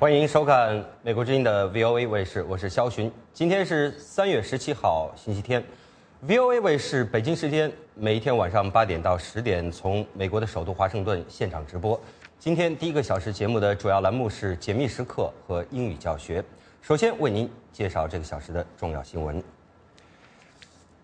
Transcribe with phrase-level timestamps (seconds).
[0.00, 3.10] 欢迎收看美国之音的 VOA 卫视，我是肖寻。
[3.32, 5.60] 今天是三月十七号，星期天。
[6.24, 12.00] VOA 卫视北京时间每一天晚上八点到十点，从美国的首都华盛顿现场直播。
[12.38, 16.44] 今天第一个小时节目的主要栏目是解密时刻和英语教学。
[16.80, 19.42] 首先为您介绍这个小时的重要新闻。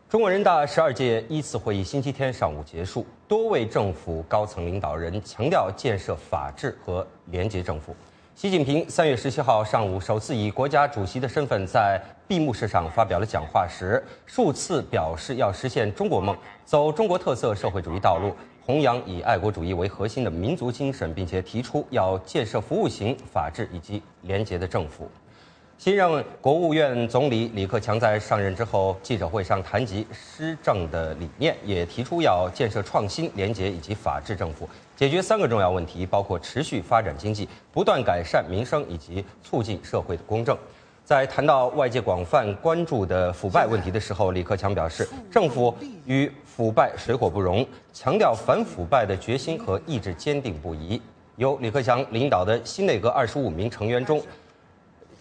[0.08, 7.92] 中国人大十二届一次会议星期天上午结束，多位政府高层领导人强调建设法治和廉洁政府。
[8.36, 18.34] 习近平三月十七号上午首次以国家主席的身份在闭幕式上发表了讲话时，数次表示要实现中国梦，走中国特色社会主义道路，
[18.66, 25.08] 弘扬以爱国主义为核心的民族精神，并且提出要建设服务型、法治以及廉洁的政府。
[25.78, 40.56] 新任国务院总理李克强在上任之后记者会上谈及施政的理念，也提出要建设创新、廉洁以及法治政府，解决三个重要问题，包括持续发展经济、不断改善民生以及促进社会的公正。
[41.04, 45.74] 在谈到外界广泛关注的腐败问题的时候，李克强表示，政府
[46.06, 51.02] 与腐败水火不容，强调反腐败的决心和意志坚定不移。
[51.36, 54.22] 由李克强领导的新内阁二十五名成员中，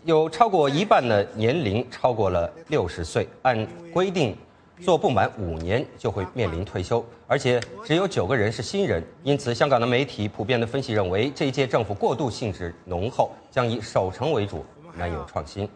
[0.06, 4.38] 有超过一半的年龄超过了六十岁，按规定
[4.84, 9.02] 做不满五年就会面临退休，而且只有九个人是新人。
[9.24, 14.66] 因此，香港的媒体普遍的分析认为，这一届政府过渡性质浓厚，将以守成为主，
[14.98, 15.70] 难有创新。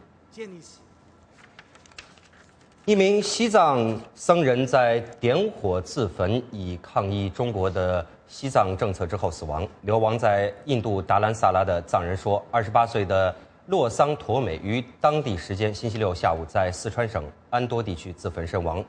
[2.83, 9.65] 一名西藏僧人在点火自焚，以抗议中国的西藏政策之后死亡。
[9.81, 13.33] 流亡在印度达兰萨拉的藏人说，二十八岁的
[13.67, 18.83] 洛桑陀美于当地时间星期六下午在四川省安多地区自焚身亡。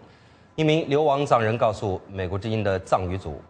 [0.55, 3.43] 一名流亡藏人告诉美国之音的藏语组，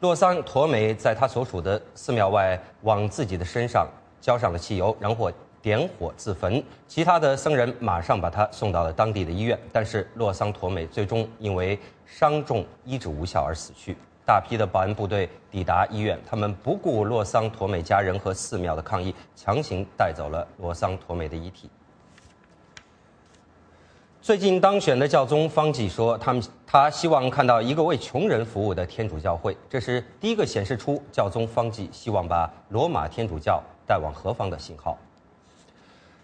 [0.00, 3.88] 洛桑陀美在他所属的寺庙外往自己的身上
[4.20, 6.62] 浇上了汽油，然后点火自焚。
[6.86, 13.96] 其他的僧人马上把他送到了当地的医院，但是洛桑陀美最终因为伤重医治无效而死去。
[14.28, 21.70] 大批的保安部队抵达医院，他们不顾洛桑陀美家人和寺庙的抗议，强行带走了洛桑陀美的遗体。
[24.20, 34.98] 最近当选的教宗方济说，他们他希望看到一个为穷人服务的天主教会，这是第一个显示出教宗方济希望把罗马天主教带往何方的信号。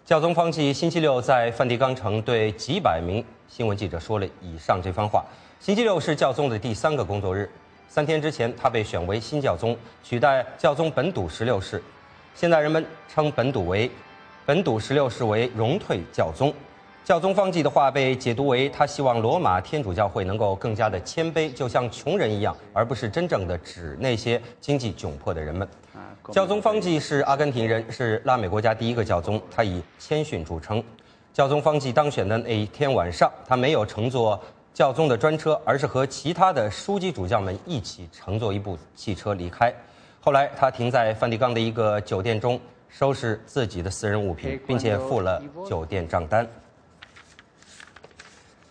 [0.05, 5.25] 教宗方济星期六在梵蒂冈城对几百名新闻记者说了以上这番话。
[5.59, 7.49] 星期六是教宗的第三个工作日，
[7.87, 11.81] 三天之前他被选为新教宗，取代教宗本笃十六世。
[12.33, 13.89] 现在人们称本笃为
[14.45, 16.53] 本笃十六世为荣退教宗。
[17.05, 25.67] 教宗方济的话被解读为他希望罗马天主教会能够更加的谦卑，就像穷人一样，而不是真正的指那些经济窘迫的人们。
[26.31, 30.83] 教宗方济是阿根廷人，是拉美国家第一个教宗，他以谦逊著称。
[31.31, 34.41] 教宗方济当选的那一天晚上，他没有乘坐
[34.75, 39.73] 教宗的专车，而是和其他的枢机主教们一起乘坐一部汽车离开。
[40.19, 42.59] 后来，他停在梵蒂冈的一个酒店中，
[42.89, 46.45] 收拾自己的私人物品，并且付了酒店账单。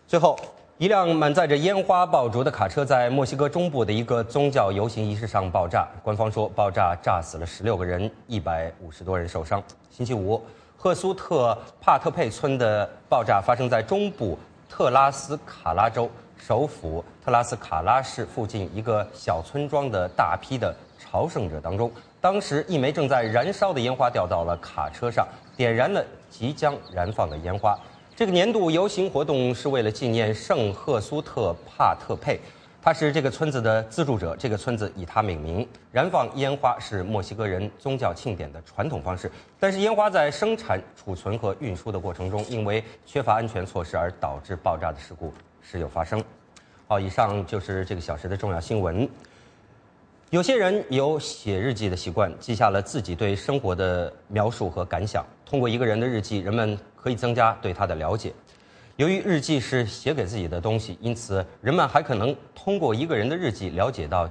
[0.06, 0.38] 最后，
[0.76, 5.88] 一辆满载着烟花爆竹的卡车在墨西哥中部的一个宗教游行仪式上爆炸。
[6.02, 9.62] 官方说，爆炸炸死了十六个人，一百五十多人受伤。
[9.90, 10.44] 星期五，
[10.76, 14.38] 赫苏特帕特佩村的爆炸发生在中部
[14.76, 21.88] 特拉斯卡拉州首府特拉斯卡拉市附近一个小村庄的大批的朝圣者当中。
[22.20, 25.24] 当时，一枚正在燃烧的烟花掉到了卡车上，
[25.56, 27.78] 点燃了即将燃放的烟花。
[28.16, 32.40] 这个年度游行活动是为了纪念圣赫苏特帕特佩，
[32.84, 35.66] 他是这个村子的资助者，这个村子以他命名。
[35.90, 45.32] 燃放烟花是墨西哥人宗教庆典的传统方式，但是烟花在生产、储存和运输的过程中，因为缺乏安全措施而导致爆炸的事故
[45.62, 46.22] 时有发生。
[46.86, 49.08] 好，以上就是这个小时的重要新闻。
[50.28, 55.24] 有些人有写日记的习惯，记下了自己对生活的描述和感想。
[55.46, 58.34] 通过一个人的日记，人们可以增加对他的了解。
[58.96, 64.30] 由于日记是写给自己的东西，因此人们还可能通过一个人的日记了解到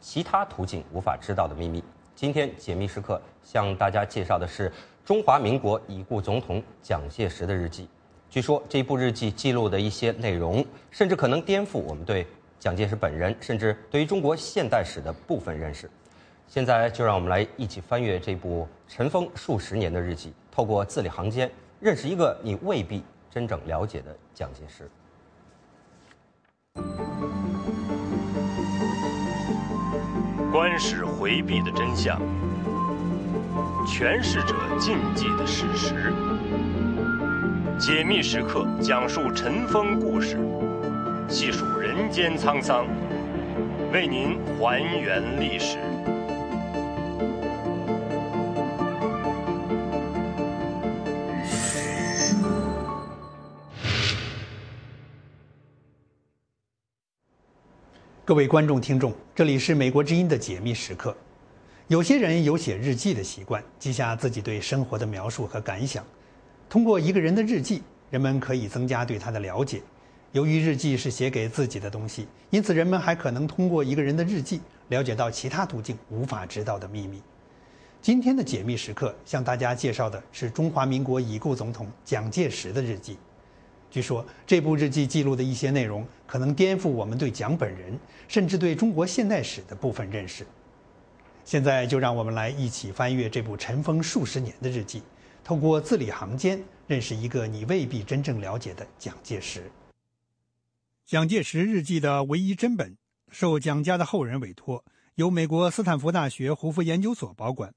[0.00, 1.80] 其他途径无法知道的秘密。
[2.16, 4.72] 今天解密时刻向大家介绍的是
[5.04, 7.88] 中华民国已故总统蒋介石的日记。
[8.28, 12.26] 据说这部日记记录的一些内容，甚至可能颠覆我们对
[12.58, 15.88] 蒋介石本人，甚至对于中国现代史的部分认识。
[16.48, 21.48] 现在就让我们来一起翻阅这部尘封数十年的日记，透过字里行间
[21.78, 24.90] 认识一个你未必真正了解的蒋介石。
[30.52, 32.20] 官史回避的真相，
[33.86, 36.12] 诠释者禁忌的事实。
[37.78, 40.36] 解密时刻讲述尘封故事，
[41.28, 42.84] 细数人间沧桑，
[43.92, 45.78] 为您还原历史。
[58.30, 61.16] 各位观众、听众，这里是美国之音的解密时刻。
[61.88, 66.04] 有些人有写日记的习惯，记下自己对生活的描述和感想。
[66.68, 69.82] 通过一个人的日记，人们可以增加对他的了解。
[70.30, 74.60] 由于日记是写给自己的东西，因此人们还可能通过一个人的日记
[74.90, 77.20] 了解到其他途径无法知道的秘密。
[78.00, 83.18] 今天的解密时刻向大家介绍的是中华民国已故总统蒋介石的日记。
[83.90, 87.98] 据说这部日记记录的一些内容可能颠覆我们对蒋本人，
[88.28, 90.46] 甚至对中国现代史的部分认识。
[91.44, 95.02] 现在就让我们来一起翻阅这部尘封数十年的日记，
[95.42, 99.68] 透过字里行间认识一个你未必真正了解的蒋介石。
[101.04, 102.96] 蒋介石日记的唯一真本
[103.32, 104.84] 受蒋家的后人委托，
[105.16, 107.74] 由美国斯坦福大学胡佛研究所保管。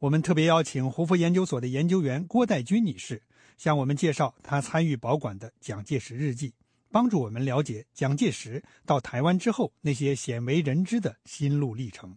[0.00, 3.22] 我们特别邀请胡佛研究所的研究员郭代军女士。
[3.58, 6.54] 向我们介绍他参与保管的蒋介石日记，
[6.90, 12.16] 帮助我们了解蒋介石到台湾之后那些鲜为人知的心路历程。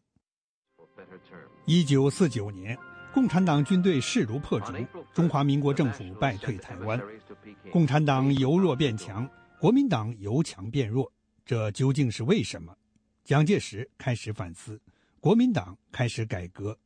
[1.65, 2.77] 一九四九年，
[3.11, 4.71] 共产党军队势如破竹，
[5.13, 7.01] 中华民国政府败退台湾，
[7.71, 9.27] 共产党由弱变强，
[9.59, 11.11] 国民党由强变弱，
[11.43, 12.75] 这究竟是为什么？
[13.23, 14.79] 蒋介石开始反思，
[15.19, 16.77] 国民党开始改革。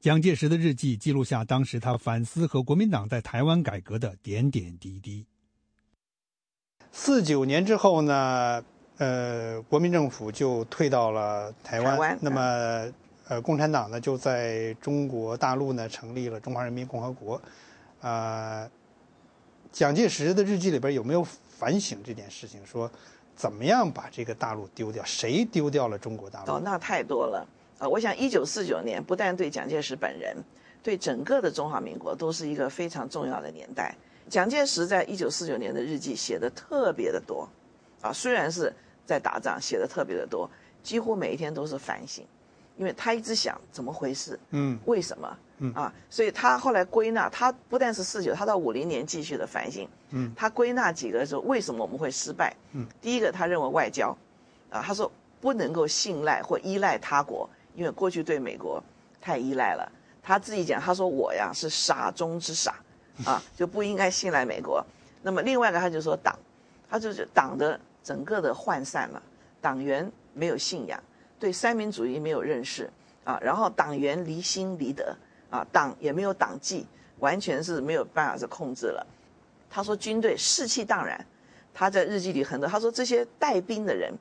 [0.00, 5.26] 蒋介石的日记记录下当时他反思和国民党在台湾改革的点点滴滴。
[6.92, 8.62] 四九年之后呢，
[8.98, 12.92] 呃，国民政府就退到了台湾，那么，
[13.26, 17.40] 呃，共产党呢就在中国大陆呢成立了中华人民共和国。
[18.00, 18.70] 啊，
[19.72, 22.64] 蒋介石的日记里边有没有反省这件事情？
[22.64, 22.88] 说
[23.34, 25.04] 怎么样把这个大陆丢掉？
[25.04, 26.52] 谁丢掉了中国大陆？
[26.52, 27.44] 哦，那太多了。
[27.78, 30.36] 啊，我想一九四九年不但对蒋介石本人，
[30.82, 33.94] 对整个的中华民国都是一个非常重要的年代。
[34.28, 37.48] 蒋介石在一九四九年的日记写的特别的多，
[38.02, 38.70] 啊，虽然是
[39.06, 40.50] 在打仗，写的特别的多，
[40.82, 42.24] 几乎每一天都是反省，
[42.76, 54.08] 因为他一直想怎么回事，嗯，为什么，嗯啊，所以他后来归纳，他不但是四九，他到五零年继续的反省，嗯，他归纳几个说为什么我们会失败，嗯，第一个他认为外交，
[54.68, 55.10] 啊，他说
[55.40, 57.48] 不能够信赖或依赖他国。
[57.78, 58.82] 因为过去对美国
[59.20, 59.88] 太依赖了，
[60.20, 62.74] 他自己讲，他说我呀是傻中之傻，
[63.24, 64.84] 啊就不应该信赖美国。
[65.22, 66.36] 那么另外一个他就说党，
[66.90, 69.22] 他就是党的整个的涣散了，
[69.60, 71.00] 党员没有信仰，
[71.38, 72.90] 对三民主义没有认识
[73.22, 75.14] 啊，然后党员离心离德
[75.48, 76.84] 啊，党也没有党纪，
[77.20, 79.06] 完全是没有办法是控制了。
[79.70, 81.24] 他说军队士气荡然，
[81.72, 84.12] 他在日记里很多，他说这些带兵的人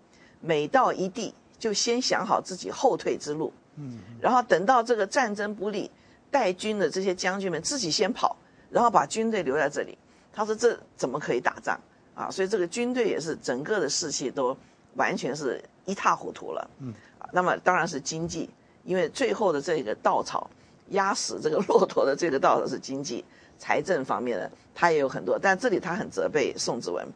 [0.42, 1.34] 每到一地。
[1.60, 5.90] 就先想好自己后退之路，嗯，然后等到这个战争不利，
[6.30, 8.36] 带军的这些将军们自己先跑，
[8.70, 9.98] 然后把军队留在这里。
[10.32, 11.80] 他说这怎么可以打仗
[12.14, 12.30] 啊？
[12.30, 14.56] 所以这个军队也是整个的士气都
[14.96, 16.94] 完全是一塌糊涂了，嗯，
[17.32, 18.50] 那么当然是经济，
[18.84, 20.48] 因为最后的这个稻草
[20.90, 23.26] 压死这个骆驼的这个稻草是经济
[23.58, 27.08] 财政方面的，他也有很多，但这里他很责备宋子文。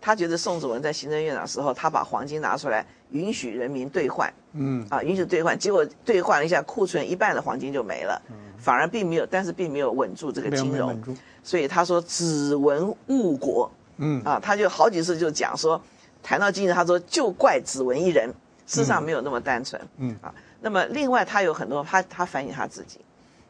[0.00, 8.36] 他觉得宋子文在行政院长时候，他把黄金拿出来允许人民兑换，嗯，啊，允许兑换，结果兑换了一下，库存一半的黄金就没了，嗯。
[8.58, 11.00] 反而并没有，但是并没有稳住这个金融，
[11.44, 15.80] 所以他说子文误国，嗯，啊，他就好几次就讲说，
[16.24, 18.28] 谈到经济，他说就怪子文一人，
[18.66, 22.98] 事实上没有那么单纯，嗯，啊，那么另外他有很多，他他反省他自己，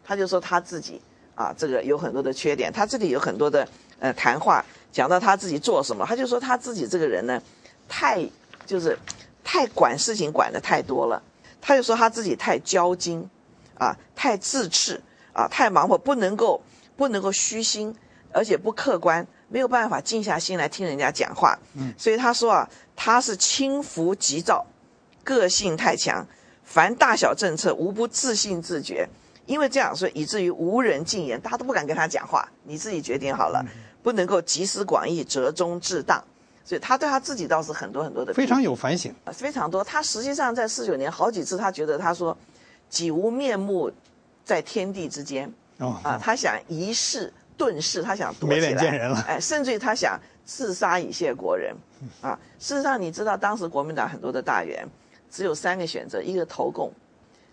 [0.05, 1.01] 他就说他自己
[1.35, 3.67] 啊，这个有很多的缺点，他这里有很多的
[4.01, 4.63] 呃谈话。
[4.93, 7.41] 讲到他自己做什么，他就说他自己这个人呢，
[7.89, 8.27] 太
[8.67, 8.99] 就是
[9.45, 11.23] 太管事情管的太多了。
[11.61, 13.23] 他就说他自己太骄矜，
[13.77, 14.99] 啊，太自恃，
[15.33, 16.63] 啊，太盲目，不能够
[16.97, 17.95] 不能够虚心，
[18.33, 21.59] 而且不客观，没有办法静下心来听人家讲话。
[21.75, 24.65] 嗯，所以他说啊，他是轻浮急躁，
[25.25, 26.27] 个性太强，
[26.65, 29.09] 凡大小政策无不自信自觉。
[29.47, 32.47] 因为这样，所以以至于无人进言，大家都不敢跟他讲话。
[32.65, 33.65] 你自己决定好了。
[34.09, 36.19] 不能够集思广益、折中致当，
[36.65, 39.85] 所以他对他自己倒是很多很多的非常有反省非常多。
[39.85, 42.35] 他实际上在四九年好几次，他觉得他说，
[42.89, 43.93] 己无面目
[44.47, 49.23] 在天地之间哦啊，他想一世遁世，他想躲起来，没脸见人了。
[49.29, 51.77] 哎，甚至于他想自杀以谢国人
[52.23, 52.33] 啊。
[52.59, 54.89] 事实上，你知道当时国民党很多的大员
[55.31, 56.91] 只有三个选择：一个投共，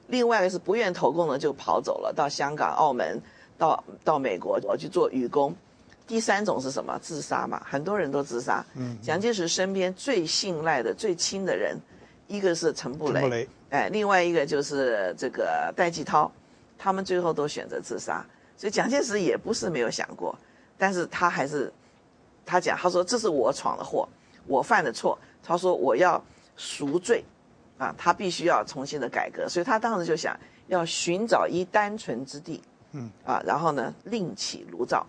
[0.07, 3.21] 另外一个是不愿投共的就跑走了，到香港、澳门，
[3.57, 5.53] 到到美国我去做愚公。
[6.07, 6.97] 第三种是什么？
[7.01, 8.63] 自杀嘛，很多人都自杀。
[8.75, 11.77] 嗯，蒋介石身边最信赖的、最亲的人，
[12.27, 16.31] 一个是陈布雷，陈布雷哎，另外一个就是这个戴季涛，
[16.77, 18.25] 他们最后都选择自杀。
[18.57, 20.33] 所以蒋介石也不是没有想过，
[20.77, 21.73] 但是他还是
[22.45, 24.07] 他讲，他说这是我闯的祸，
[24.47, 26.23] 我犯的错，他说我要
[26.55, 27.21] 赎罪，
[27.77, 32.61] 啊，他必须要重新的改革，所以他当时就想要寻找一单纯之地，
[32.93, 35.05] 嗯，啊，然后呢另起炉灶，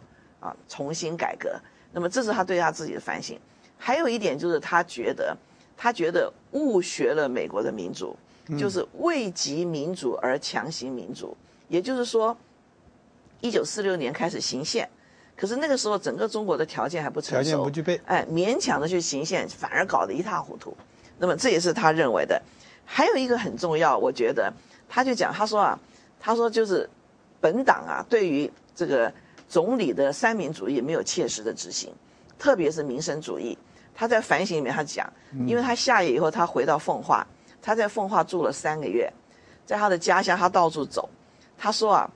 [0.46, 1.58] 啊，重新改革。
[1.92, 3.38] 那么这是他对他自己的反省。
[3.78, 5.36] 还有一点就是他觉得，
[5.76, 8.16] 他觉得误学了美国的民主，
[8.58, 11.36] 就是为及民主而强行民主，
[11.68, 12.36] 也就是说。
[13.42, 14.88] 一九四六年开始行宪，
[15.36, 20.74] 可是那个时候整个中国的条件还不成熟，条件不具备，哎，勉强的去行宪，反而搞得一塌糊涂。
[21.18, 22.40] 那么这也是他认为的。
[22.86, 24.50] 还有一个很重要，我觉得
[24.88, 25.78] 他就讲，他说啊，
[26.18, 26.88] 他说就是
[27.38, 29.12] 本党啊，对于这个
[29.48, 31.92] 总理的三民主义没有切实的执行，
[32.38, 33.56] 特别是民生主义。
[33.94, 35.10] 他在反省里面他讲，
[35.46, 37.26] 因为他下野以后，他回到奉化，
[37.62, 39.12] 他在奉化住了三个月，
[39.64, 41.08] 在他的家乡他到处走，
[41.56, 42.10] 他说啊。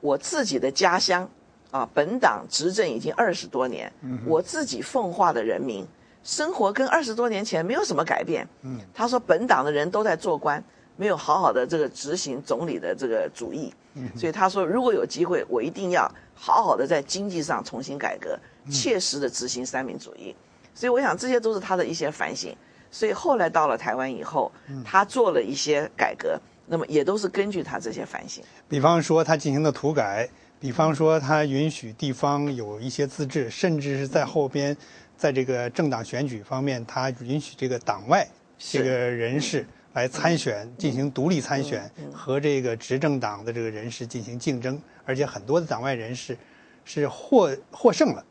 [0.00, 1.28] 我自己的家乡，
[1.72, 3.92] 啊，本党执政已经二十多年，
[4.24, 5.84] 我自己奉化的人民
[6.22, 8.46] 生活跟二十多年前没有什么改变。
[8.94, 10.62] 他说本党的人都在做官，
[10.94, 13.74] 没有好好的这个执行总理的这个主意，
[14.16, 18.38] 所以他说如果有机会，我一定要好好的在经济上重新改革，
[18.70, 20.34] 切实的执行三民主义。
[20.74, 22.54] 所以我想这些都是他的一些反省。
[22.90, 24.50] 所以后来到了台湾以后，
[24.84, 26.40] 他做了一些改革。
[26.70, 30.28] 那么也都是根据他这些反省，比方说他进行的土改，
[30.60, 34.76] 比方说他允许地方有一些自治，甚至是在后边，
[35.16, 38.28] 在这个政党选举方面，他允许这个党外
[38.58, 46.36] 这个人士来参选，进行独立参选，和这个执政党的这个人士进行竞争，而且很多的党外人士
[46.84, 48.24] 是获获胜了，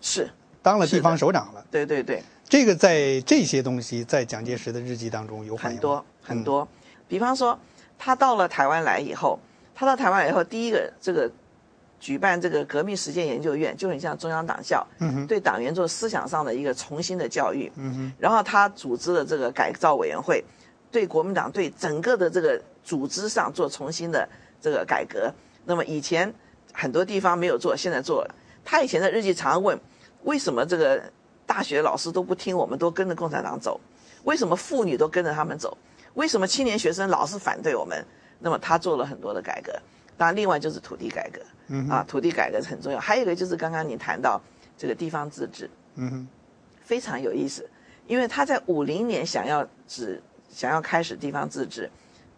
[0.00, 0.28] 是。
[0.62, 1.64] 当了地方首长了。
[1.70, 6.66] 对对对，这个在这些东西在蒋介石的日记当中有很多很多，
[7.08, 7.58] 比方说。
[8.02, 9.38] 他到了台湾来以后，
[9.74, 11.30] 他到台湾以后，第一个这个
[11.98, 14.86] 举办这个革命实践研究院，就很像中央党校，
[15.28, 17.70] 对党员做思想上的一个重新的教育。
[18.18, 20.42] 然后他组织了这个改造委员会，
[20.90, 24.28] 对国民党对整个的这个组织上做重新的
[24.60, 25.32] 这个改革。
[25.64, 26.32] 那么以前
[26.72, 28.34] 很多地方没有做，现在做了。
[28.64, 29.78] 他以前的日记常问，
[30.24, 31.02] 为什么这个
[31.46, 33.80] 大学老师都不听我们，都跟着共产党走？
[34.24, 35.76] 为什么妇女都跟着他们走？
[36.14, 38.04] 为什么青年学生老是反对我们？
[38.38, 39.72] 那么他做了很多的改革，
[40.16, 41.40] 当然另外就是土地改革，
[41.90, 42.98] 啊，土地改革很重要。
[42.98, 44.40] 还有一个就是刚刚你谈到
[44.78, 46.26] 这个地方自治，嗯，
[46.82, 47.68] 非常有意思，
[48.06, 51.90] 因为他在五零年想要只想要开始地方自治，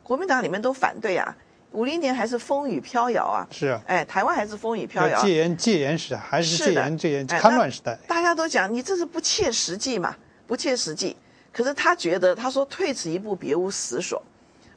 [0.03, 1.35] 国民党里面都反对啊。
[1.73, 10.15] 五零年还是风雨飘摇啊，是啊，哎，台湾还是风雨飘摇，戒严戒严时代还是戒严戒严戡乱时代，大家都讲你这是不切实际嘛，
[10.47, 11.17] 不切实际。
[11.51, 14.23] 可是他觉得，他说退此一步，别无死所。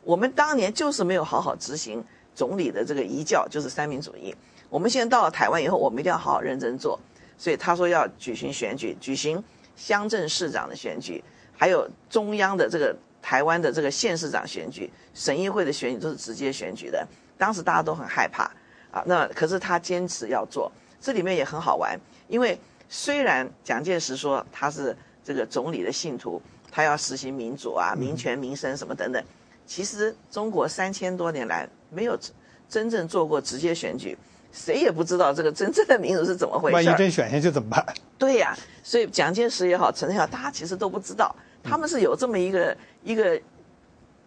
[0.03, 4.33] 我们当年就是没有好好执行总理的这个遗教，就是三民主义。
[4.69, 6.99] 我们现在到了台湾以后，我们一定要好好认真做。
[7.37, 9.43] 所以他说要举行选举，举行
[9.75, 11.21] 乡镇市长的选举，
[11.57, 17.07] 还有中央的这个台湾的这个县市长选举、省议会的选举都是直接选举的。
[17.39, 18.43] 当时大家都很害怕
[18.91, 20.71] 啊，那可是他坚持要做。
[21.01, 22.55] 这里面也很好玩，因为
[22.87, 26.39] 虽然蒋介石说他是这个总理的信徒。
[26.71, 29.23] 他要实行民主啊，民权、民生什么等等。
[29.65, 32.19] 其实中国三千多年来没有
[32.67, 34.17] 真正做过直接选举，
[34.51, 36.75] 谁也不知道这个真正的民主是怎么回事。
[36.75, 37.81] 万一真选下去怎么办？
[38.17, 38.53] 对呀，
[38.83, 41.33] 所以蒋介石也好，陈也好，大家其实都不知道，
[41.67, 43.41] 他们是有这么一个一个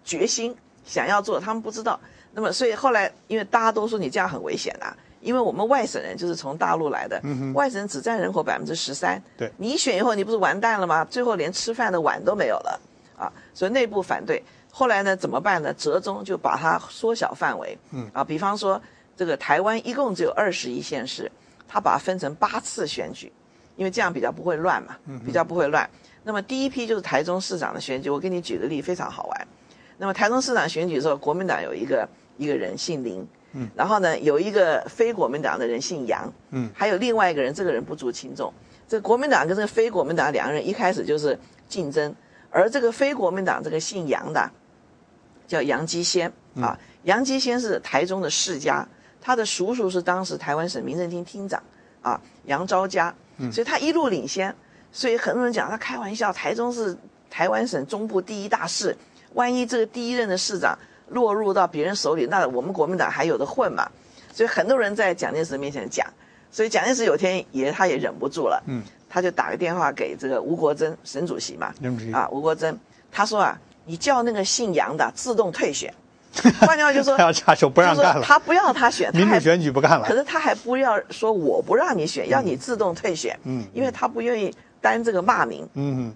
[0.05, 0.55] 决心
[0.85, 1.99] 想要做，他们不知道。
[2.33, 4.97] 那么，所以后来因为大家都说你这样很危险啊。
[5.21, 7.21] 因为我们外省人就是从大陆来的，
[7.53, 9.21] 外省人只占人口百分之十三。
[9.37, 11.05] 对，你选以后，你不是完蛋了吗？
[11.07, 12.81] 最后连吃饭的碗都没有了
[13.17, 13.27] 啊！
[13.53, 14.41] 所以内部反对。
[14.71, 15.75] 后来呢，怎么办呢？
[15.75, 17.77] 折中就把它缩小范围。
[17.91, 18.81] 嗯啊，比方说
[19.17, 21.29] 这个台湾一共只有二十一县市，
[21.67, 23.33] 他把它分成八次选举，
[23.75, 25.91] 因为这样比较不会乱嘛，比较不会乱。
[26.29, 29.49] 那么第一批就是台中市长的选举，我给你举个例，非常好玩。
[29.97, 32.07] 那么台中市长选举的时候，国民党有一个
[32.37, 33.27] 一个人姓林。
[33.53, 38.53] 嗯，然后呢，有一个非国民党的人姓杨，嗯，还有另外一个人，这个人不足轻重。
[38.87, 42.15] 这个国民党跟这个非国民党两个人一开始就是竞争，
[42.51, 44.51] 而这个非国民党这个姓杨的，
[45.47, 46.31] 叫杨基先
[46.61, 48.87] 啊，杨基先是台中的世家，
[49.19, 51.63] 他的叔叔是当时台湾省民政厅厅长
[52.03, 53.15] 啊，杨昭家，
[53.51, 54.55] 所以他一路领先，
[54.93, 56.97] 所以很多人讲他开玩笑，台中是
[57.31, 58.97] 台湾省中部第一大市，
[59.35, 60.79] 万一这个第一任的市长。
[61.11, 63.91] 落入到别人手里，那我们国民党还有的混嘛？
[64.31, 66.07] 所以很多人在蒋介石面前讲，
[66.53, 71.73] 所以蒋介石有天也他也忍不住了，嗯，他就打个电话给这个吴国桢省主席嘛，
[72.13, 72.77] 啊，吴国桢，
[73.11, 75.91] 他说啊，你叫那个姓杨的自动退选，
[76.61, 80.15] 换句话就说他要插手不让干了，他不要他选，民主选举不干了可。
[80.15, 85.69] 是他还不要说我不让你选，要你自动退选，嗯因为他不愿意担这个骂名。
[85.75, 86.15] 嗯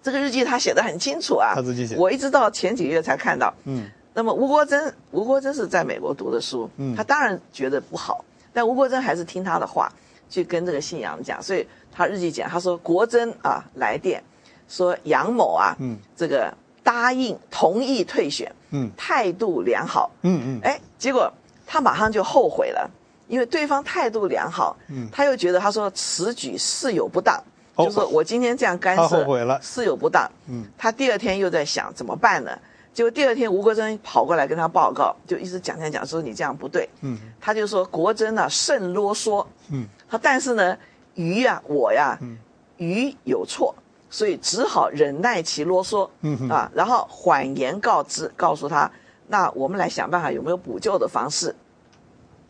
[0.00, 1.96] 这个日记他写的很清楚啊，他自己写。
[1.96, 3.52] 我一直到前几个月才看到。
[3.64, 3.90] 嗯。
[4.14, 6.94] 那么吴国桢，吴国桢是在美国读的书，嗯。
[6.96, 9.92] 他当然觉得不好，但吴国桢还是听他的话，
[10.30, 14.22] 去跟这个信阳讲，所以他日记讲，他说国桢啊来电
[14.68, 15.98] 说杨某啊，嗯。
[16.16, 16.52] 这个
[16.82, 18.90] 答应同意退选，嗯。
[18.96, 20.60] 态度良好，嗯嗯。
[20.62, 21.30] 哎，结果
[21.66, 22.88] 他马上就后悔了，
[23.26, 25.08] 因为对方态度良好，嗯。
[25.12, 27.42] 他又觉得他说此举事有不当，哦
[27.78, 32.58] 就说我今天这样干他涉，后悔了事有不当，嗯，他第二天又在想怎么办呢？
[32.92, 40.76] 结果第二天吴国桢跑过来跟他报告，就一直讲讲讲说你这样不对，嗯他就说国桢啊甚啰嗦，嗯，他但是呢
[41.14, 42.36] 于呀、我呀，嗯
[42.78, 43.72] 于有错，
[44.10, 48.90] 所以只好忍耐其啰嗦，嗯哼啊，然后缓言告知，告诉他，
[49.28, 51.54] 那我们来想办法有没有补救的方式。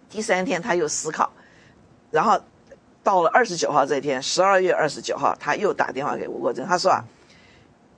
[0.08, 1.30] 第三天他又思考，
[2.10, 2.40] 然后
[3.08, 7.02] 到了二十九号这一天，十二月二十九号，他又打电话给吴国桢，他说啊，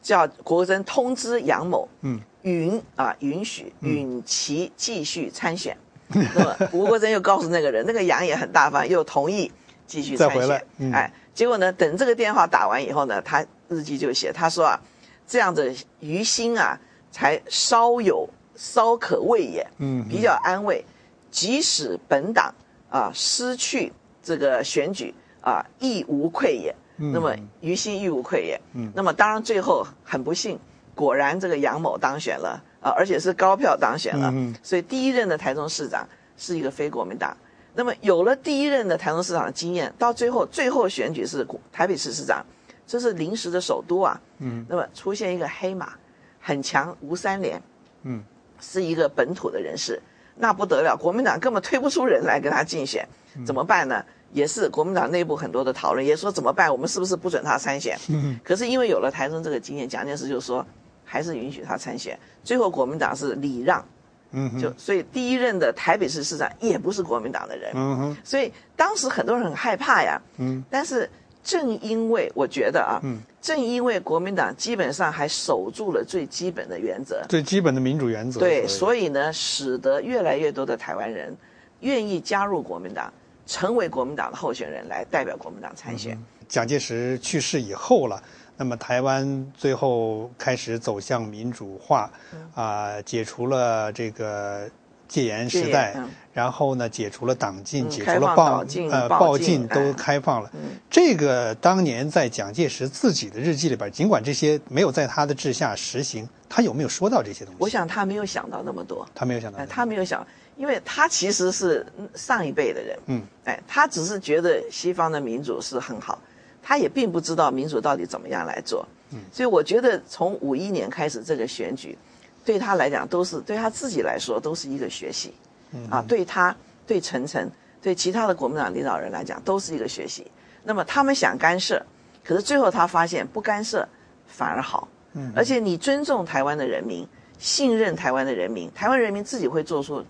[0.01, 5.77] 叫国桢通知杨某，嗯，允啊允许允其继续参选。
[6.07, 9.51] 那么吴国桢又告诉那个人，那个杨也很大方，又同意
[9.85, 10.67] 继续参再回来选。
[10.79, 14.79] 嗯哎，结果呢，等这个电话打完以后呢，他日记就写，他说啊，
[15.27, 16.79] 这样子于心啊，
[17.11, 20.85] 才稍有稍可慰也，嗯比较安慰。
[21.33, 22.55] 即使本党
[22.89, 26.75] 啊失去这个选举啊，亦无愧也。
[27.03, 28.61] 嗯那么于心亦无愧也。
[28.75, 30.59] 嗯那么当然最后很不幸，
[30.95, 34.31] 果然这个杨某当选了啊，而且是高票当选了。
[34.31, 37.35] 嗯嗯所以第一任的台中市长是一个非国民党。
[37.73, 42.45] 那么有了第一任的台中市长的经验，到最后最后选举是台北市市长，
[42.87, 44.21] 这是临时的首都啊。
[44.39, 45.93] 嗯那么出现一个黑马，
[46.41, 47.63] 很强吴三连，
[48.03, 48.23] 嗯
[48.61, 50.03] 是一个本土的人士，
[50.37, 53.09] 那不得了，国民党根本推不出人来跟他竞选，
[53.47, 54.05] 怎么办呢？
[54.33, 56.71] 也是国民党内部很多的讨论，也说怎么办？
[56.71, 57.99] 我们是不是不准他参选？
[58.09, 60.65] 嗯可是因为有了台中这个经验，蒋介石就说
[61.05, 62.17] 还是允许他参选。
[62.45, 63.85] 最后国民党是礼让，
[64.31, 70.21] 嗯哼就所以第一任的台北市市长也不是国民党的人，嗯哼所以当时很多人很害怕呀。
[70.39, 71.11] 嗯但是
[71.43, 78.39] 正因为我觉得啊，嗯正因为国民党基本上还守住了最基本的原则，最基本的民主原则。
[78.39, 81.37] 对，所以呢，使得越来越多的台湾人
[81.81, 83.13] 愿意加入国民党，
[83.47, 86.19] 成为国民党的候选人，来代表国民党参选。
[86.49, 88.23] 蒋介石去世以后了，
[88.57, 92.11] 那么台湾最后开始走向民主化，
[92.55, 94.69] 啊、解除了这个
[95.07, 96.09] 戒严时代，嗯。
[96.33, 99.93] 然后呢，解除了党禁，嗯解除了报呃报禁都哎。
[99.95, 100.51] 开放了。
[100.55, 100.79] 嗯。
[100.89, 107.59] 这个当年在蒋介石自己的日记里边，尽管这些没有在他的治下实行，他有没有说到这些东西？
[107.61, 110.25] 我想他没有想到那么多，他没有想到哎，，他没有想，
[110.57, 111.85] 因为他其实是
[112.15, 116.21] 上一辈的人，嗯，哎，他只是觉得西方的民主是很好，
[116.63, 121.97] 他也并不知道民主到底怎么样来做，嗯，所以我觉得从五一年开始这个选举，
[122.45, 125.33] 对他来讲都是对他自己来说都是一个学习，
[125.73, 125.89] 嗯。
[125.91, 126.55] 啊，对他
[126.87, 130.31] 对陈诚对其他的国民党领导人来讲都是一个学习。
[130.63, 131.83] 那么他们想干涉，
[132.23, 133.89] 可是最后他发现不干涉
[134.27, 137.07] 反而好，嗯，而且你尊重台湾的人民，
[137.39, 140.05] 信任台湾的人民，台湾人民自己会做出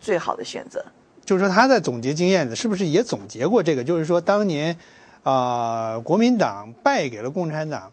[0.00, 0.84] 最好的选择。
[1.24, 3.84] 就是说他在总结经验的，是不是也总结过这个？
[3.84, 4.76] 就是说当年，
[5.22, 7.92] 啊、国民党败给了共产党，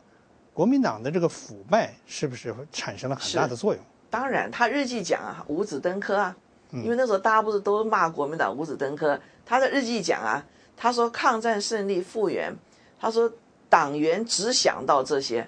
[0.54, 3.84] 国民党的这个腐败是不是产生了很大的作用？
[4.10, 6.36] 当然，他日记讲啊，五子登科啊，
[6.72, 10.44] 因为那时候大家不是都骂国民党五子登科，他的日记讲啊，
[10.76, 12.52] 他说抗战胜利复原，
[13.00, 13.32] 他说
[13.70, 15.48] 党员只想到这些，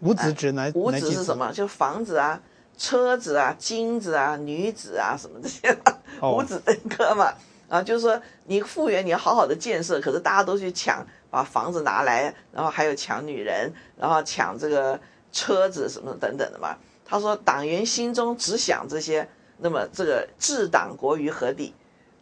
[0.00, 1.50] 五子指哪五子是什么？
[1.52, 2.38] 就房子啊、
[2.76, 5.76] 车子啊、金子啊、女子啊什么这些，
[6.20, 7.32] 哦五子登科嘛。
[7.66, 15.00] 啊，就是说你复原，你要好好的建设，可是大家都去抢，把房子拿来，然后还有抢女人，然后抢这个
[15.32, 16.76] 车子什么等等的嘛。
[17.04, 19.26] 他说，党员心中只想这些，
[19.58, 21.74] 那么这个治党国于何地？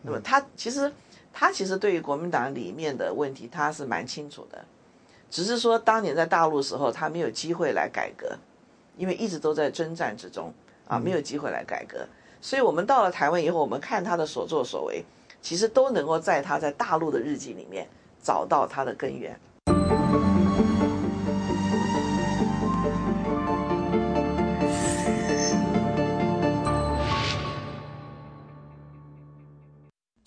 [0.02, 0.90] 那么他其实
[1.32, 4.64] 他其实对于国民党里面的问题，他是蛮清楚的，
[5.28, 8.38] 只是说当年在大陆时候，他没有机会来改革，
[8.96, 10.52] 因为一直都在征战之中
[10.86, 12.06] 啊没有机会来改革。
[12.40, 15.04] 所以我们到了台湾以后我们看他的所作所为
[15.40, 17.86] 其实都能够在他在大陆的日记里面
[18.22, 19.38] 找到他的根源。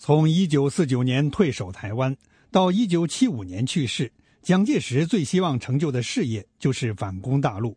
[0.06, 2.16] 从一九四九年退守台湾
[2.52, 7.76] 到一九七五年去世蒋介石最希望成就的事业就是反攻大陆。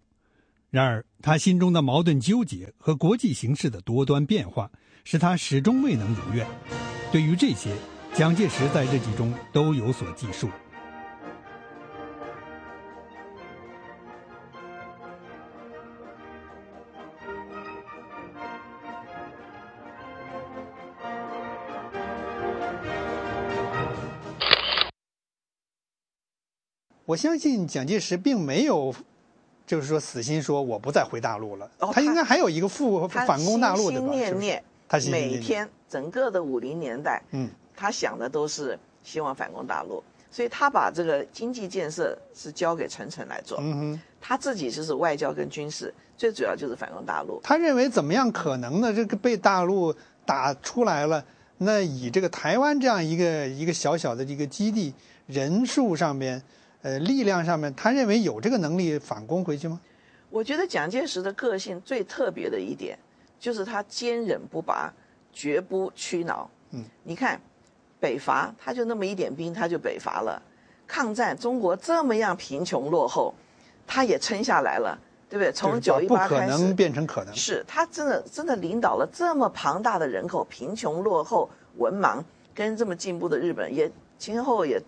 [0.71, 4.69] 然而，他心中的矛盾纠结和国际形势的多端变化，
[5.03, 6.45] 使他始终未能如愿。
[7.11, 7.75] 对于这些，
[8.13, 10.47] 蒋介石在日记中都有所记述。
[27.05, 28.93] 我相信蒋介石并没有，
[29.69, 31.69] 就是说死心说我不再回大陆了。
[31.77, 34.07] 哦他应该还有一个复反攻大陆的吧？
[34.11, 47.39] 心心念念，他心心念念每天整个的五零年代，嗯，他想的都是希望反攻大陆，所以他把这个经济建设是交给陈诚来做，嗯哼，他自己就是外交跟军事，最主要就是反攻大陆。
[47.43, 48.91] 他认为怎么样可能呢？
[48.91, 49.93] 这个被大陆
[50.25, 51.23] 打出来了，
[51.59, 54.91] 那以这个台湾这样一个一个小小的这个基地
[55.27, 56.41] 人数上面，
[56.81, 59.79] 呃，力量上面，他认为有这个能力反攻回去吗？
[60.29, 62.97] 我觉得蒋介石的个性最特别的一点，
[63.39, 64.93] 就是他坚忍不拔，
[65.33, 66.49] 绝不屈挠。
[66.71, 67.41] 嗯，你看，
[67.99, 70.41] 北伐他就那么一点兵，他就北伐了。
[70.87, 73.33] 抗战中国这么样贫穷落后，
[73.85, 74.97] 他也撑下来了，
[75.29, 75.51] 对不对？
[75.51, 77.35] 从九一八开始能，变成可能。
[77.35, 84.81] 是他真的真的领导了这么庞大的人口，贫穷落后、文盲，跟这么进步的日本也前后也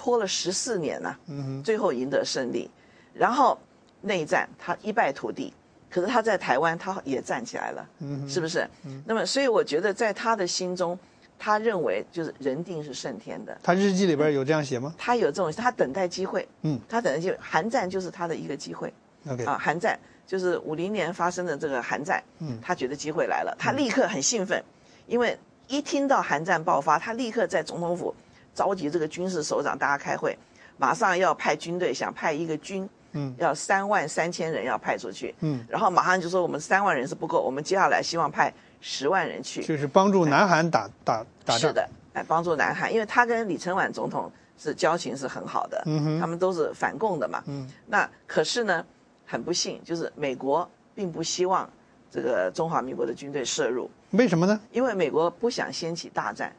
[0.00, 1.16] 拖了十四年呐、
[1.64, 2.70] 最后赢得胜利，
[3.12, 3.58] 然后
[4.02, 5.52] 内战他一败涂地，
[5.90, 8.64] 可是他在台湾他也站起来了，嗯，是不是？
[8.86, 9.02] 嗯。
[9.04, 10.96] 那么所以我觉得在他的心中，
[11.36, 14.94] 他认为就是人定是胜天的，他日记里边有这样写吗？
[14.96, 18.94] 他有这种他等待机会，嗯，他等待机会，韩战就是他的一个机会。
[19.28, 22.56] ？OK，啊，韩战就是五零年发生的这个韩战，嗯。
[22.62, 24.62] 他觉得机会来了，他立刻很兴奋，
[25.08, 28.14] 因为一听到韩战爆发，他立刻在总统府
[28.58, 30.36] 召集这个军事首长，大家开会，
[30.78, 33.32] 马上要派军队，想派一个军，嗯。
[33.38, 41.58] 要三万三千人要派出去，嗯，然后马上就说我们三万人是不够，我们接下来希望派十万人去，就是帮助南韩打打打仗。
[41.60, 46.20] 是的，哎，帮助南韩，因为他跟李承晚总统是交情是很好的，嗯哼。
[46.20, 48.84] 他们都是反共的嘛，嗯，那可是呢，
[49.24, 51.70] 很不幸，就是美国并不希望
[52.10, 54.60] 这个中华民国的军队涉入，为什么呢？
[54.72, 56.52] 因为美国不想掀起大战，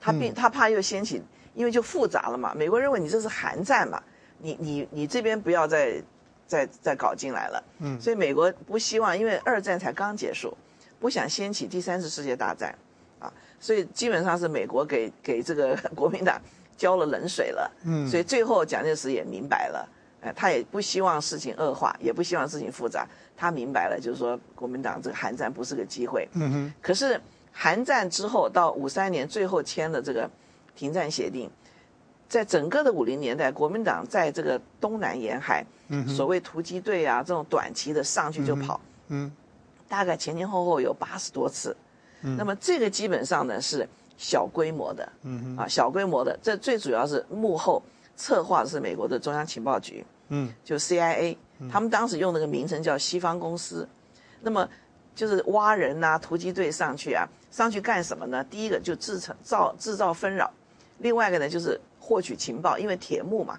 [0.00, 0.34] 他并、嗯。
[0.34, 1.22] 他怕又掀起，
[1.54, 2.54] 因为就复杂了嘛。
[2.54, 4.02] 美国认为你这是韩战嘛，
[4.38, 6.02] 你你你这边不要再
[6.46, 8.00] 再再搞进来了，嗯。
[8.00, 10.56] 所以美国不希望，因为二战才刚结束，
[10.98, 12.74] 不想掀起第三次世界大战，
[13.18, 16.40] 啊，所以基本上是美国给给这个国民党
[16.76, 18.08] 浇了冷水了，嗯。
[18.08, 19.88] 所以最后蒋介石也明白了，
[20.22, 27.20] 哎，他也不希望事情恶化，也不希望事情复杂，他明白了，就是说国民党这个韩战不是个机会，嗯哼，可是
[27.52, 30.28] 韩战之后到五三年最后签的这个
[30.74, 31.50] 停战协定，
[32.28, 39.30] 在整个的五零年代，国民党在这个东南沿海，嗯所谓突击队啊这种短期的上去就跑，嗯
[39.88, 41.76] 大概前前后后有八十多次。
[42.22, 47.82] 那么这个基本上呢是小规模的，嗯啊小规模的，这最主要是幕后
[48.14, 50.52] 策划的是美国的中央情报局，嗯。
[50.62, 51.36] 就 CIA，
[51.70, 53.88] 他们当时用那个名称叫西方公司，
[54.42, 54.68] 那么
[55.14, 58.44] 就是挖人呐、突击队上去啊，上去干什么呢？
[58.44, 60.50] 第一个就制成造制造纷扰，
[60.98, 63.58] 另外一个呢就是获取情报，因为铁幕嘛，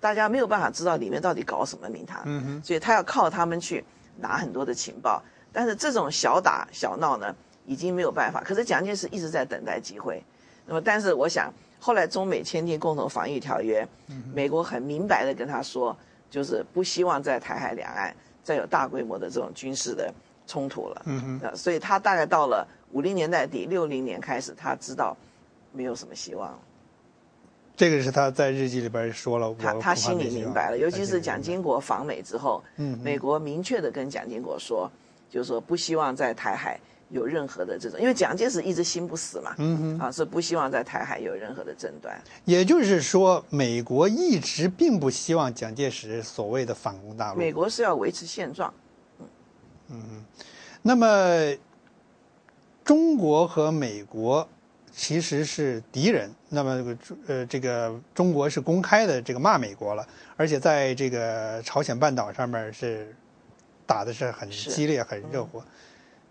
[0.00, 3.84] 大家没有办法知道里面到底搞什么名堂，嗯哼，所以他要靠他们去
[4.18, 5.22] 拿很多的情报。
[5.52, 7.34] 但是这种小打小闹呢，
[7.64, 8.42] 已经没有办法。
[8.42, 10.22] 可是蒋介石一直在等待机会。
[10.66, 13.86] 那么，但是我想，后来中美签订共同防御条约，
[14.34, 15.96] 美国很明白的跟他说，
[16.30, 20.12] 就是不希望在台海两岸再有大规模的这种军事的
[20.46, 21.02] 冲突了。
[21.06, 25.16] 嗯哼，呃，所以他大概到了五零年代底、六零年开始，他知道
[25.72, 26.58] 没有什么希望了。
[27.76, 34.90] 这个是他在日记里边说了，他他心里明白了，尤其是蒋经国访美之后，嗯美国明确的跟蒋经国说，
[35.28, 36.80] 就是说不希望在台海
[37.10, 42.18] 有任何的这种，因为蒋介石一直心不死嘛，嗯哼，啊，是不希望在台海有任何的争端。
[42.46, 47.38] 也就是说，美国一直并不希望蒋介石所谓的反攻大陆。
[47.38, 48.72] 美国是要维持现状，
[50.82, 51.54] 那么，
[52.84, 54.48] 中国和美国
[54.92, 56.30] 其实是敌人。
[56.48, 63.14] 那么这个呃，这个中国是公开的这个骂美国了，而且在这个朝鲜半岛上面是
[63.84, 65.62] 打的是很激烈、很热火。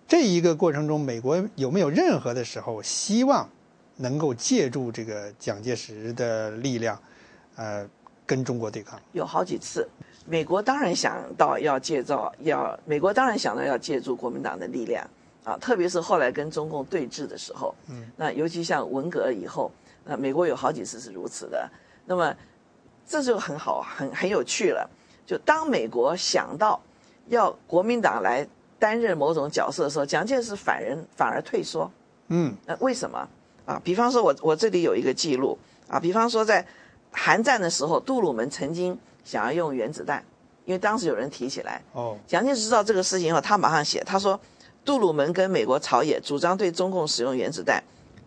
[0.07, 3.49] 这一个过程中，美国有没有任何的时候希望
[3.97, 7.01] 能够借助这个蒋介石的力量，
[7.55, 7.87] 呃，
[8.25, 8.99] 跟中国对抗？
[9.13, 9.89] 有好几次，
[10.25, 15.07] 美国当然想到要借造，要美国当然想到要借助国民党的力量
[15.43, 19.71] 啊，特别是后来跟中共对峙的时候，嗯，那尤其像文革以后，
[20.03, 21.69] 那美国有好几次是如此的。
[22.05, 22.35] 那么
[23.07, 24.89] 这就很好，很很有趣了。
[25.25, 26.79] 就当美国想到
[27.27, 28.47] 要国民党来
[28.79, 31.89] 担任某种角色的时候，蒋介石反人反而退缩。
[32.29, 33.27] 嗯，那为什么
[33.65, 33.79] 啊？
[33.83, 35.57] 比方说，我我这里有一个记录
[35.87, 36.65] 啊，比方说在
[37.11, 40.23] 韩战的时候，杜鲁门曾经想要用原子弹，
[40.63, 41.81] 因为当时有人提起来。
[41.91, 44.39] 哦，蒋介石知道这个事情以后，他马上写，他说
[44.85, 47.83] 杜鲁门跟美国朝野主张对中共使用原子弹，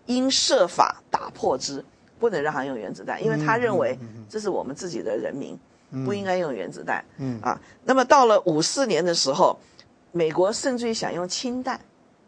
[0.07, 1.83] 应设法打破之，
[2.19, 3.97] 不能让他用原子弹，因为他认为
[4.29, 5.57] 这是我们自己的人民，
[6.05, 7.03] 不应该用原子弹。
[7.19, 9.57] 嗯啊，那么到了五四年的时候，
[10.11, 11.77] 美国甚至于想用氢弹，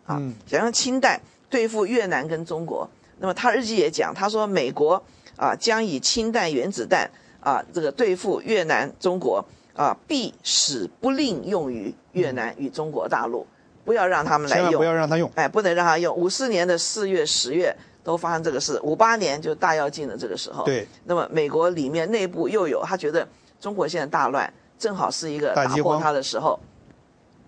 [0.06, 2.88] 啊，嗯想用氢弹对付越南跟中国。
[3.18, 5.02] 那么他日记也讲，他说美国
[5.36, 13.46] 啊将以氢弹、原子弹啊这个对付越南、中国啊，必使不令用于越南与中国大陆，
[13.84, 14.84] 不要让他们来用千万不。
[14.84, 15.30] 要让他用。
[15.34, 16.14] 哎，不能让他用。
[16.14, 17.74] 五四年的四月、十月
[18.04, 20.64] 都发生这个事，五八年就大跃进的这个时候。
[20.64, 20.86] 对。
[21.04, 23.26] 那么美国里面内部又有他觉得
[23.60, 26.58] 中国现在大乱，正好是一个打破他的时候，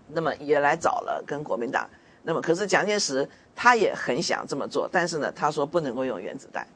[0.09, 1.89] 那么也来找了跟国民党。
[2.23, 6.67] 那么可是蒋介石他也很想这么做，但是呢，他说不能够用原子弹，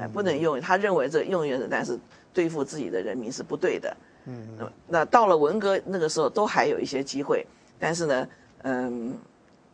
[0.00, 0.58] 哎，不能用。
[0.60, 1.98] 他认为这用原子弹是
[2.36, 3.96] 对付自己的人民是不对的。
[4.26, 7.46] 嗯那那到了文革那个时候，都还有一些机会，
[7.78, 8.28] 但是呢，
[8.64, 9.16] 嗯，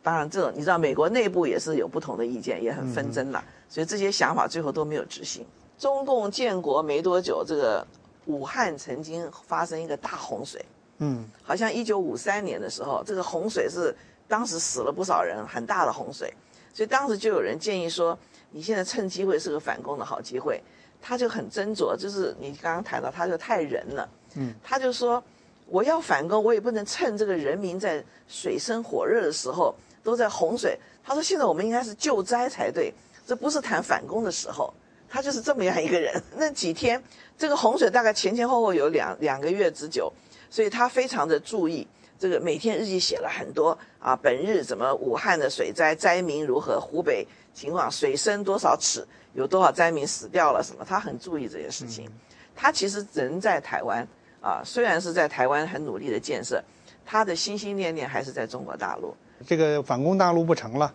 [0.00, 5.44] 当然这种你知道，美国内部也是有不同的意见，也很纷争了，所以这些想法最后都没有执行。
[5.76, 7.84] 中共建国没多久，这个
[8.26, 10.64] 武汉曾经发生一个大洪水，
[10.98, 13.92] 嗯好像一九五三年的时候，这个洪水是
[14.28, 16.32] 当时死了不少人，很大的洪水，
[16.72, 18.16] 所以当时就有人建议说，
[18.50, 20.62] 你现在趁机会是个反攻的好机会。
[21.02, 25.22] 他就很斟酌，就是你刚刚谈到，他就太仁了，嗯，他就说
[25.66, 30.78] 我要反攻，我也不能趁这个人民在水深火热的时候都在洪水。
[31.04, 32.94] 他说现在我们应该是救灾才对，
[33.26, 34.72] 这不是谈反攻的时候。
[35.14, 36.10] 他就是这么样一个人。
[36.38, 37.02] 那几天，
[37.36, 40.10] 这个洪水大概前前后后有两两个月之久，
[40.48, 41.86] 所以他非常的注意
[42.18, 52.10] 这个，每天日记写了很多啊，本日怎么武汉的水灾灾民如何，湖北情况水深多少尺，有多少灾民死掉了什么，他很注意这些事情。
[52.54, 54.06] 他其实人在台湾
[54.40, 56.62] 啊，虽然是在台湾很努力的建设，
[57.04, 59.14] 他的心心念念还是在中国大陆。
[59.46, 60.92] 这个反攻大陆不成了，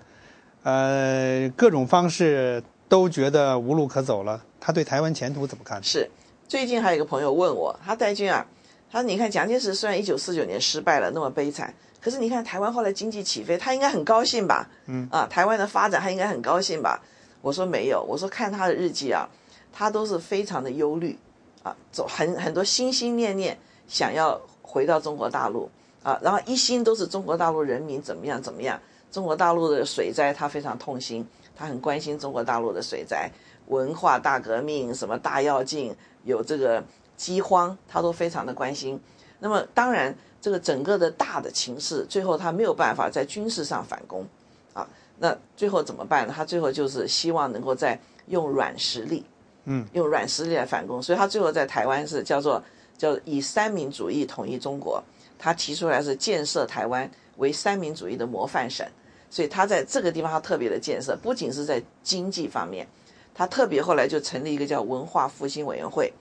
[0.64, 4.42] 呃，各种方式都觉得无路可走了。
[4.60, 5.82] 他对台湾前途怎么看？
[5.84, 6.10] 是，
[6.48, 8.46] 最近还有一个朋友问我，他戴军啊，
[8.92, 14.70] 他说你看蒋介石虽然一九四九年失败了，那么悲惨，可是你看台湾后来经济起飞，他应该很高兴吧？
[14.86, 17.02] 嗯啊，台湾的发展他应该很高兴吧？
[17.42, 19.28] 我说没有，我说看他的日记啊，
[19.72, 21.18] 他都是非常的忧虑
[21.64, 23.58] 啊，走很很多心心念念
[23.88, 25.70] 想要回到中国大陆
[26.04, 28.80] 啊，然后一心都是中国大陆人民怎么样怎么样，
[29.12, 33.30] 中国大陆的水灾他非常痛心，他很关心中国大陆的水灾。
[33.68, 36.82] 文化大革命、什么大跃进、有这个
[37.18, 38.98] 饥荒，他都非常的关心。
[39.40, 44.26] 那么当然，这个整个的大的情势，最后他没有办法在军事上反攻，
[44.74, 44.88] 啊，
[45.20, 46.34] 那最后怎么办呢？
[46.36, 49.26] 他最后就是希望能够在用软实力，
[49.66, 51.02] 嗯，用软实力来反攻。
[51.02, 52.64] 所以他最后在台湾是叫做
[52.98, 55.04] 叫以三民主义统一中国，
[55.40, 58.86] 他提出来是建设台湾为三民主义的模范省。
[59.30, 62.88] 所以他在这个地方他特别的建设，不仅是在经济方面。
[63.36, 66.12] 他特别后来就成立一个叫文化复兴委员会，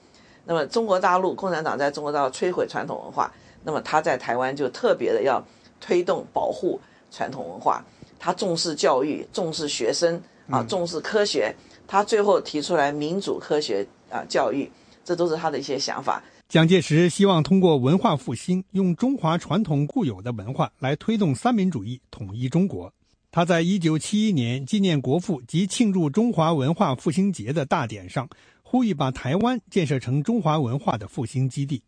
[0.45, 5.43] 那么中国大陆共产党在中国大陆摧毁传统文化，那么他在台湾就特别的要
[5.79, 6.79] 推动保护
[7.11, 7.83] 传统文化，
[8.19, 11.53] 他重视教育，重视学生啊，重视科学，
[11.87, 14.69] 他最后提出来民主科学啊教育，
[15.03, 16.21] 这都是他的一些想法。
[16.49, 22.93] 蒋介石希望通过文化复兴，用中华传统固有的文化来推动三民主义，统一中国。
[23.29, 28.27] 他在一九七一年纪念国父及庆祝中华文化复兴节的大典上，
[28.63, 31.83] 呼吁把台湾建设成中华文化的复兴基地。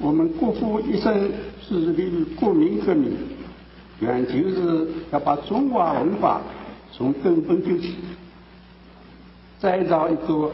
[0.00, 1.30] 我们国父一生
[1.68, 3.12] 致力于国民革命，
[4.00, 6.40] 原就是要把中华文化
[6.90, 7.96] 从根本救起，
[9.58, 10.50] 再造一个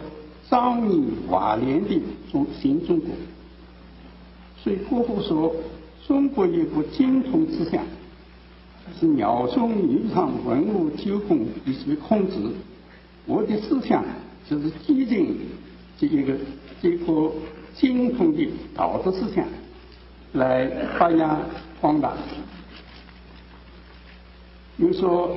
[0.51, 2.01] 壮丽华丽的
[2.33, 3.11] 中新中国。
[4.63, 5.55] 所以国父说，
[6.09, 7.83] 中国有个精通思想。
[9.01, 12.37] 是鸟中女场文物九宫以及控制，
[13.27, 14.05] 我的思想
[14.49, 15.37] 就是基定
[15.99, 16.33] 这一个
[16.81, 17.05] 这个
[17.77, 19.45] 精通的道德思想，
[20.33, 20.67] 来
[20.99, 21.41] 发扬
[21.81, 22.13] 光大。
[24.77, 25.37] 比如说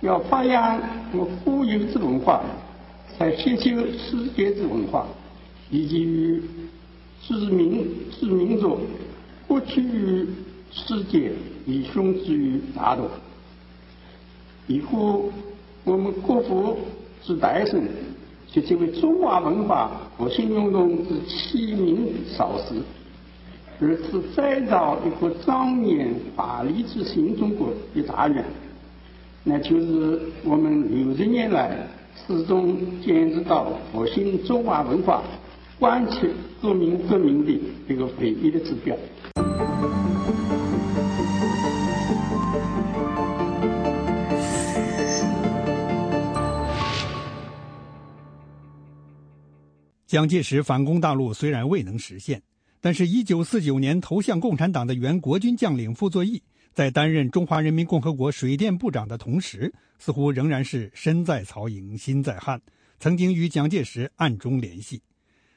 [0.00, 0.80] 要发扬
[1.12, 2.42] 我们固有之文化，
[3.16, 5.06] 才吸收世界之文化，
[5.70, 6.42] 以及于
[7.20, 8.80] 知民知民族
[9.46, 10.26] 不屈于
[10.70, 11.32] 世界
[11.66, 13.08] 以雄之于大陆，
[14.66, 15.30] 以后
[15.84, 16.78] 我们国父
[17.22, 17.82] 之诞生，
[18.50, 22.74] 就成为中华文化复兴运动之起名少时，
[23.80, 28.44] 而是再造一个庄严华丽之新中国的大愿，
[29.44, 31.86] 那就是我们六十年来
[32.26, 35.22] 始终坚持到复兴中华文化、
[35.78, 36.26] 贯彻
[36.62, 37.52] 革命革命的
[37.86, 38.96] 一个唯一的指标。
[50.08, 52.42] 蒋介石反攻大陆虽然未能实现，
[52.80, 56.42] 但是1949年投向共产党的原国军将领傅作义，
[56.72, 62.58] 在担任中华人民共和国水电部长的同时，似乎仍然是身在曹营心在汉，
[62.98, 65.02] 曾经与蒋介石暗中联系。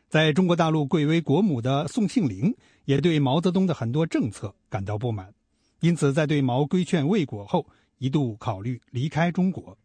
[0.09, 5.33] 在中国大陆贵为国母的宋庆龄，也对毛泽东的很多政策感到不满，
[5.79, 7.65] 因此在对毛规劝未果后，
[7.99, 9.77] 一度考虑离开中国。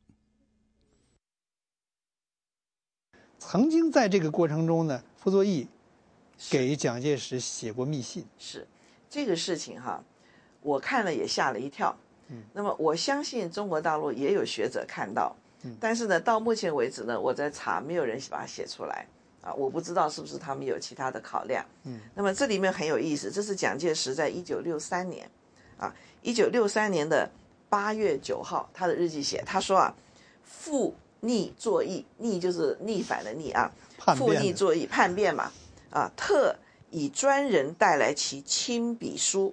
[3.38, 5.68] 曾经在这个过程中呢，傅作义
[6.50, 8.24] 给蒋介石写过密信。
[8.38, 8.66] 是
[9.08, 10.02] 这个事情哈，
[10.62, 11.96] 我看了也吓了一跳。
[12.28, 19.06] 嗯，那么我相信中国大陆也有学者看到，嗯，但是呢，到目前为止呢，我在查，没有人把它写出来
[19.42, 21.64] 啊，我不知道是不是他们有其他的考量。
[21.84, 25.30] 嗯，那么这里面很有意思，这是蒋介石在一九六三年，
[25.78, 27.30] 啊，一九六三年的
[27.68, 29.94] 八月九号，他的日记写，他说啊，
[30.42, 30.94] 父。
[31.26, 33.72] 逆作义，逆就是逆反的逆啊，
[34.16, 35.50] 复逆作义，叛变嘛，
[35.90, 36.54] 啊，特
[36.90, 39.52] 以专人带来其亲笔书，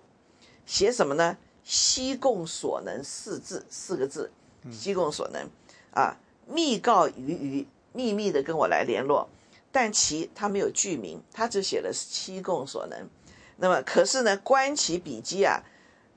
[0.66, 1.36] 写什么呢？
[1.64, 4.30] 西贡所能四字四个字，
[4.72, 5.50] 西贡所能，
[5.94, 9.28] 啊，密告于于，秘密的跟我来联络，
[9.72, 13.10] 但其他没有具名，他只写了西贡所能，
[13.58, 15.64] 那么可是呢，观其笔迹啊，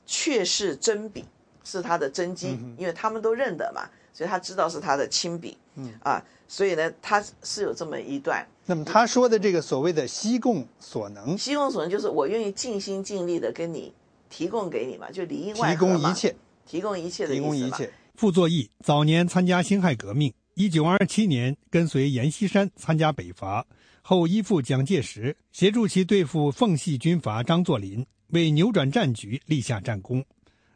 [0.05, 1.25] 却是真笔，
[1.64, 3.88] 是他的真迹，因为他们都认得嘛。
[4.17, 8.49] 所以他知道是他的亲笔，嗯啊，所以呢，他是有这么一段。
[8.65, 13.93] 那么他说的这个所谓的“西贡所能”，西贡所能就是我愿意尽心尽力的跟你
[14.31, 17.93] 提供给你嘛，就里应外合提供一切，提供一切的意思提供一切。
[18.15, 23.67] 傅作义早年参加辛亥革命，一九二七年跟随阎锡山参加北伐，
[24.01, 30.25] 后依附蒋介石，协助其对付奉系军阀张作霖，为扭转战局立下战功。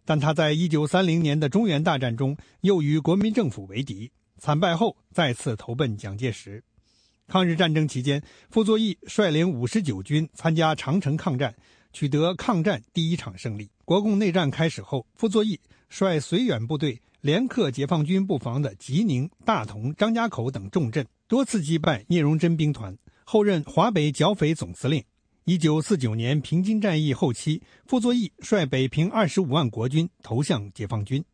[0.04, 6.62] 但他在一九三零年的中原大战中又与国民政府为敌，惨败后再次投奔蒋介石。
[7.26, 11.54] 抗日战争期间，傅作义率领五十九军参加长城抗战，
[11.92, 13.70] 取得抗战第一场胜利。
[13.84, 25.04] 国共内战开始后，傅作义率绥远部队连克解放军布防的吉宁、大同、张家口等重镇，多次击败聂荣臻兵团，后任华北剿匪总司令。
[25.50, 31.24] 一九四九年平津战役后期，傅作义率北平二十五万国军投向解放军。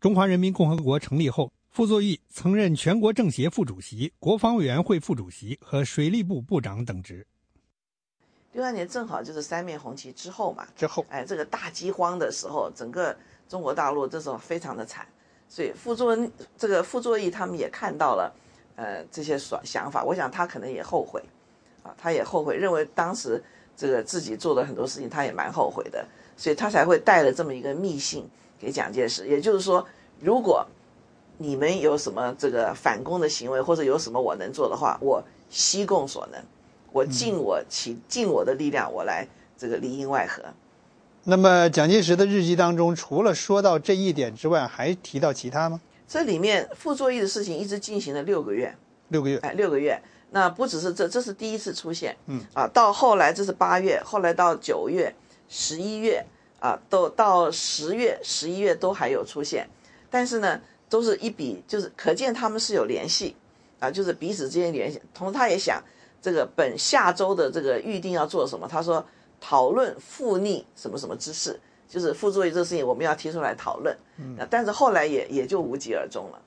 [0.00, 7.26] 中华人民共和国成立后，傅作义曾任全国政协副主席、国防委员会副主席和水利部部长等职。
[8.54, 13.14] 六二年正好就是三面红旗之后嘛，之后，哎，这个大饥荒的时候，整个
[13.46, 15.06] 中国大陆这时候非常的惨，
[15.50, 16.16] 所以傅作
[16.56, 18.34] 这个傅作义他们也看到了，
[18.76, 21.22] 呃，这些想想法，我想他可能也后悔。
[21.84, 23.40] 啊，他也后悔，认为当时
[23.76, 26.04] 这个自己做的很多事情，他也蛮后悔的，
[26.36, 28.26] 所以他才会带了这么一个密信
[28.58, 29.28] 给蒋介石。
[29.28, 29.86] 也就是说，
[30.18, 30.66] 如果
[31.36, 36.42] 你们有什么这个反攻的行为，或者有什么我能做的话，我西贡所能，
[36.90, 40.42] 我尽我其尽我的力量，我来这个里应外合。
[41.24, 45.80] 那么蒋介石的日记当中，除了说到这一点之外，还提到其他吗？
[46.06, 48.74] 这里面傅作义的事情一直进行了六个月，
[49.08, 50.00] 六个月，哎，六个月。
[50.34, 55.14] 那不只是这，这是第一次出现，嗯啊，到后来这是八月，后来到九月、
[55.48, 56.26] 十一月
[56.58, 59.64] 啊，都到十月、十一月都还有出现，
[60.10, 63.36] 但是呢，都是一笔，就是可见他们是有联系，
[63.78, 65.00] 啊，就是彼此之间联系。
[65.14, 65.80] 同时，他也想
[66.20, 69.06] 这个本下周的这个预定要做什么，他说
[69.40, 76.42] 讨论复逆什么什么之事，就是傅作义这个事情我们要提出来讨论，嗯，但是后来也也就无疾而终了。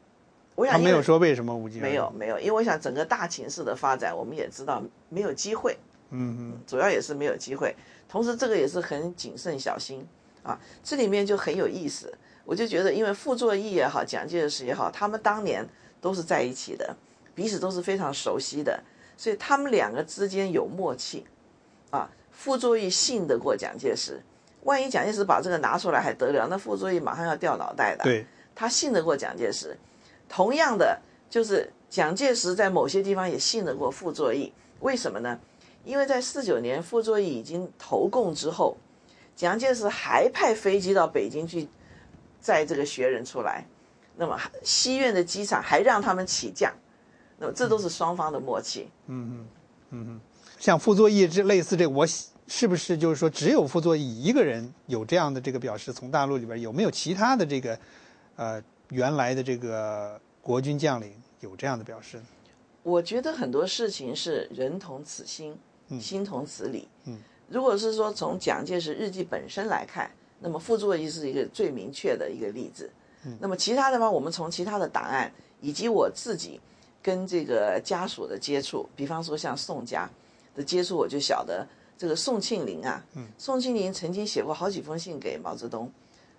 [0.65, 5.77] 他没有说为什么无机没有没有，因为我想整个大情势的发展，我们也知道没有机会，
[6.09, 7.75] 嗯嗯，主要也是没有机会。
[8.09, 10.03] 同时，这个也是很谨慎小心
[10.41, 10.59] 啊。
[10.83, 12.11] 这里面就很有意思，
[12.43, 15.63] 我就觉得，因为傅作义也好，蒋介石也好，他们当年
[16.01, 16.95] 都是在一起的，
[17.35, 18.81] 彼此都是非常熟悉的，
[19.15, 21.25] 所以他们两个之间有默契
[21.91, 22.09] 啊。
[22.31, 24.21] 傅作义信得过蒋介石，
[24.63, 28.03] 万一蒋介石把这个拿出来还得了，那傅作义马上要掉脑袋的。
[28.03, 29.77] 对，他信得过蒋介石。
[30.29, 30.99] 同样的，
[31.29, 35.39] 就是蒋介石在某些地方也信得过傅作义，为什么呢？
[35.85, 38.75] 因为在四九年傅作义已经投共之后，
[39.35, 41.67] 蒋介石还派飞机到北京去
[42.41, 43.65] 载这个学人出来，
[44.17, 46.73] 那么西苑的机场还让他们起降，
[47.37, 48.89] 那么这都是双方的默契。
[49.05, 49.47] 嗯嗯
[49.91, 50.21] 嗯嗯
[50.59, 52.05] 像傅作义这类似这，我
[52.47, 55.93] 是不是就是说只有傅作义一个人有这样的这个表示？
[55.93, 57.79] 从大陆里边有没有其他的这个
[58.35, 62.23] 呃原来的这个国军将领有这样的表示呢？
[62.83, 65.57] 我觉得很多事情是人同此心，
[65.99, 66.87] 心同此理。
[67.05, 67.19] 嗯，
[67.49, 70.09] 如果是说从蒋介石日记本身来看，
[70.39, 72.89] 那么傅作义是一个最明确的一个例子。
[73.25, 75.29] 嗯，那么其他的话，我们从其他的档案
[75.59, 76.61] 以及我自己
[77.01, 80.09] 跟这个家属的接触，比方说像宋家
[80.55, 81.67] 的接触，我就晓得
[81.97, 85.91] 这个宋庆龄啊，嗯，宋庆龄曾经写过好几封信给毛泽东，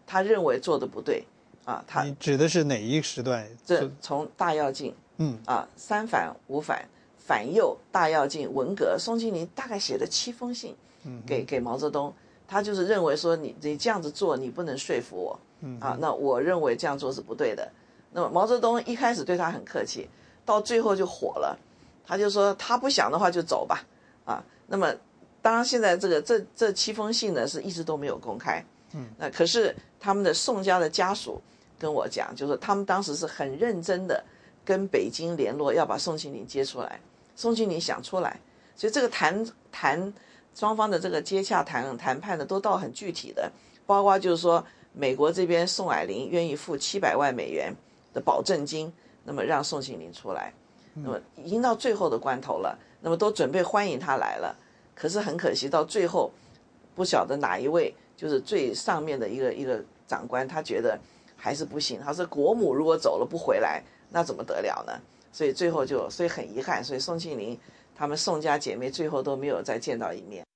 [0.06, 1.24] 他认为做的不对
[1.68, 3.46] 啊，他你指的是哪一时段？
[3.62, 4.94] 这从大跃进。
[5.18, 6.88] 嗯啊，三反五反，
[7.18, 12.14] 反右大跃进文革，宋庆龄大概写了七封信，嗯，给给毛泽东，
[12.46, 17.68] 他就是认为说你你这样子做你不能说服我，嗯啊，那我认为这样做是不对的。
[18.12, 20.08] 那么毛泽东一开始对他很客气，
[20.46, 21.58] 到最后就火了，
[22.06, 23.84] 他就说他不想的话就走吧，
[24.24, 24.94] 啊，那么
[25.42, 28.64] 当然现在这个这这七封信呢是一直都没有公开，
[28.94, 31.42] 嗯，那可是他们的宋家的家属
[31.78, 34.24] 跟我讲，就是他们当时是很认真的。
[34.64, 37.00] 跟北京联络，要把宋庆龄接出来。
[37.34, 38.38] 宋庆龄想出来，
[38.76, 40.12] 所以这个谈谈
[40.54, 43.50] 双方的这个接洽谈谈判的都到很具体的，
[43.86, 44.62] 包括就是说
[44.92, 47.74] 美国这边宋霭龄愿意付七百万美元
[48.12, 48.92] 的保证金，
[49.24, 50.52] 那么让宋庆龄出来。
[50.92, 54.54] 那么已经到最后的关头了，那么都准备欢迎他来了。
[54.94, 56.30] 可是很可惜，到最后
[56.94, 60.98] 不晓得哪一位就是最上面的一个一个长官，他觉得
[61.38, 61.98] 还是不行。
[62.04, 63.82] 他说国母如果走了不回来。
[64.10, 64.98] 那怎么得了呢？
[65.30, 67.54] 所以最后就，所以很遗憾，所以宋庆龄
[67.94, 70.46] 他们宋家姐妹最后都没有再见到一面。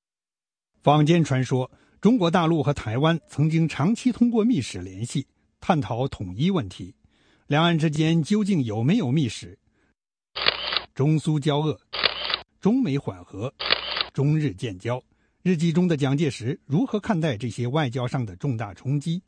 [0.82, 1.70] 坊间传说，
[2.00, 5.26] 中国大陆和台湾曾经长期通过密使联系，
[5.60, 6.94] 探讨统一问题。
[7.46, 9.58] 两岸之间究竟有没有密使？
[10.94, 11.78] 中苏交恶，
[12.58, 13.52] 中美缓和，
[14.14, 14.98] 中日建交。
[15.42, 19.22] 日记中的蒋介石如何看待这些外交上的重大冲击？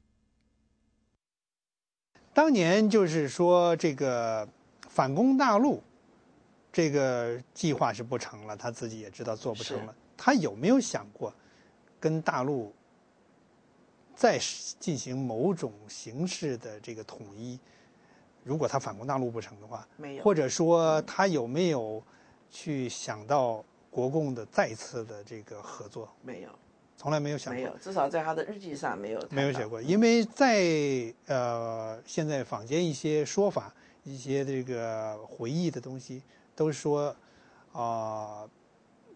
[2.34, 4.46] 当年就是说这个
[4.90, 5.80] 反攻大陆，
[6.72, 9.94] 这个计划是不成了，他自己也知道做不成了。
[10.16, 11.32] 他有没有想过
[12.00, 12.74] 跟大陆
[14.16, 14.38] 再
[14.80, 17.58] 进行某种形式的这个统一？
[18.42, 20.24] 如果他反攻大陆不成的话，没有。
[20.24, 22.02] 或者说他有没有
[22.50, 26.12] 去想到国共的再次的这个合作？
[26.20, 26.48] 没有。
[27.04, 30.64] 从来没有想过，没有，至少在他的日记上没有没有写过，因为在
[31.26, 33.70] 呃现在坊间一些说法、
[34.04, 36.22] 一些这个回忆的东西，
[36.56, 37.14] 都说
[37.74, 38.48] 啊，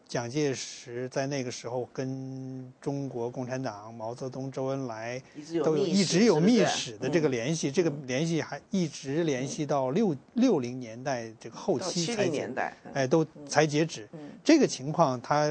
[0.06, 5.18] 蒋介石在那个时候跟中国共产党、毛泽东、周恩来
[5.64, 14.06] 都有一直有密使的这个联系，这个联系还一直联系到六六零年代这个后期才年代，哎，都才截止。
[14.44, 15.48] 这个情况他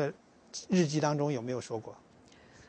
[0.69, 1.95] 日记当中有没有说过？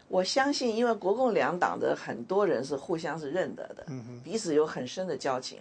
[0.08, 3.86] 我相信，因为国共两党的很多人是互相是认得的，
[4.24, 5.58] 彼此有很深的交情，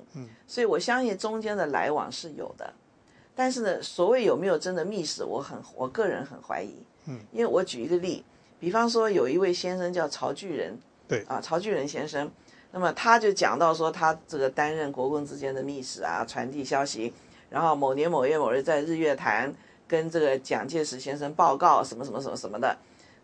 [0.47, 2.73] 所以我相信中间的来往是有的。
[3.35, 6.73] 但是呢，所谓有没有真的密使，我很我个人很怀疑。
[7.05, 8.23] 嗯，因为我举一个例，
[8.59, 10.77] 比方说有一位先生叫曹巨仁，
[11.07, 12.31] 对啊，曹巨仁先生，
[12.71, 17.13] 那么他就讲到说，他这个担任国共之间的密使啊，传递消息，
[17.49, 19.53] 然后某年某月某日在日月潭
[19.87, 22.75] 跟这个蒋介石先生报告什么什么什么什么的。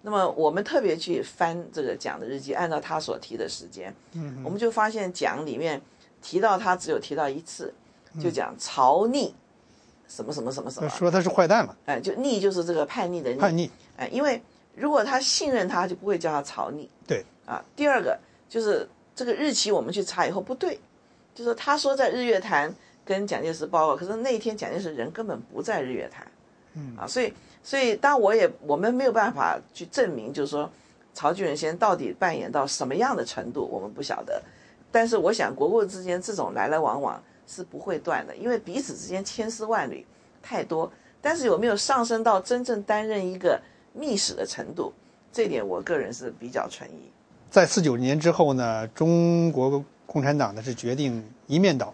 [0.06, 5.82] 那么我们特别去翻这个蒋的日记，按照他所提的时间，嗯，我们就发现蒋里面
[6.22, 7.74] 提到他只有提到一次，
[8.22, 9.34] 就讲曹逆，
[10.10, 14.42] 什么什么什么什么，说他是坏蛋嘛，哎，就逆就是这个叛逆的逆，叛逆，哎，因为
[14.76, 18.86] 如果他信任他，就不会叫他曹逆，对，啊，第二个就是
[19.16, 20.78] 这个日期我们去查以后不对，
[21.34, 22.76] 就是他说在日月潭
[23.06, 26.30] 跟蒋介石报告，可是那一天蒋介石人根本不在日月潭，
[26.74, 27.34] 嗯，啊，所以。
[27.64, 30.70] 所以，当我也我们没有办法去证明，就是说，
[31.14, 34.42] 曹巨仁先生到底扮演到什么样的程度，我们不晓得。
[34.92, 40.06] 但是，我想国共之间这种来来往往是不会断的，因为彼此之间千丝万缕
[40.42, 40.92] 太多。
[41.22, 43.58] 但是，有没有上升到真正担任一个
[43.94, 44.92] 密使的程度，
[45.32, 47.10] 这点我个人是比较存疑。
[47.50, 51.94] 在四九年之后呢，中国共产党呢是决定一面倒。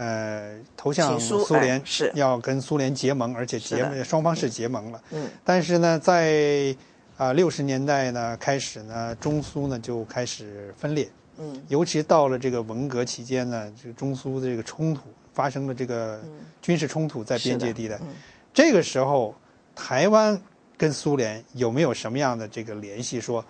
[0.00, 5.02] 呃，投向苏联是要跟苏联结盟，而且结双方是结盟了。
[5.10, 6.74] 嗯，但是呢，在
[7.18, 11.06] 啊六十年代呢开始呢，中苏呢就开始分裂。
[11.36, 15.02] 嗯，尤其到了这个文革期间呢，这个中苏的这个冲突
[15.34, 16.18] 发生了这个
[16.62, 18.00] 军事冲突在边界地带。
[18.54, 19.34] 这个时候，
[19.76, 20.40] 台湾
[20.78, 23.20] 跟苏联有没有什么样的这个联系？
[23.20, 23.44] 说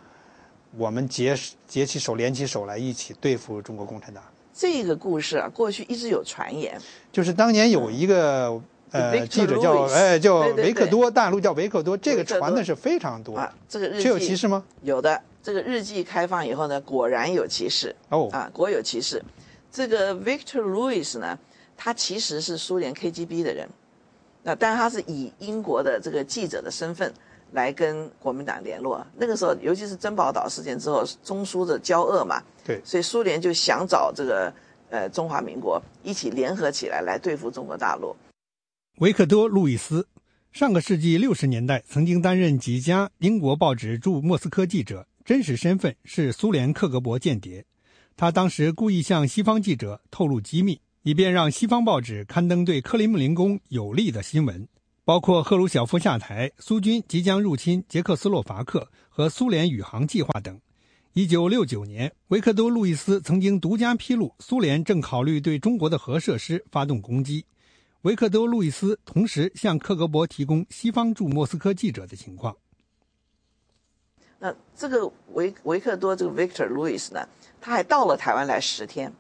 [0.77, 1.39] 我们结
[1.69, 4.25] 结起手、联起手来一起对付中国共产党？
[4.61, 6.79] 这个故事啊，过去一直有传言，
[7.11, 13.51] 就是当年有一个呃记者叫哎叫维克多，大陆叫维克多，这个传的是非常多啊。
[13.67, 14.63] 这个日记这有歧视吗？
[14.83, 15.19] 有的。
[15.43, 19.23] 这个日记开放以后呢，果然有歧视哦，啊，果有歧视。
[19.73, 21.39] 这个 Victor Lewis 呢，
[21.75, 23.67] 他其实是苏联 KGB 的人，
[24.43, 27.11] 那但是他是以英国的这个记者的身份
[27.53, 29.07] 来跟国民党联络。
[29.17, 34.53] 那个时候，尤其是珍宝岛事件之后，中苏的交恶嘛，对，所以苏联就想找这个
[34.89, 38.15] 呃中华民国一起联合起来来对付中国大陆。
[38.99, 40.07] 维克多·路易斯，
[40.53, 47.65] 上个世纪六十年代曾经担任几家英国报纸驻莫斯科记者，真实身份是苏联克格勃间谍。
[48.17, 54.69] 他当时故意向西方记者透露机密，以便让西方报纸刊登对克里姆林宫有利的新闻，
[55.11, 60.61] 包括赫鲁晓夫下台、苏军即将入侵捷克斯洛伐克和苏联宇航计划等。
[61.15, 67.45] 一九六九年，维克多·路易斯曾经独家披露苏联正考虑对中国的核设施发动攻击。
[68.03, 72.57] 维克多·路易斯同时向克格勃提供西方驻莫斯科记者的情况。
[74.39, 77.29] 那这个维维克多这个 Victor Louis 呢，
[77.61, 79.13] 他还到了台湾来十天，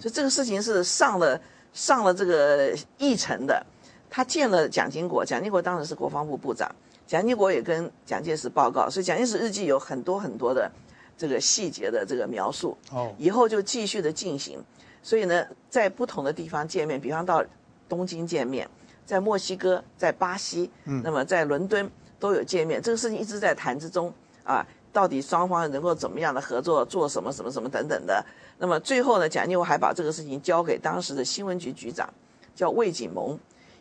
[0.00, 1.40] 所以这个事情是上了
[1.72, 3.64] 上了这个议程的。
[4.10, 6.70] 他见了蒋经国，蒋经国当时是国防部部长，
[7.06, 10.70] 蒋经国也跟蒋介石报告，所以蒋介石日记有很多很多的
[11.16, 12.76] 这个细节的这个描述。
[12.90, 14.58] 哦，以后就继续的进行，
[15.02, 17.44] 所以呢，在不同的地方见面，比方到
[17.88, 18.68] 东京见面，
[19.04, 24.12] 在墨西哥、在巴西，嗯，那么在伦敦都有见面，这个事情一直在谈之中
[24.44, 28.24] 啊，到底双方能够怎么样的合作，做什么什么什么等等的。
[28.58, 32.12] 那么最后呢，蒋经国还把这个事情交给当时的新闻局局长，
[32.54, 33.38] 叫魏景蒙，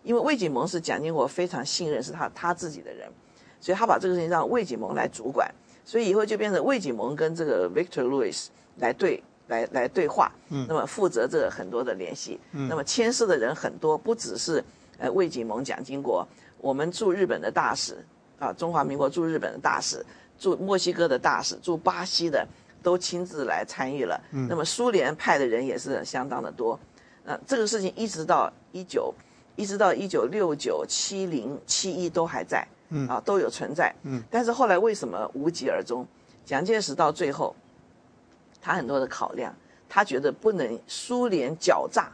[0.08, 3.10] 因为魏景蒙是蒋经国非常信任，是他他自己的人，
[3.60, 5.54] 所以他把这个事情让魏景蒙来主管，
[5.84, 8.46] 所以以后就变成魏景蒙跟这个 Victor Lewis
[8.78, 14.64] 来对来来对话，嗯，那么负责这个很多的联系，嗯，那么牵涉的人很多，不只是
[14.98, 16.26] 呃魏景蒙、蒋经国，
[16.62, 17.98] 我们驻日本的大使
[18.40, 20.06] 啊，中华民国驻日本的大使，
[20.40, 22.48] 驻墨西哥的大使，驻巴西的
[22.82, 26.80] 都亲自来参与了，嗯，那么苏联派的人也是相当的多，
[27.26, 29.14] 那这个事情一直到一九。
[29.58, 36.08] 一直到一九六九、七零、七一都还在，嗯啊都有存在，嗯，但是后来为什么无疾而终？
[36.46, 37.54] 蒋介石到最后，
[38.62, 39.54] 他很多的考量，
[39.90, 42.10] 他觉得不能苏联狡诈，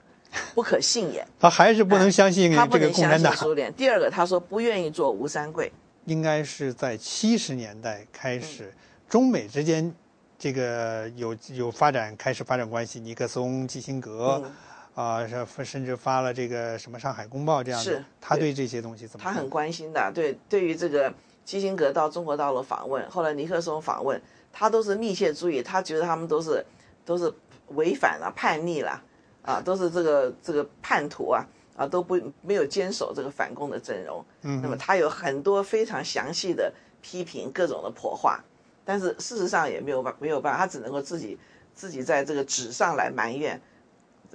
[0.56, 3.36] 不可信也， 他还是不能相信他不这个能相信共产党。
[3.36, 3.72] 苏联。
[3.76, 5.72] 第二个，他说不愿意做吴三桂，
[6.06, 8.74] 应该是在七十年代开始，
[9.08, 9.94] 中美之间
[10.40, 13.00] 这个有有发展，开始发展关系。
[13.00, 14.52] 尼克松、基辛格，嗯
[14.96, 18.04] 啊，是甚至发了这个什么《上海公报》这样的是。
[18.22, 19.34] 他对这些东西怎么看？
[19.34, 20.12] 他很关心的。
[20.14, 21.12] 对，对于这个
[21.44, 24.22] 基辛格到中国大陆访问，后来尼克松访问，
[24.52, 26.64] 他都是密切注意，他觉得他们都是
[27.04, 27.34] 都是
[27.70, 29.02] 违反了、叛逆了，
[29.42, 31.44] 啊，都是这个这个叛徒啊，
[31.76, 34.24] 啊，都不没有坚守这个反共的阵容。
[34.44, 36.72] 嗯，那么他有很多非常详细的
[37.02, 38.40] 批评，各种的破话，
[38.86, 41.36] 但是事实上也没有办没有办法，他只能够自己
[41.74, 43.60] 自己在这个纸上来埋怨。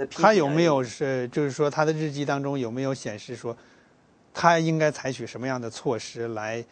[0.07, 3.57] 他有没有是就是说他的日记当中有没有显示说，
[4.33, 6.65] 他应该采取什么样的措施来？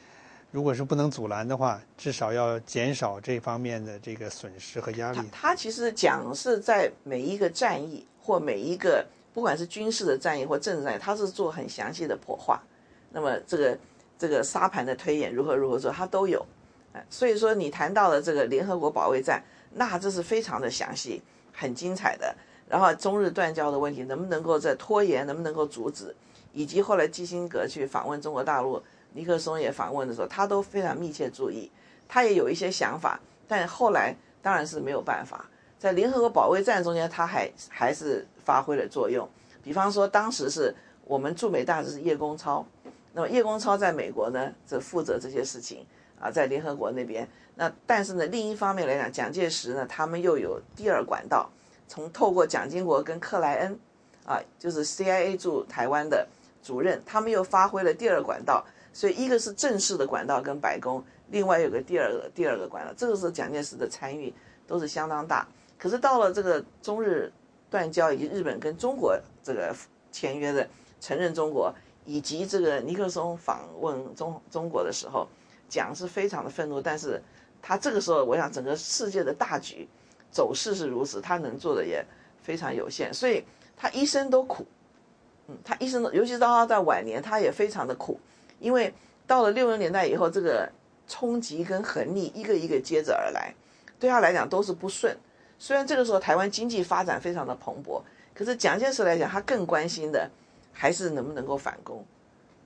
[0.52, 5.50] 如果是不能阻拦的话，至少要减少这方面的这个损失和压力他。
[5.50, 9.04] 他其实讲是在每一个战役或每一个
[9.34, 12.62] 不管是军事的战役或政治战役，他是做很详细的破化。
[13.10, 13.78] 那么这个
[14.16, 16.46] 这个沙盘的推演如何如何做，他都有。
[16.94, 19.42] 哎，所以说你谈到了这个联合国保卫战，
[19.74, 21.20] 那这是非常的详细、
[21.52, 22.34] 很精彩的。
[22.68, 26.14] 然后中日断交的问题能不能够在拖延，能不能够阻止，
[26.52, 31.70] 以及后来基辛格去访问中国大陆，尼克松也访问的时候，他都非常密切注意，
[32.08, 35.48] 他也有一些想法，但后来当然是没有办法，
[35.78, 39.28] 在联合国保卫战中间，他还还是发挥了作用。
[39.62, 42.66] 比方说，当时是我们驻美大使叶公超，
[43.12, 45.86] 那么叶公超在美国呢，这负责这些事情
[46.20, 47.28] 啊，在联合国那边。
[47.54, 51.48] 那但是呢，另一方面来讲，蒋介石呢，他们又有第二管道。
[51.88, 53.78] 从透过蒋经国跟克莱恩，
[54.24, 56.26] 啊，就是 CIA 驻台湾的
[56.62, 64.34] 主任，他们又发挥了第二管道，所以一个是正式的管道跟白宫，另外有个第二个第二个管道，这个是蒋介石的参与
[64.66, 65.46] 都是相当大。
[65.78, 67.32] 可是到了这个中日
[67.70, 69.74] 断交以及日本跟中国这个
[70.10, 70.68] 签约的
[71.00, 71.72] 承认中国，
[72.04, 75.28] 以及这个尼克松访问中中国的时候，
[75.68, 77.22] 蒋是非常的愤怒，但是
[77.62, 79.88] 他这个时候，我想整个世界的大局。
[80.36, 82.04] 走势是如此，他能做的也
[82.42, 83.42] 非常有限，所以
[83.74, 84.66] 他一生都苦。
[85.48, 88.20] 嗯，他一生都，尤其是到他在晚年，他也非常的苦，
[88.60, 88.92] 因为
[89.26, 90.70] 到了六零年代以后，这个
[91.08, 93.54] 冲击跟横逆一个一个接着而来，
[93.98, 95.16] 对他来讲都是不顺。
[95.58, 98.02] 虽然这个时候台湾经济发展非常的蓬勃，
[98.34, 100.30] 可是蒋介石来讲，他更关心的
[100.70, 102.04] 还是能不能够反攻，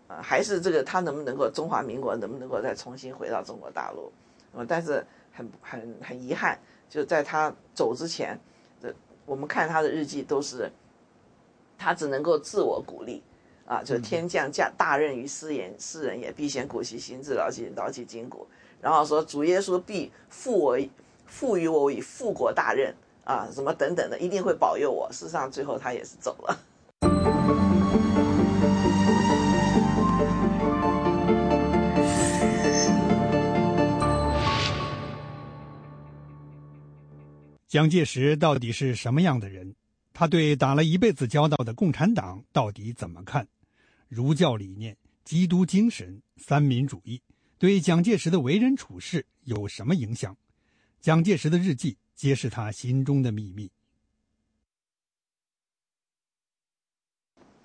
[0.08, 4.10] 啊，还是这个他能不能够中华民国能不能够再重新回到中国大陆。
[4.52, 6.58] 啊，但是很很很遗憾，
[6.90, 8.38] 就在他走之前，
[8.82, 8.92] 的
[9.24, 10.68] 我们看他的日记都是，
[11.78, 13.22] 他只能够自我鼓励，
[13.64, 18.46] 啊，就天降驾大任于斯人，斯人也必先苦其心志，劳其劳其筋骨。
[18.80, 20.78] 然后说主耶稣必赋我
[21.26, 22.92] 赋予我以复国大任
[23.24, 25.08] 啊，什么等等的，一定会保佑我。
[25.12, 26.58] 事实上，最后他也是走了。
[37.70, 39.76] 蒋介石到底是什么样的人？
[40.12, 43.46] 他对打了一辈子交道的共产党到底怎么看？
[44.08, 47.22] 儒教理念、基督精神、三民主义
[47.58, 50.36] 对蒋介石的为人处事有什么影响？
[51.00, 53.70] 蒋介石的日记揭示他心中的秘密。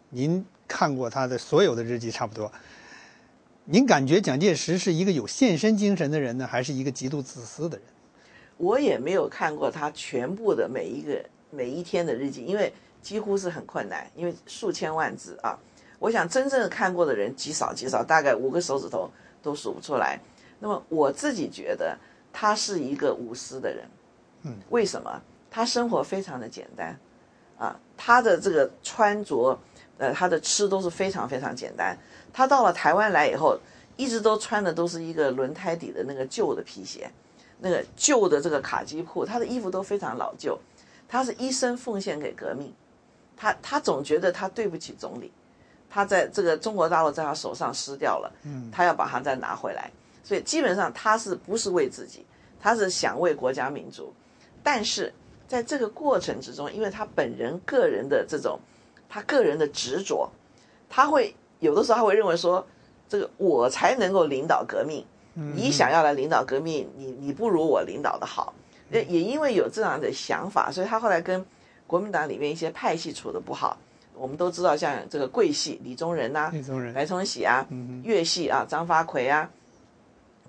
[0.10, 2.54] 您看过他的所有的日记，差不多。
[3.64, 7.88] 您感觉蒋介石是一个有献身精神的人呢，还是一个极度自私的人？
[8.58, 15.58] 我也没有看过他全部的每一个每一天的日记，因为几乎是很困难，因为数千万字啊。
[16.00, 19.10] 我想真正看过的人极少极少，大概五个手指头
[19.42, 20.20] 都数不出来。
[20.60, 21.98] 那么我自己觉得
[22.32, 23.86] 他是一个无私的人，
[24.44, 25.22] 嗯，为什么？
[25.50, 26.98] 他生活非常的简单，
[27.58, 29.58] 啊，他的这个穿着，
[29.98, 31.98] 呃，他的吃都是非常非常简单。
[32.34, 33.58] 他到了台湾来以后，
[33.96, 37.10] 一直都穿的都是一个轮胎底的那个旧的皮鞋。
[37.60, 40.60] 那个旧的这个卡机铺，他的衣服都非常老旧，
[41.08, 42.74] 他是一生奉献给革命，
[43.38, 45.32] 他他总觉得他对不起总理，
[45.90, 49.90] 他在这个中国大陆在他手上失掉了，嗯，他要把它再拿回来，
[50.24, 52.26] 所以基本上他是不是为自己，
[52.60, 54.14] 他是想为国家民族，
[54.62, 55.14] 但是
[55.48, 58.60] 在这个过程之中，因为他本人个人的这种
[59.08, 60.30] 他个人的执着，
[60.90, 62.66] 他会有的时候他会认为说，
[63.08, 65.06] 这个我才能够领导革命。
[65.38, 68.54] 你想要来领导革命，你你不如我领导的好，
[68.90, 71.46] 也也因为有这样的想法，所以他后来跟
[71.86, 73.78] 国民党里面一些派系处的不好。
[74.14, 76.50] 我们都知道，像这个桂系李宗仁呐、
[76.94, 77.68] 白崇禧啊，
[78.04, 79.50] 粤系啊张发奎啊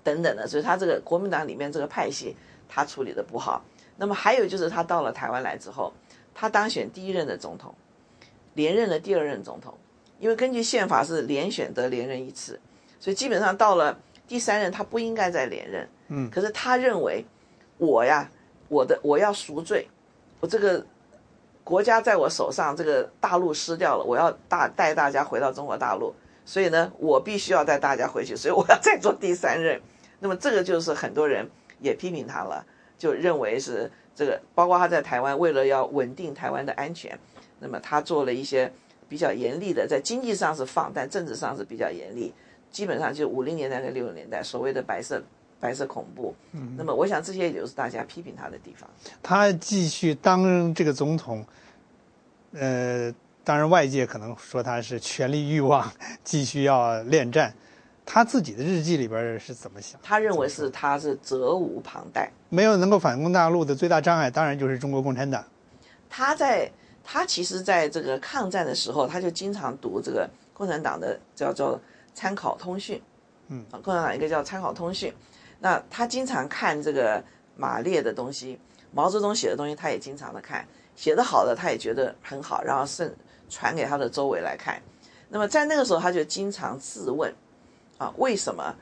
[0.05, 2.33] 等等的，所以他这个国民党里面这个派系
[2.69, 3.61] 他处理的不好。
[3.97, 5.91] 那么还有就是他到了台湾来之后，
[6.33, 7.75] 他当选第一任的总统，
[8.53, 9.77] 连任了第二任总统，
[10.17, 12.57] 因为根据宪法是连选得连任一次，
[13.01, 13.99] 所以基本上到了。
[14.27, 17.25] 第三任他不应该再连任，嗯，可是他认为，
[17.77, 18.29] 我呀，
[18.67, 19.87] 我的我要赎罪，
[20.41, 20.85] 我这个
[21.63, 26.13] 国家在我手上，这个大陆失掉了，我要大带大家回到中国大陆，
[26.45, 29.81] 所以呢，我必须要带大家回去，所以我要再做第三任。
[30.19, 31.49] 那么这个就是很多人
[31.79, 32.65] 也批评他了，
[32.97, 37.17] 就认为是这个，包括他在台湾为了要稳定台湾的安全，
[37.59, 38.71] 那么他做了一些
[39.07, 42.33] 比较严厉的，在经济上是放，但政治上是比较严厉。
[42.77, 45.19] 基本上就五零年代跟六零年代所谓的白色
[45.59, 48.87] 白色恐怖，嗯，那么我想这些也就是大家批评他的地方。
[49.23, 51.43] 他继续当这个总统，
[52.53, 53.11] 呃，
[53.43, 55.91] 当然外界可能说他是权力欲望，
[56.23, 57.51] 继续要恋战。
[58.05, 59.99] 他自己的日记里边是怎么想？
[60.03, 65.43] 他认为是他是责无旁贷，没有能够反攻大陆的最大障碍，当然就是中国共产党。
[66.07, 66.71] 他在
[67.03, 71.81] 他其实在这个抗战的时候，他就经常读这个共产党的叫做。
[72.17, 72.99] 参考通讯，
[73.49, 75.13] 嗯，啊，共产党一个叫参考通讯，
[75.59, 77.23] 那他经常看这个
[77.55, 78.59] 马列的东西，
[78.91, 83.15] 毛泽东写的东西，他也经常的看，写的好的他也觉得很好，然后甚
[83.47, 84.81] 传给他的周围来看。
[85.29, 87.31] 那么在那个时候，他就经常自问，
[87.99, 88.75] 啊，为什么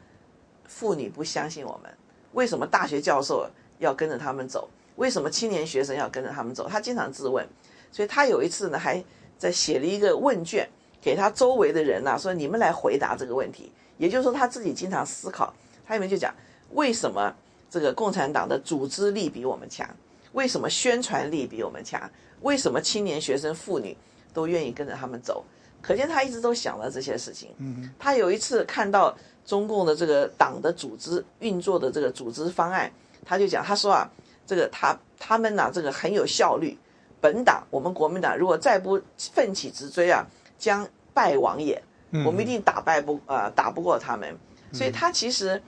[0.65, 1.93] 妇女不相信我们？
[2.31, 3.45] 为什么大学教授
[3.79, 4.69] 要跟着他们走？
[4.95, 6.69] 为什么青年学生要跟着他们走？
[6.69, 7.45] 他经常自问，
[7.91, 9.03] 所以他有一次呢，还
[9.37, 10.69] 在写了一个问卷。
[11.05, 13.71] 给他周围的人呐，说你们来回答这个问题。
[13.99, 15.53] 也就是说，他自己经常思考。
[15.85, 16.33] 他里面就讲，
[16.71, 17.31] 为什么
[17.69, 19.87] 这个共产党的组织力比我们强？
[20.31, 22.09] 为什么宣传力比我们强？
[22.41, 23.95] 为什么青年学生、妇女
[24.33, 25.45] 都愿意跟着他们走？
[25.79, 27.51] 可见他一直都想了这些事情。
[27.59, 32.91] 嗯，他有一次看到中共的这个党的组织运作的这个组织方案，
[33.23, 34.09] 他就讲，他说啊，
[34.47, 36.75] 这个他他们呐，这个很有效率。
[37.21, 40.25] 本党我们国民党如果再不奋起直追啊。
[40.57, 41.81] 将败亡也，
[42.25, 44.35] 我们一定打败不呃打不过他们，
[44.73, 45.61] 所以他其实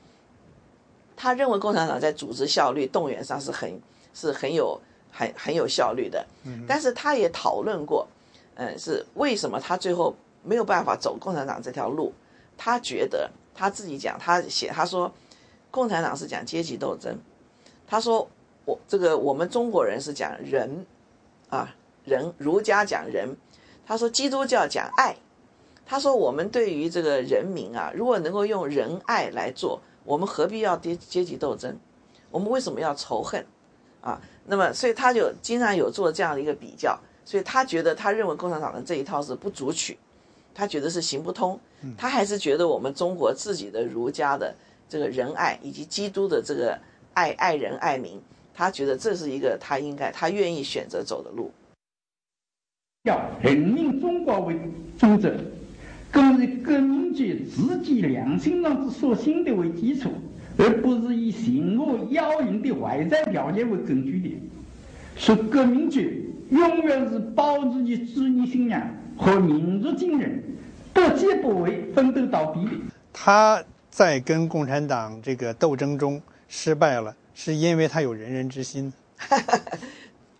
[1.16, 3.80] 他认为共产党在组织效率动员上是很
[4.14, 4.80] 是很有
[5.12, 6.26] 很很有效率的，
[6.68, 8.08] 但是他也讨论过，
[8.56, 12.14] 嗯，是为什么他最后没有办法走共产党这条路？
[12.58, 15.12] 他觉得他自己讲，他写他说，
[15.70, 17.16] 共产党是讲阶级斗争，
[17.88, 18.28] 他说
[18.66, 20.86] 我这个我们中国人是讲人，
[21.50, 23.36] 啊人，儒家讲仁，
[23.88, 25.16] 他说基督教讲爱，
[25.86, 31.74] 他说我们对于这个人民啊，如果能够用仁爱来做，我们何必要阶阶级斗争？
[32.30, 33.46] 我们为什么要仇恨？
[34.02, 39.98] 啊，那么所以他就经常有做这样的一个比较，所以他觉得他认为共产党的这一套是不足取，
[40.54, 41.58] 他觉得是行不通，
[41.98, 44.54] 他还是觉得我们中国自己的儒家的
[44.90, 46.78] 这个仁爱以及基督的这个
[47.14, 48.22] 爱爱人爱民。
[48.54, 51.52] 他觉得这是一个他应该他愿意选择走的路。
[53.08, 54.60] 要人民中国为
[55.00, 55.34] 主者，
[56.12, 60.12] 更以革命者自己良心上之所信的为基础，
[60.58, 64.30] 而不是以邪恶妖淫的外在条件为根据的。
[65.16, 66.02] 说革命者
[66.50, 68.82] 永远是保自己主义信仰
[69.16, 70.44] 和民族精神
[70.94, 72.72] 不急不为奋斗到底的。
[73.14, 77.16] 他在跟共产党这个斗争中失败了。
[77.40, 78.92] 是因为他有仁人之心，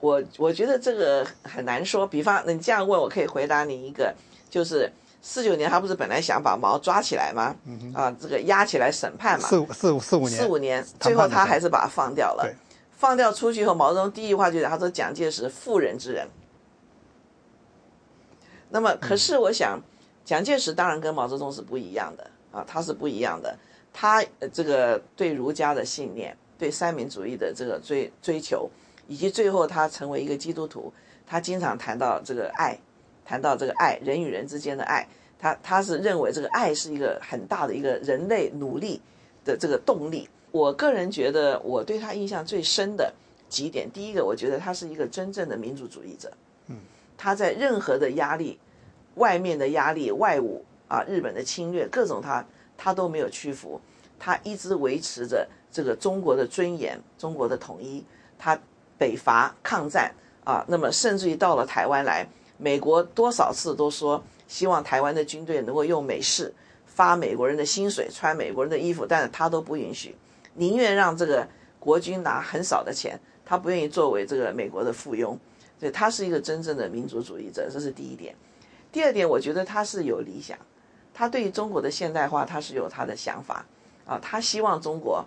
[0.08, 2.08] 我我觉得这个很难说。
[2.08, 4.16] 比方你这样问，我可以回答你一个，
[4.50, 4.90] 就是
[5.22, 7.54] 四九年他不是本来想把毛抓起来吗？
[7.94, 12.56] 啊，这个压起来审判嘛，四五四五四五年，四五年，最后他还是把他放掉了。
[12.96, 16.26] 放掉出去以后，毛泽东第一句话就讲，他说蒋介石妇人之仁。
[18.70, 19.78] 那么，可是我想，
[20.24, 23.58] 蒋介石当然跟毛泽东是不一样的啊，他是不一样的，
[23.92, 26.36] 他这个对儒家的信念。
[26.60, 28.68] 对三民主义的这个追追求，
[29.08, 30.92] 以及最后他成为一个基督徒，
[31.26, 32.78] 他经常谈到这个爱，
[33.26, 35.08] 谈到这个爱人与人之间的爱，
[35.40, 39.02] 他他是认为这个爱是一个很大的一个人类努力
[39.46, 40.30] 的这个动力。
[40.52, 43.14] 我个人觉得我对他印象最深的
[43.50, 46.32] 几点，第一个，我觉得他是一个真正的民主主义者，
[46.68, 46.78] 嗯，
[47.18, 48.60] 他在任何的压力、
[49.16, 52.46] 外面的压力、外侮啊、日本的侵略各种他
[52.78, 53.80] 他都没有屈服，
[54.20, 55.48] 他一直维持着。
[55.70, 58.04] 这个中国的尊严，中国的统一，
[58.40, 58.58] 他
[58.98, 60.12] 北伐抗战
[60.44, 62.28] 啊，那么甚至于到了台湾来，
[62.58, 66.54] 美国多少次都说希望台湾的军队能够用美式
[66.86, 70.16] 发美国人的薪水，穿美国人的衣服，但是他都不允许，
[70.56, 71.48] 宁愿让这个
[71.80, 75.38] 国军拿很少的钱，他不愿意作为这个美国的附庸，
[75.80, 78.36] 所以他是一个真正的民族主义者，这是第一点。
[78.92, 80.58] 第二点，我觉得他是有理想，
[81.14, 83.66] 他对于中国的现代化，他是有他的想法
[84.06, 85.24] 啊，他希望中国。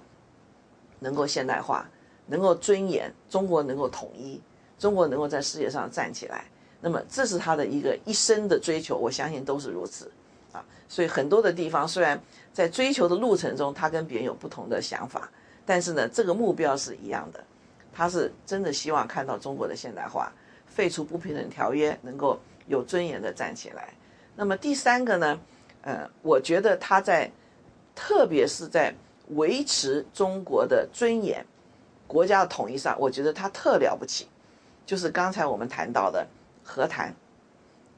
[1.02, 1.88] 能够现代化，
[2.30, 4.40] 能够尊严，中国能够统一，
[4.78, 6.44] 中国能够在世界上站起来，
[6.80, 10.08] 那么这是他的一个一生的追求，我相信都是如此，
[10.52, 12.18] 啊，所以很多的地方虽然
[12.52, 15.28] 在追求的路程中，他跟别人有不同的想法，
[15.66, 17.42] 但是呢，这个目标是一样的，
[17.92, 20.32] 他是真的希望看到中国的现代化，
[20.68, 23.92] 废除不平等条约，能够有尊严的站起来。
[24.36, 25.40] 那么第三个呢，
[25.82, 27.28] 呃，我觉得他在，
[27.96, 28.94] 特别是在。
[29.36, 31.46] 维持中国的尊严、
[32.10, 34.26] 国家的统一上，我觉得他特了不起。
[34.84, 36.26] 就是刚才我们谈到的
[36.64, 37.14] 和谈，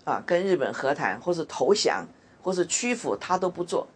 [0.05, 2.07] 啊，跟日本和谈，或是投降，
[2.43, 3.87] 或是屈服，他都不做。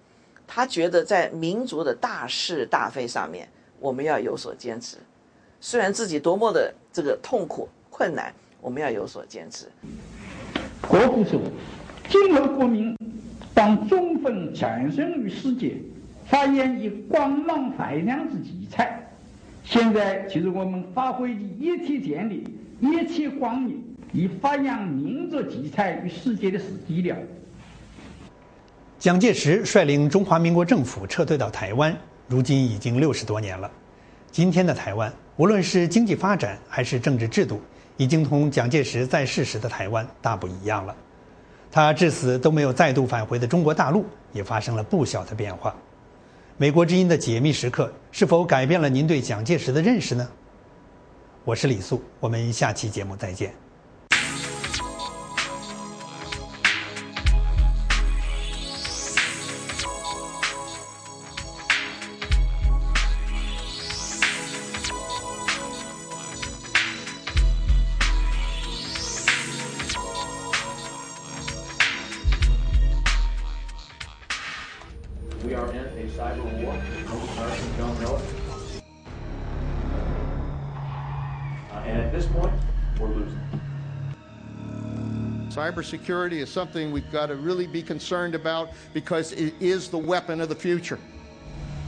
[0.46, 3.46] 他觉得在民族的大是大非上面，
[3.78, 4.96] 我们要有所坚持。
[5.60, 9.66] 虽然自己多么的这个痛苦困难，我们要有所坚持。
[10.80, 11.38] 国父说
[12.08, 12.96] ：“今后国民
[13.52, 15.76] 当充分产生于世界。”
[16.26, 19.05] 发扬以光芒发亮之奇才，
[19.68, 22.46] 现在就是我们发挥的一切潜力、
[22.80, 27.16] 一切光明，以发扬民族奇才于世界的时机了。
[28.96, 31.94] 蒋介石率领中华民国政府撤退到台湾，
[32.28, 33.68] 如今已经六十多年了。
[34.30, 37.60] 今天的台湾，无论是经济发展还是政治制度，
[37.96, 40.94] 已经同蒋介石在世时的台湾大不一样了。
[41.72, 45.74] 他至死都没有再度返回的中国大陆，也发生了不小的变化。
[46.58, 50.26] 美国之音的解密时刻是否改变了您对蒋介石的认识呢？
[51.44, 53.65] 我是李素，我们下期节目再见。
[85.75, 90.47] Cybersecurity is something we've got to really be concerned about because it is the weapon of
[90.47, 90.97] the future.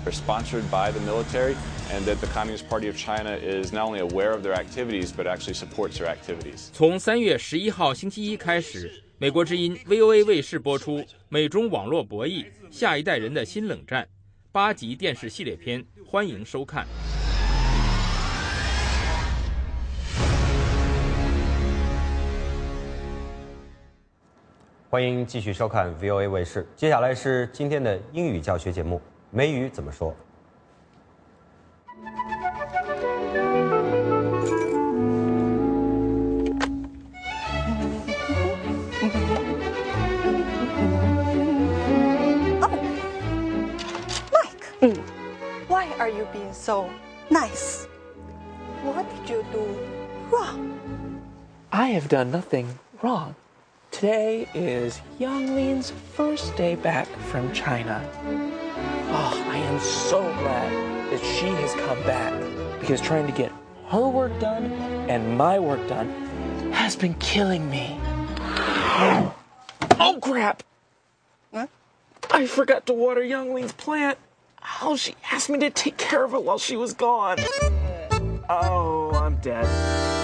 [0.03, 1.55] They're sponsored by the military,
[1.89, 5.27] and that the Communist Party of China is not only aware of their activities, but
[5.27, 6.71] actually supports their activities.
[6.73, 10.99] 从三月十一号星期一开始，美国之音 VOA 卫视播出《
[11.29, 14.03] 美中网络博弈：下一代人的新冷战》
[14.51, 16.85] 八集电视系列片，欢迎收看。
[24.89, 26.63] 欢迎继续收看 VOA 卫视。
[26.75, 28.97] 接下来是今天的英语教学节目，《
[29.31, 30.11] 美语怎么说》。
[44.83, 44.99] Mike,
[45.67, 46.89] why are you being so
[47.31, 47.87] nice?
[48.83, 49.65] What did you do
[50.29, 50.77] wrong?
[51.71, 52.67] I have done nothing
[53.01, 53.33] wrong.
[53.90, 58.08] Today is Yang Lin's first day back from China.
[59.10, 62.32] Oh, I am so glad that she has come back
[62.80, 63.50] because trying to get
[63.88, 64.66] her work done
[65.08, 66.08] and my work done
[66.70, 67.98] has been killing me.
[70.00, 70.62] Oh, crap!
[71.50, 71.68] What?
[72.30, 74.18] I forgot to water Young Lean's plant.
[74.82, 77.38] Oh, she asked me to take care of it while she was gone.
[78.48, 80.17] Oh, I'm dead.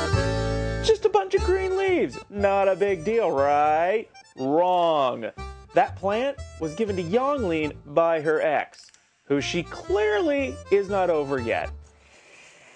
[0.85, 2.18] Just a bunch of green leaves.
[2.28, 4.07] Not a big deal, right?
[4.37, 5.30] Wrong.
[5.72, 8.93] That plant was given to Yonglin by her ex,
[9.24, 11.70] who she clearly is not over yet.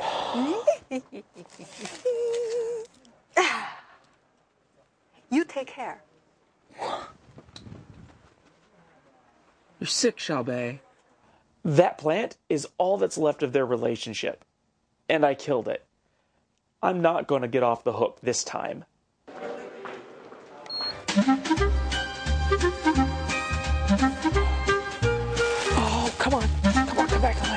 [5.30, 6.02] you take care.
[9.78, 10.78] You're sick, Xiaobei.
[11.62, 14.46] That plant is all that's left of their relationship.
[15.10, 15.84] And I killed it.
[16.80, 18.84] I'm not going to get off the hook this time.
[25.76, 26.44] Oh, come on.
[26.62, 27.47] Come on, come back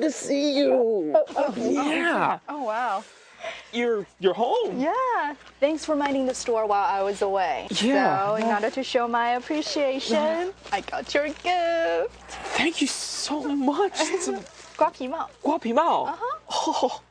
[0.00, 0.72] to see you.
[1.14, 2.38] Oh, oh, yeah.
[2.48, 3.04] Oh, wow.
[3.72, 4.78] You're you're home.
[4.78, 5.34] Yeah.
[5.60, 7.68] Thanks for minding the store while I was away.
[7.70, 8.26] Yeah.
[8.26, 10.52] So in order to show my appreciation.
[10.72, 12.30] I got your gift.
[12.56, 13.94] Thank you so much.
[13.96, 14.32] It's a
[14.76, 15.28] guapimao.
[15.42, 16.08] Guapimao.
[16.08, 16.38] Uh-huh.
[16.50, 17.02] Oh.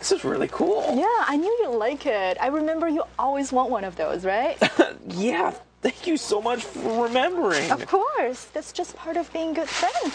[0.00, 0.82] This is really cool.
[0.96, 2.38] Yeah, I knew you'd like it.
[2.40, 4.56] I remember you always want one of those, right?
[5.08, 5.52] yeah.
[5.82, 7.70] Thank you so much for remembering.
[7.70, 8.46] Of course.
[8.46, 10.14] That's just part of being good friends.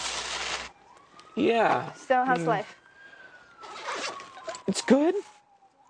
[1.35, 2.75] Yeah, So, how's life?
[4.67, 5.15] it's good.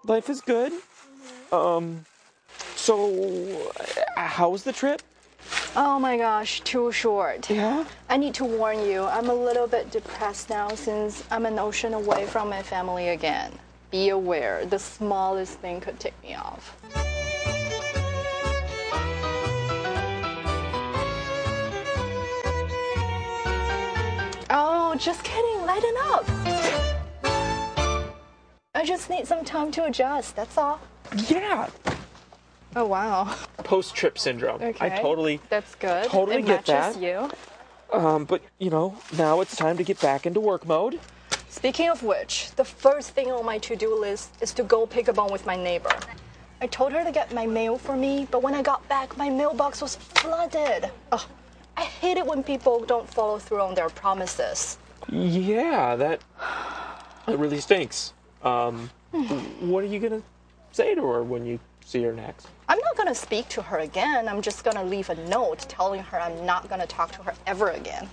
[0.06, 0.74] Life is good.
[1.52, 2.06] Um,
[2.76, 3.72] so
[4.18, 5.02] how was the trip?
[5.76, 7.50] Oh my gosh, too short.
[7.50, 7.86] Yeah.
[8.10, 11.94] I need to warn you, I'm a little bit depressed now since I'm an ocean
[11.94, 13.52] away from my family again.
[13.92, 16.76] Be aware, the smallest thing could take me off.
[24.58, 26.26] Oh, just kidding, lighten up.
[28.74, 30.80] I just need some time to adjust, that's all.
[31.28, 31.70] Yeah,
[32.74, 33.36] Oh wow.
[33.66, 34.62] post-trip syndrome.
[34.62, 35.02] I Okay.
[35.02, 35.42] totally.
[35.50, 36.06] That's good.
[36.06, 37.02] Totally it get matches that.
[37.02, 37.30] you.
[37.92, 41.02] Um, but you know, now it's time to get back into work mode.
[41.50, 45.14] Speaking of which, the first thing on my to-do list is to go pick a
[45.14, 45.92] bone with my neighbor.
[46.62, 49.30] I told her to get my mail for me, but when I got back, my
[49.30, 50.90] mailbox was flooded.
[51.12, 51.22] Ugh,
[51.78, 54.78] I hate it when people don't follow through on their promises.
[55.10, 56.22] Yeah, that
[57.26, 58.14] that really stinks.
[58.44, 58.90] Um,
[59.60, 60.22] what are you gonna
[60.72, 62.48] say to her when you see her next?
[62.68, 64.28] I'm not gonna speak to her again.
[64.28, 67.70] I'm just gonna leave a note telling her I'm not gonna talk to her ever
[67.72, 68.10] again.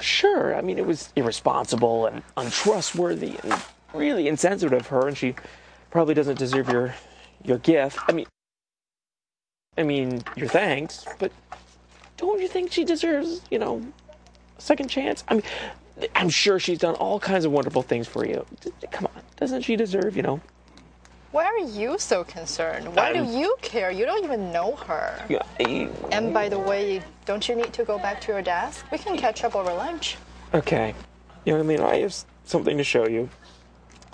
[0.00, 3.60] Sure, I mean it was irresponsible and untrustworthy and
[3.94, 5.34] really insensitive of her, and she
[5.90, 6.94] probably doesn't deserve your
[7.44, 7.98] your gift.
[8.08, 8.26] I mean,
[9.76, 11.32] I mean your thanks, but
[12.17, 13.81] don't you think she deserves, you know,
[14.57, 15.23] a second chance?
[15.27, 15.43] I mean,
[16.15, 18.45] I'm sure she's done all kinds of wonderful things for you.
[18.91, 20.39] Come on, doesn't she deserve, you know?
[21.31, 22.95] Why are you so concerned?
[22.95, 23.89] Why do I'm- you care?
[23.89, 25.13] You don't even know her.
[25.29, 28.85] Yeah, I- And by the way, don't you need to go back to your desk?
[28.91, 30.17] We can catch up over lunch.
[30.53, 30.93] Okay,
[31.43, 32.13] you know, I mean, I have
[32.45, 33.29] something to show you.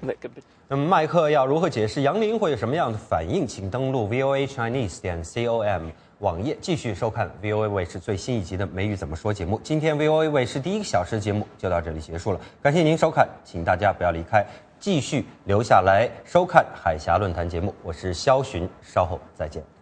[0.03, 0.41] That could be.
[0.69, 3.45] 那么麦克要如何解释杨林会有什么样的反应？
[3.45, 9.60] 请登录 voa chinese 点 com 网页，继续收看 VOA 卫视最新一集的《美语怎么说》节目。
[9.64, 14.46] 今天 VOA 卫视第一个小时节目就到这里结束了，感谢您收看，请大家不要离开，
[14.78, 17.74] 继续留下来收看海峡论坛节目。
[17.82, 19.73] 我是肖寻，稍后再见。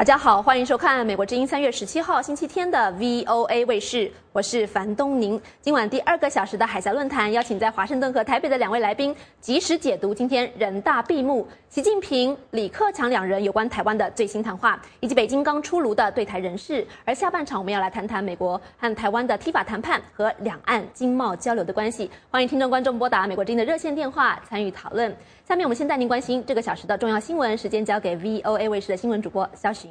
[0.00, 5.40] 大家好，欢迎收看美国之音三月十七号星期天的 VOA 卫视，我是樊东宁。
[5.60, 16.86] 今晚第二个小时的海峡论坛，邀请在华盛顿和台北的两位来宾，及时解读今天人大闭幕，习近平、李克强两人有关台湾的最新谈话，以及北京刚出炉的对台人事。
[17.04, 22.08] 而下半场我们要来谈谈美国和台湾的 T 法谈判和两岸经贸交流的关系。
[22.30, 25.12] 欢迎听众观众拨打美国之音的热线电话参与讨论。
[25.44, 29.90] 下面我们先带您关心这个小时的重要新闻，时间交给 VOA 卫视的新闻主播肖寻。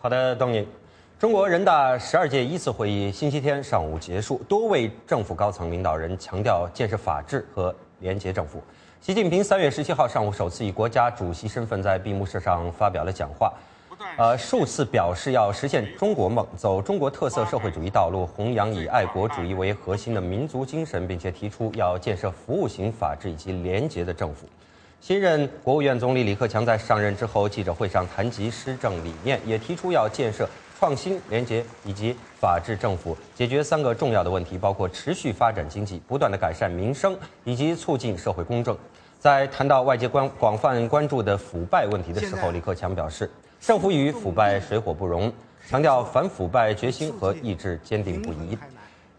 [0.00, 0.66] 好的，东宁。
[1.20, 8.62] 中国人大十二届一次会议星期天上午结束，多位政府高层领导人强调建设法治和廉洁政府。
[9.02, 13.52] 习近平三月十七号上午首次以国家主席身份在闭幕式上发表了讲话，
[14.16, 24.48] 呃，数次表示要实现中国梦，走中国特色社会主义道路，弘扬以爱国主义为核心的民族精神，并且提出要建设服务型法治以及廉洁的政府。
[25.02, 30.48] 新任国务院总理李克强在上任之后记者会上谈及施政理念，也提出要建设
[30.80, 37.14] 创新、廉洁以及法治政府，解决三个重要的问题，包括持续发展经济、不断的改善民生
[37.44, 38.74] 以及促进社会公正。
[39.18, 45.30] 在谈到外界关广泛关注的腐败问题的时候，李克强表示，政府与腐败水火不容，
[45.68, 48.56] 强调反腐败决心和意志坚定不移。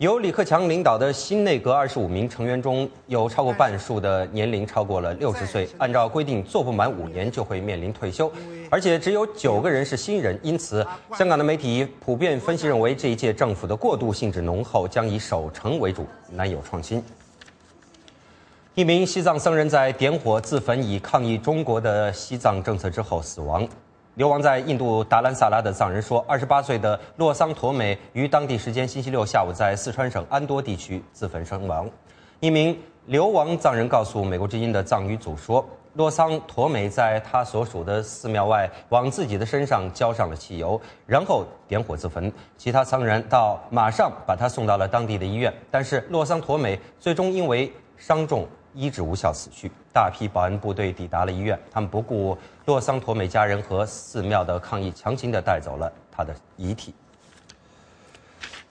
[0.01, 8.31] 由李克强领导的新内阁二十五名成员中有超过半数的年龄超过了六十岁，按照规定做不满五年就会面临退休，
[8.71, 10.83] 而且只有九个人是新人，因此
[11.15, 17.03] 香港的媒体普遍分析认为这一届政府的过渡性质浓厚，将以守成为主，难有创新。
[18.73, 23.67] 一名西藏僧人在点火自焚以抗议中国的西藏政策之后死亡。
[24.15, 31.89] 流亡在印度达兰萨拉的藏人说，二十八岁的洛桑陀美于当地时间星期六下午在四川省安多地区自焚身亡。
[32.41, 42.29] 一名流亡藏人告诉美国之音的藏语组说，洛桑陀美在他所属的寺庙外往自己的身上浇上了汽油，然后点火自焚。
[42.57, 48.45] 其他藏人到马上把他送到了当地的医院，但是洛桑陀美最终因为伤重。
[48.73, 52.37] 医治无效死去，大批保安部队抵达了医院，他们不顾
[52.71, 56.93] 洛桑陀美家人和寺庙的抗议，强行的带走了他的遗体。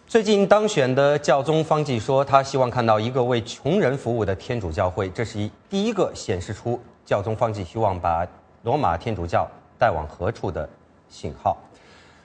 [0.09, 8.26] 最近当选的教宗方济说，他希望看到一个为穷人服务的天主教会，这是一第一个显示出教宗方济希望把
[8.62, 9.46] 罗马天主教
[9.78, 10.66] 带往何处的
[11.11, 11.55] 信号。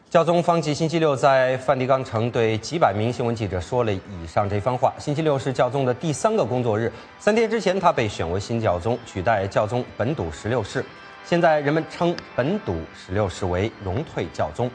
[0.09, 4.93] 教宗方济星期六在梵蒂冈城对几百名新闻记者说了以上这番话。
[4.97, 10.85] 星期六是教宗的第三个工作日，三天之前他被选为新教宗，取代教宗本笃十六世。
[11.25, 14.69] 现在人们称本笃十六世为荣退教宗。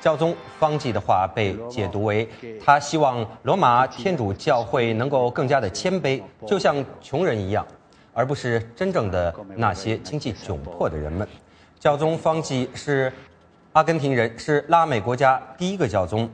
[0.00, 2.26] 教宗方济的话被解读为
[2.64, 7.66] 他希望罗马天主教会能够更加的谦卑，就像穷人一样，
[8.14, 11.28] 而不是真正的那些经济窘迫的人们。
[11.78, 13.12] 教宗方济是。
[13.72, 16.28] 阿根廷人是拉美国家第一个教宗，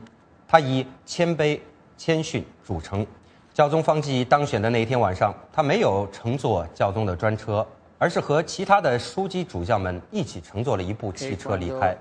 [0.47, 1.59] 他以谦卑、
[1.95, 3.05] 谦逊著称。
[3.53, 7.63] 教宗方济当选的那一天晚上，他没有乘坐教宗的专车，
[7.97, 11.97] 而是和其他的枢机主教们一起乘坐了一部汽车离开。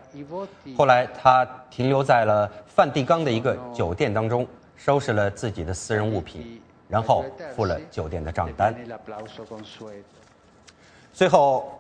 [0.77, 7.25] 后来，他停留在了梵蒂冈的一个酒店当中，收拾了自己的私人物品，然后
[7.55, 8.75] 付了酒店的账单。
[11.13, 11.73] 最后。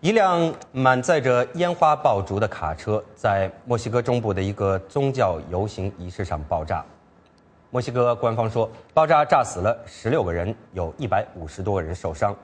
[0.00, 6.84] 一辆满载着烟花爆竹的卡车在墨西哥中部的一个宗教游行仪式上爆炸。
[7.70, 12.36] 墨西哥官方说，爆炸炸死了十六个人，有一百五十多个人受伤。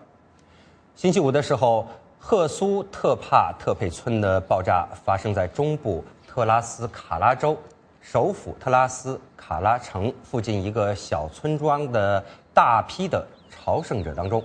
[0.94, 1.88] 星期五的时候，
[2.18, 7.56] 赫苏特帕特佩村的爆炸发生在中部特拉斯卡拉州
[8.00, 12.22] 首府特拉斯卡拉城附近一个小村庄的
[12.52, 14.44] 大批的朝圣者当中。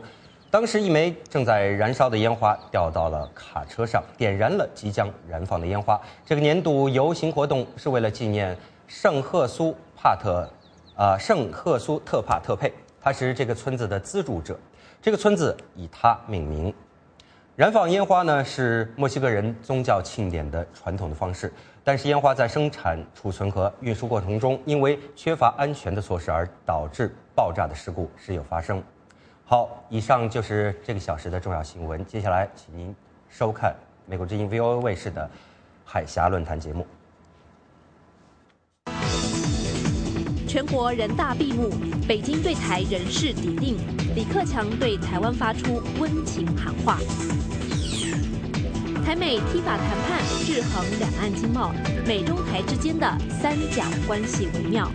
[0.50, 6.00] 当时，一枚正在燃烧的烟花掉到了卡车上，点燃了即将燃放的烟花。
[6.26, 10.50] 这个年度游行活动是为了纪念圣赫苏帕特，
[10.95, 14.58] 啊，圣赫苏特帕特佩，他是这个村子的资助者。
[15.02, 16.74] 这个村子以他命名。
[17.56, 21.52] 燃放烟花呢，是墨西哥人宗教庆典的传统的方式。
[21.84, 28.84] 但是，烟花在生产、储存和运输过程中，因为缺乏安全的措施而导致爆炸的事故时有发生。
[29.45, 32.06] 好，以上就是这个小时的重要新闻。
[32.06, 32.93] 接下来，请您
[33.30, 33.76] 收看
[34.06, 35.30] 美国之音 VOA 卫视的
[35.86, 36.86] 海峡论坛节目。
[40.58, 41.70] 全国人大闭幕，
[42.08, 43.78] 北京对台人事底定，
[44.16, 46.97] 李克强对台湾发出温情喊话。
[49.05, 51.72] 台美踢法谈判制衡两岸经贸，
[52.08, 53.08] 美中台之间的
[53.39, 54.89] 三角关系微妙。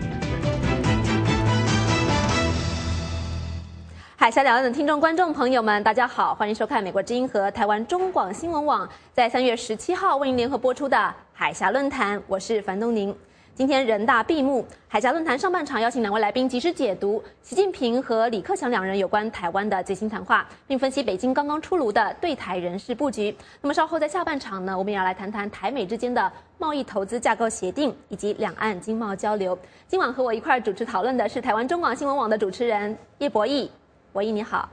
[4.17, 12.21] 海峡两岸的听众、观众朋友们，大家好，欢迎收看美国之音和台湾中广新闻网在三月十七号为您联合播出的海峡论坛。
[12.27, 13.15] 我是樊东宁。
[13.55, 23.35] 今天人大闭幕，海峡论坛上半场邀请两位来宾及时解读习近平和李克强两人有关台湾的最新谈话，并分析北京刚刚出炉的对台人事布局。
[23.61, 29.55] 那么稍后在下半场呢，我们也要来谈谈台美之间的贸易投资架构协定以及两岸经贸交流。
[29.87, 33.69] 今晚和我一块主持讨论的是台湾中广新闻网的主持人叶博弈，
[34.11, 34.67] 博弈你好。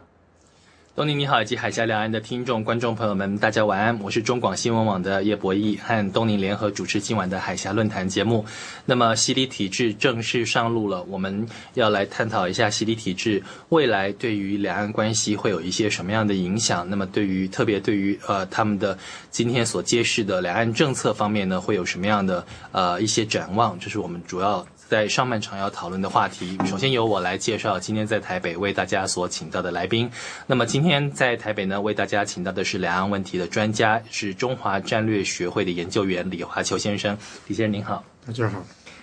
[0.97, 3.97] 东宁你好，以及海峡两岸的听众、观众朋友们，大家晚安。
[4.01, 8.45] 我是中广新闻网的叶博弈，和东宁联合主持今晚的海峡论坛节目。
[8.85, 16.85] 那么，洗礼体制正式上路了，我们要来探讨一下洗礼体制未来对于两岸关系会有一些什么样的影响。
[16.91, 18.99] 那么，对于特别对于呃他们的
[19.31, 23.79] 今天所揭示的两岸政策方面呢，会有什么样的呃一些展望？
[23.79, 24.67] 这是我们主要。
[24.91, 30.11] 在上半场要讨论的话题，首先由我来介绍今天在台北为大家所请到的来宾。
[30.49, 37.17] 那么今天在台北呢，为大家请到的是两岸问题的专家，是中华战略学会的研究员李华球先生。
[37.47, 38.61] 李先生您好，大家好。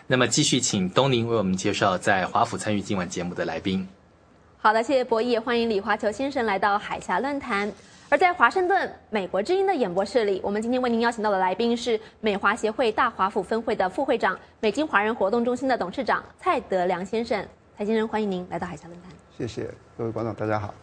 [0.08, 3.88] 那么继续请东宁为我们介绍在华府参与今晚节目的来宾。
[4.58, 7.72] 好的，谢谢博弈，欢迎李华球先生来到海峡论坛。
[8.10, 17.46] 而在华盛顿美国之音的演播室里，我们今天为您邀请到的来宾是美华协会大华府分会的副会长、美金华人活动中心的董事长蔡德良先生。
[17.78, 19.12] 蔡先生，欢迎您来到海峡论坛。
[19.38, 20.74] 谢谢各位观众，大家好。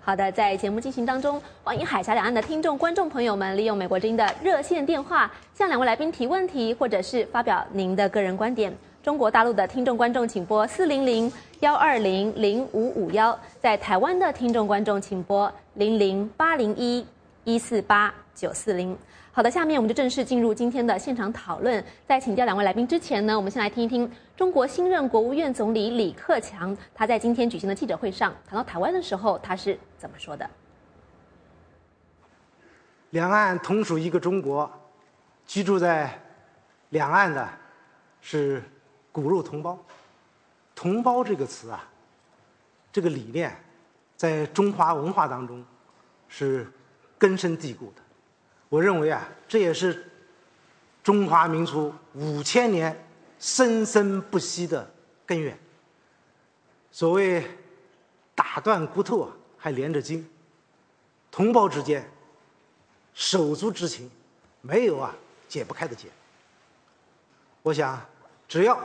[0.00, 8.74] 好的，在节目进行当中，欢迎海峡两岸的听众、观众朋友们利用美国之音的热线电话向两位来宾提问题，或者是发表您的个人观点。
[9.06, 17.06] 中国大陆的听众观众请拨四零零幺二零零五五幺，在台湾的听众观众请拨零零八零一
[17.44, 18.98] 一四八九四零。
[19.30, 21.84] 好的，下面我们就正式进入今天的现场讨论。
[22.04, 30.50] 在请教两位来宾之前呢，我们先来听一听中国新任国务院总理李克强他在今天举行的记者会上谈到台湾的时候，他是怎么说的？
[33.10, 34.68] 两岸同属一个中国，
[35.46, 36.10] 居住在
[36.88, 37.48] 两岸的
[38.20, 38.60] 是。
[39.16, 39.82] 骨肉同胞，
[40.74, 41.88] 同胞这个词啊，
[42.92, 43.58] 这个理念，
[44.14, 45.64] 在中华文化当中
[46.28, 46.70] 是
[47.16, 48.02] 根深蒂固的。
[48.68, 50.06] 我认为啊，这也是
[51.02, 52.94] 中华民族五千年
[53.38, 54.86] 生生不息的
[55.24, 55.58] 根源。
[56.90, 57.42] 所谓
[58.34, 60.28] 打断骨头啊，还连着筋。
[61.30, 62.06] 同胞之间
[63.14, 64.10] 手足之情，
[64.60, 65.14] 没有啊
[65.48, 66.08] 解不开的结。
[67.62, 67.98] 我想，
[68.46, 68.78] 只要。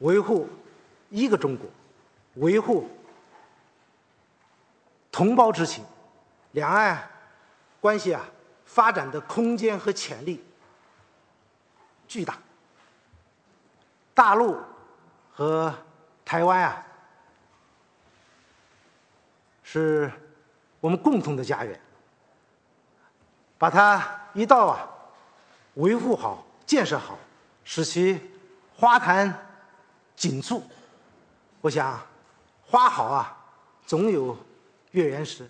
[0.00, 0.48] 维护
[1.08, 1.66] 一个中国，
[2.34, 2.88] 维护
[5.10, 5.84] 同胞之情，
[6.52, 7.10] 两岸
[7.80, 8.24] 关系啊
[8.64, 10.42] 发展的空间和潜力
[12.08, 12.38] 巨大。
[14.14, 14.58] 大陆
[15.32, 15.74] 和
[16.24, 16.86] 台湾啊，
[19.62, 20.10] 是
[20.80, 21.78] 我们共同的家园，
[23.58, 24.88] 把它一道啊
[25.74, 27.18] 维护好、建设好，
[27.64, 28.30] 使其
[28.74, 29.46] 花坛。
[30.20, 30.62] 紧促，
[31.62, 31.98] 我想，
[32.66, 33.34] 花好啊，
[33.86, 34.36] 总有
[34.90, 35.48] 月圆时。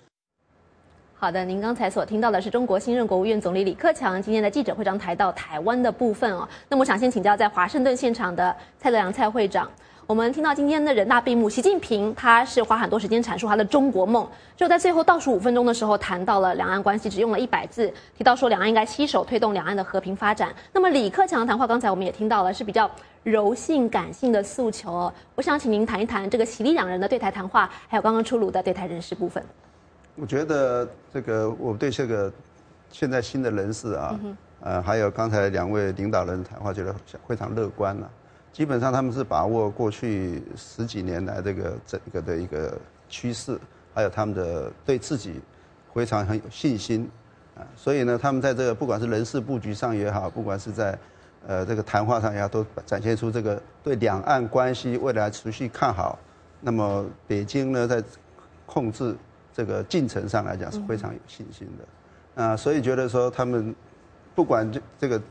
[1.17, 6.49] 好的，您刚才所听到的是中国新任国务院总理李克强今天的记者会上谈到台湾的部分哦。
[6.69, 9.69] 那么我想先请教在华盛顿现场的蔡德良蔡会长。
[10.11, 20.53] 我们听到今天的人大闭幕，习近平他是花很多时间阐述他的中国梦，就在最后倒数五分钟的时候谈到了两岸关系，只用了一百字，提到说两岸应该携手推动两岸的和平发展。
[20.73, 22.91] 那么李克强的谈话，刚才我们也听到了，是比较
[23.23, 25.12] 柔性感性的诉求。
[25.37, 29.41] 我想请您谈一谈这个习李两人的对台谈话，还有刚刚出炉的对台人事部分。
[30.16, 32.32] 我觉得这个我对这个
[32.91, 34.19] 现在新的人事啊，
[34.61, 36.93] 呃，还有刚才两位领导人谈话，觉得
[37.28, 38.11] 非常乐观了。
[38.52, 42.77] 基本上他们是把握过去十几年来这个整个的一个
[43.09, 43.59] 趋势，
[43.94, 45.40] 还有他们的对自己
[45.94, 47.09] 非常很有信心
[47.56, 50.98] 啊，所以呢，他们在这个不管是人事布局上也好，不管是在
[51.47, 56.18] 呃这个谈话上也好，都展现出这个对两岸关系未来持续看好。
[56.60, 58.02] 那么北京呢，在
[58.66, 59.16] 控制
[59.55, 63.72] 这个进程上来讲是非常有信心的啊，所以觉得说他们
[64.35, 65.22] 不管这这个。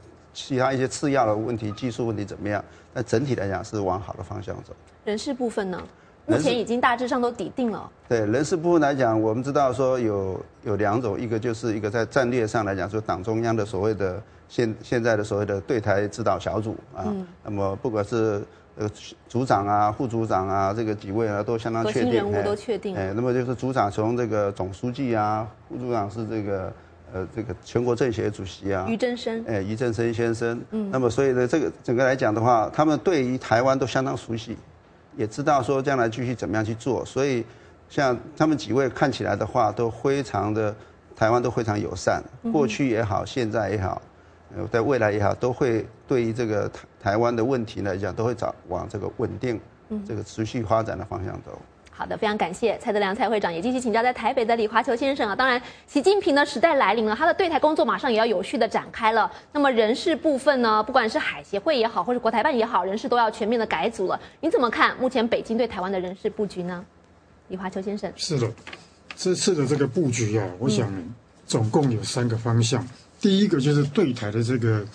[0.46, 2.64] 其他一些次要的问题、技术问题怎么样？
[2.94, 4.74] 但整体来讲是往好的方向走。
[5.04, 5.82] 人事部分呢？
[6.26, 7.90] 目前已经大致上都抵定了。
[8.08, 17.14] 对人事部分来讲，我们知道说有有两种，一个就是一个在战略上来讲，说党中央的所谓的现现在的所谓的对台指导小组啊。
[17.44, 18.42] 那么不管是
[18.78, 18.90] 呃
[19.28, 22.14] 组长啊、副组长啊，这个几位啊都相当确定。
[22.14, 22.96] 人物都确定。
[22.96, 26.72] 哎，那么就是组长从这个总书记啊，副组长是这个。
[27.14, 34.56] 呃，这个全国政协主席啊，于正生，哎，于正生先生，嗯，那么所以呢，这个整个来讲的话，他们对于台湾都相当熟悉，
[35.16, 37.44] 也知道说将来继续怎么样去做，所以
[37.90, 40.76] 像他们几位看起来的话，都非常的
[41.16, 44.02] 台湾都非常友善，过去也好，现在也好，
[44.56, 49.60] 呃，在未来也好，都会对于这个台台湾的问题来讲，都会找往这个稳定、
[50.08, 51.60] 这个持续发展的方向走。
[52.00, 55.36] 好的，非常感谢蔡德良蔡会长，也继续请教在台北的李华球先生啊。
[55.36, 59.30] 当然，习近平的时代来临了，他的对台工作马上也要有序的展开了。
[59.52, 64.18] 那么人事部分呢，不管是海协会也好，或是国台办也好，人事都要全面的改组了。
[64.40, 66.86] 你怎么看目前北京对台湾的人事布局呢？
[67.50, 68.50] 李华球先生，是的，
[69.18, 70.90] 这次的这个布局啊，我想
[71.46, 72.88] 总共有三个方向。
[73.20, 74.86] 第一个就是对台的这个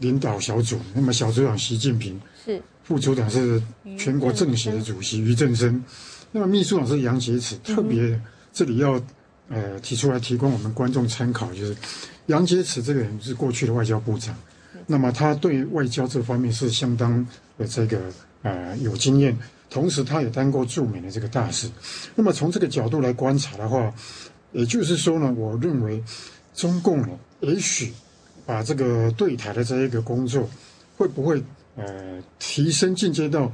[0.00, 3.62] 领导小组，那么小组长习近平是，副组长是
[3.98, 5.84] 全国政协的主席于正声。
[6.30, 8.20] 那么秘书长是杨洁篪，特别
[8.52, 9.00] 这里要
[9.48, 11.74] 呃提出来提供我们观众参考，就是
[12.26, 14.36] 杨洁篪这个人是过去的外交部长，
[14.86, 17.26] 那么他对外交这方面是相当
[17.56, 19.34] 的这个呃有经验，
[19.70, 21.66] 同时他也当过驻美的这个大使。
[22.14, 23.90] 那么从这个角度来观察的话，
[24.52, 26.04] 也就是说呢，我认为
[26.54, 27.08] 中共呢
[27.40, 27.90] 也许
[28.44, 30.46] 把这个对台的这一个工作
[30.98, 31.42] 会不会
[31.76, 33.50] 呃提升进阶到。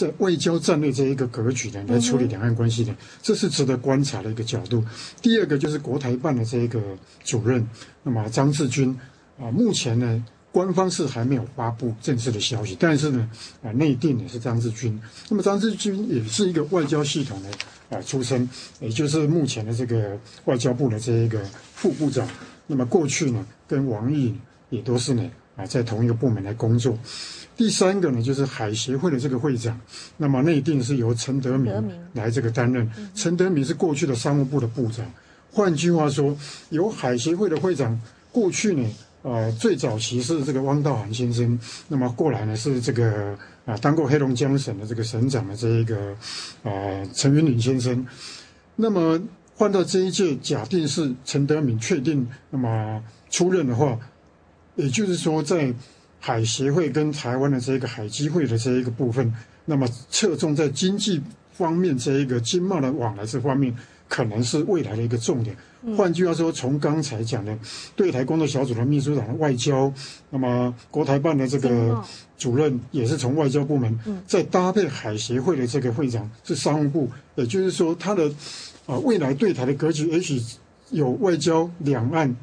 [0.00, 4.82] 在外交战略这一个格局呢，来处理两岸关系的，这是值得观察的一个角度。
[5.20, 6.80] 第二个就是国台办的这一个
[7.22, 7.68] 主任，
[8.02, 8.98] 那么张志军
[9.38, 13.30] 啊，目前呢，官方是还没有发布正式的消息，但是呢，
[13.62, 14.98] 啊，内定也是张志军。
[15.28, 17.50] 那么张志军也是一个外交系统的
[17.94, 18.48] 啊出身，
[18.80, 21.38] 也就是目前的这个外交部的这一个
[21.74, 22.26] 副部长。
[22.66, 24.34] 那么过去呢，跟王毅
[24.70, 26.98] 也都是呢啊，在同一个部门来工作。
[27.60, 29.78] 第三个呢，就是海协会的这个会长，
[30.16, 31.70] 那么内定是由陈德明
[32.14, 32.90] 来这个担任。
[33.14, 35.04] 陈德明是过去的商务部的部长，
[35.52, 36.34] 换句话说，
[36.70, 38.00] 由海协会的会长
[38.32, 38.88] 过去呢，
[39.20, 46.16] 呃，最早期是这个汪道涵先生，那么过来呢是这个啊，当过黑龙江省的这个省长的这一个
[46.62, 46.72] 啊
[47.12, 48.06] 陈云林先生，
[48.76, 49.20] 那么
[49.54, 53.98] 换到这一届，假定是陈德明确定那么出任的话，
[54.76, 55.74] 也就是说在。
[56.20, 59.34] 海协会跟台湾的这个海基会的这一个部分，
[59.64, 61.20] 那么侧重在经济
[61.52, 63.74] 方面这一个经贸的往来这方面，
[64.06, 65.56] 可能是未来的一个重点。
[65.96, 67.58] 换句话说，从刚才讲的
[67.96, 69.90] 对台工作小组的秘书长的外交，
[70.28, 72.04] 那么国台办的这个
[72.36, 78.30] 主任也是从外交部门，再搭配海协会的这个会长是商务部，也就是说，他的
[78.84, 80.38] 啊未来对台的格局也许
[80.90, 82.36] 有外交两岸。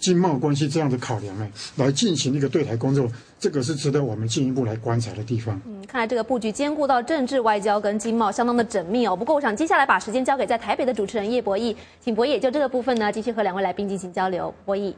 [0.00, 1.46] 经贸关系这样的考量呢，
[1.76, 3.06] 来进行一个对台工作，
[3.38, 5.60] 这个是值得我们进一步来观察的地方。
[5.66, 9.14] 嗯，看来这个布局兼顾到政治、外交跟经贸，相当的缜密哦。
[9.14, 14.54] 不过，我想接下来把时间交给在台北的主持人叶博弈，请博弈就这个部分呢，继续和两位来宾进行交流。
[14.64, 14.94] 博弈，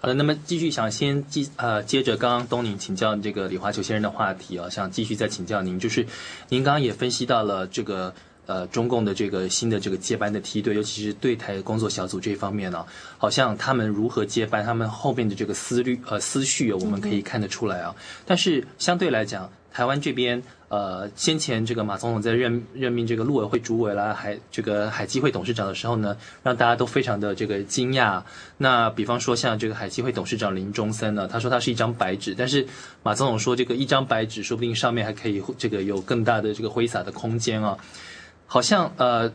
[0.00, 6.04] 好的，那么继续想先继呃接着刚刚东宁请教这个李华球先生的话题啊，想继续再请教您，就是
[6.48, 8.12] 您刚刚也分析到了这个。
[8.50, 12.84] 呃，中共的这个新的这个接班的梯队，尤其是对台工作小组这方面呢，
[13.16, 17.94] 好像他们如何接班，他们后面的这个思虑呃思绪，我们可以看得出来啊。
[18.26, 28.20] 但是相对来讲，台湾这边呃，先前这个马总统在任任命这个陆委会主委啦，海这个海基会董事长的时候呢，让大家都非常的这个惊讶。
[28.56, 32.66] 那比方说像这个海基会董事长林中森呢，他说他是一张白纸，但是
[33.04, 37.78] 马总统说这个一张白纸，说不定上面还可以这个有更大的这个挥洒的空间啊。
[38.52, 39.32] 好像呃，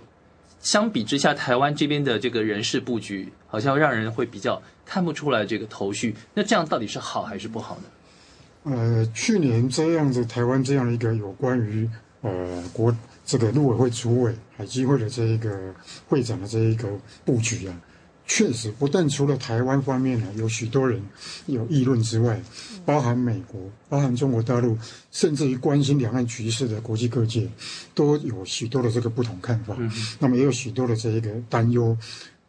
[0.59, 6.13] 相比之下，台湾这边的这个人事布局，好像让人会比较看不出来这个头绪。
[6.33, 8.73] 那这样到底是好还是不好呢？
[8.75, 11.89] 呃，去年这样子，台湾这样的一个有关于
[12.23, 12.93] 呃国
[13.25, 15.73] 这个陆委会主委、海基会的这一个
[16.09, 16.89] 会长的这一个
[17.23, 17.81] 布局啊。
[18.27, 20.99] 确实，不但除了台湾方面呢，有许多人
[21.45, 22.41] 有议论之外，
[22.83, 24.75] 包含美国、包含中国大陆，
[25.11, 27.47] 甚至于关心两岸局势的国际各界，
[27.93, 29.77] 都有许多的这个不同看法。
[30.19, 31.95] 那么也有许多的这一个担忧，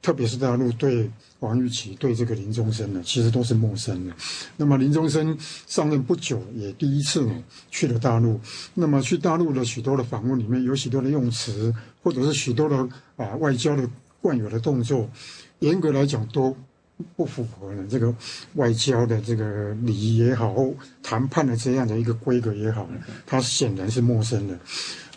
[0.01, 4.15] 特别是大陆对王玉琦、对这个林宗生呢，其实都是陌生的。
[4.57, 5.36] 那么林宗生
[5.66, 8.40] 上任不久，也第一次呢去了大陆。
[8.73, 11.73] 那么去大陆的许多的访问里面，有许多的用词，
[12.03, 12.77] 或者是许多的
[13.16, 13.86] 啊外交的
[14.23, 15.09] 惯有的动作。
[15.61, 16.57] 严格来讲都
[17.15, 18.15] 不符合呢这个
[18.55, 20.55] 外交的这个礼仪也好，
[21.03, 22.89] 谈判的这样的一个规格也好，
[23.27, 24.59] 它显然是陌生的。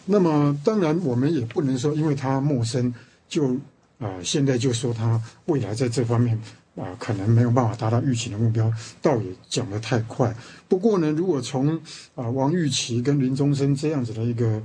[0.05, 2.93] 那么当然我们也不能说因为它陌生
[3.27, 3.55] 就
[3.99, 6.39] 啊现在就说它未来在这方面。
[6.79, 10.33] 啊，可能没有办法达到预期的目标，倒也讲得太快。
[10.69, 11.77] 不过呢，如果从
[12.15, 14.61] 啊王玉琦跟林宗生这样子的一个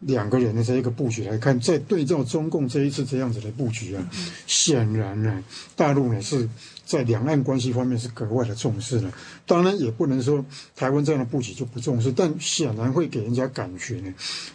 [0.00, 4.06] 两个人的这一个布局来看，在对照中共这一次这样子的布局啊，
[4.46, 5.42] 显然呢，
[5.74, 6.46] 大陆呢是
[6.84, 9.10] 在两岸关系方面是格外的重视的。
[9.46, 10.44] 当然，也不能说
[10.76, 14.12] 台湾这样的布局就不重视，但显然会给人家感觉呢，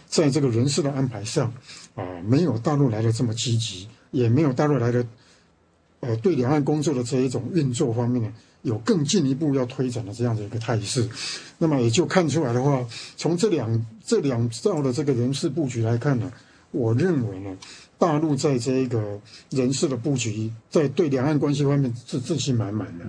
[0.07, 1.51] 在这个人事的安排上，
[1.95, 5.03] 啊，没有大陆来的这么积极，也没有大陆来的，
[6.01, 11.07] 呃，对两岸工作的这一种运作方面呢，有更进一步要推展的这样的一个态势。
[11.57, 12.85] 那么也就看出来的话，
[13.17, 16.31] 从这两这两兆的这个人事布局来看呢，
[16.71, 17.57] 我认为呢。
[17.99, 19.19] 大陆在这个
[19.49, 23.05] 人事的布局，在对两岸关系方面是自信满满的，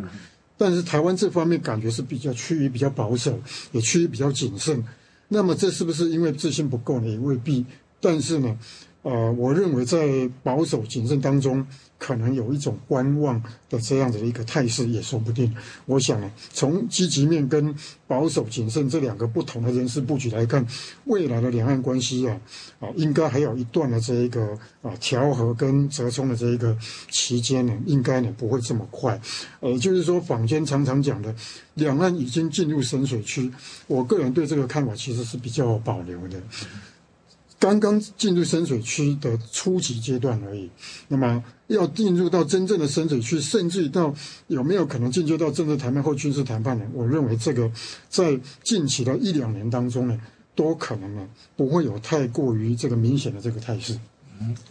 [0.58, 3.38] 但是台湾这方面感觉是比较趋于比较保守，
[3.70, 4.84] 也趋于比较谨慎。
[5.28, 7.06] 那么这是不是因为自信不够呢？
[7.06, 7.64] 也未必。
[8.00, 8.58] 但是呢？
[9.02, 11.66] 呃，我认为在保守谨慎当中，
[11.96, 15.54] 可能有一种观望的这样子的一个态势也说不定。
[15.86, 16.20] 我想，
[16.52, 17.74] 从积极面跟
[18.06, 20.66] 保守谨慎这两个不同的人事布局来看，
[21.06, 22.38] 未来的两岸关系啊，
[22.78, 26.76] 啊，应该还有一段的这一个啊调和跟折冲的这一个
[27.10, 29.18] 期间呢，应该呢不会这么快。
[29.60, 31.34] 呃，就是说坊间常常讲的，
[31.72, 33.50] 两岸已经进入深水区，
[33.86, 36.38] 我个人对这个看法其实是比较保留的。
[37.60, 40.70] 刚刚进入深水区的初级阶段而已，
[41.08, 44.14] 那么要进入到真正的深水区，甚至到
[44.46, 46.86] 有没有可能进入到政治谈判或军事谈判呢？
[46.94, 47.70] 我认为这个
[48.08, 50.18] 在近期的一两年当中呢，
[50.54, 54.00] 都可能呢不会有太过于这个明显的这个态势。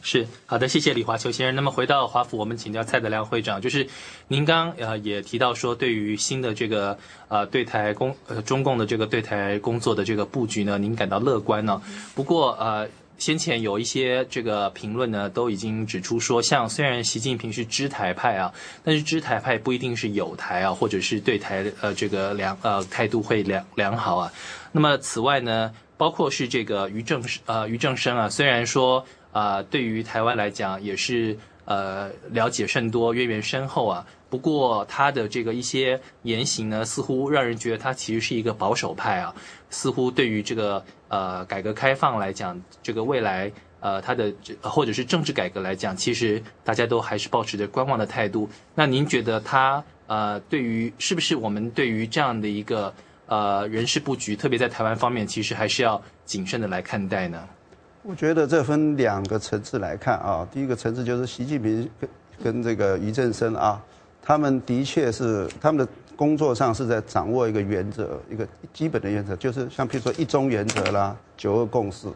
[0.02, 1.56] 是好的，谢谢李华秋先生。
[1.56, 3.88] 那么回到华府，我们请教蔡德良会长，就是
[4.28, 6.98] 您刚呃也提到说，对于新的这个
[7.28, 11.80] 呃对台工呃中共的这个对台工作的这个布局呢，您感到乐观呢？
[12.16, 12.90] 不过呃
[13.20, 18.52] 先前有一些这个评论呢，都已经指出说，像虽然习近平是知台派啊，
[18.84, 24.34] 但是知台派不一定是有台啊，或者是对台呃这个良呃态度会良良好啊。
[24.72, 29.06] 那么此外呢，包括是这个于正呃于正生啊，虽然说。
[29.32, 34.06] 啊，对于台湾来讲也是呃了解甚多、渊源深厚啊。
[34.30, 39.34] 不过他的这个一些言行呢，似乎让人觉得他其实是一个保守派啊。
[39.72, 48.48] 似乎对于这个呃改革开放来讲，这个未来呃他的这或者是政治改革来讲，其实大家都还是保持着观望的态度。
[48.76, 52.94] 那您觉得他呃对于是不是我们对于这样的一个
[53.26, 57.48] 呃人事布局，特别在台湾方面，其实还是要谨慎的来看待呢？
[58.02, 60.48] 我觉得这分两个层次来看啊。
[60.52, 62.10] 第一个层次就是习近平跟
[62.42, 63.82] 跟这个俞正声啊，
[64.22, 72.08] 他们的确是他们的工作上是在掌握一个原则，一个基本的原则，就是像譬如说一中原则啦、九二共识。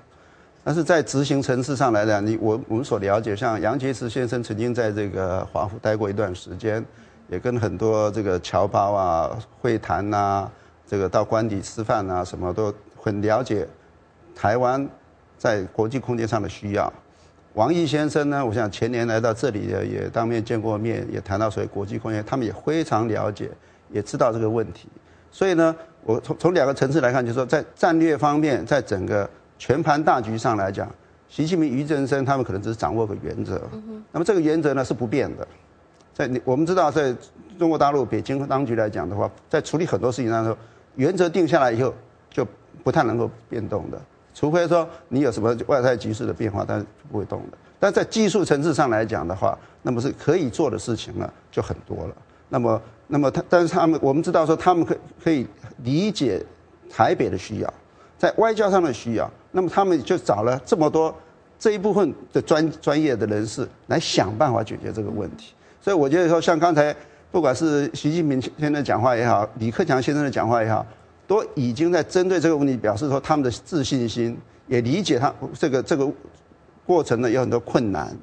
[0.63, 6.83] 但是在执行层次上来讲，你我我们所了解，像杨洁篪先生曾经在这个华府待过一段时间，
[7.27, 10.49] 也跟很多这个侨胞啊会谈呐，
[10.87, 13.67] 这个到官邸吃饭呐，什么都很了解
[14.33, 14.89] 台湾。
[15.43, 16.91] 在国际空间上的需要，
[17.53, 18.45] 王毅先生呢？
[18.45, 23.51] 我想前年来到这里也当面见过面，也谈到所谓国际空间，他们也非常了解，
[23.89, 24.87] 也知道这个问题。
[25.29, 25.75] 所以呢，
[26.05, 29.29] 我从从两个层次来看，就是说在战略方面，在整个
[29.59, 30.89] 全盘大局上来讲，
[31.27, 33.61] 习近平、俞正声他们可能只是掌握个原则。
[34.13, 35.45] 那么这个原则呢是不变的。
[36.13, 37.13] 在我们知道，在
[37.59, 40.55] 中国大陆北京当局来讲的话，在处理很多事情上头，
[40.95, 41.93] 原则定下来以后
[42.29, 42.47] 就
[42.81, 44.01] 不太能够变动的。
[44.43, 47.57] 除非说你有什么外在局势的变化，但是不会动的。
[47.79, 52.15] 但在技术层次上来讲的话，那么是可以做的事情呢，就很多了。
[52.49, 55.47] 那么，那么他，但是他们，我们知道说他们可可以
[55.77, 56.45] 理解
[56.89, 57.73] 台北的需要，
[58.17, 61.15] 在外交上的需要，那么他们就找了这么多
[61.57, 65.53] 这一部分的专专业的人士来想办法解决这个问题。
[65.79, 66.93] 所以我觉得说，像刚才
[67.31, 70.85] 不管是习近平先生讲话也好，李克强先生的讲话也好。
[71.33, 74.37] 都已经在针对这个问题表示说他们的自信心，
[74.67, 76.07] 也理解他这个这个
[76.85, 78.15] 过程呢有很多困难，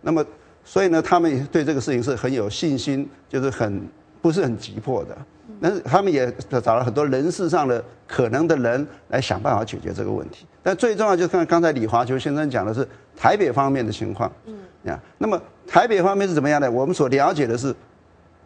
[0.00, 0.24] 那么
[0.64, 3.86] 所以呢他们对这个事情是很有信心，就是很
[4.22, 5.14] 不是很急迫的，
[5.60, 6.32] 但是他们也
[6.64, 10.46] 找了很多人事上的可能的人来想办法解决这个问题。
[10.62, 16.72] 但最重要就是看刚才李华球先生讲的是台北方面的情况，嗯，呀，那么台北方面是怎么样的？
[16.72, 17.74] 我们所了解的是，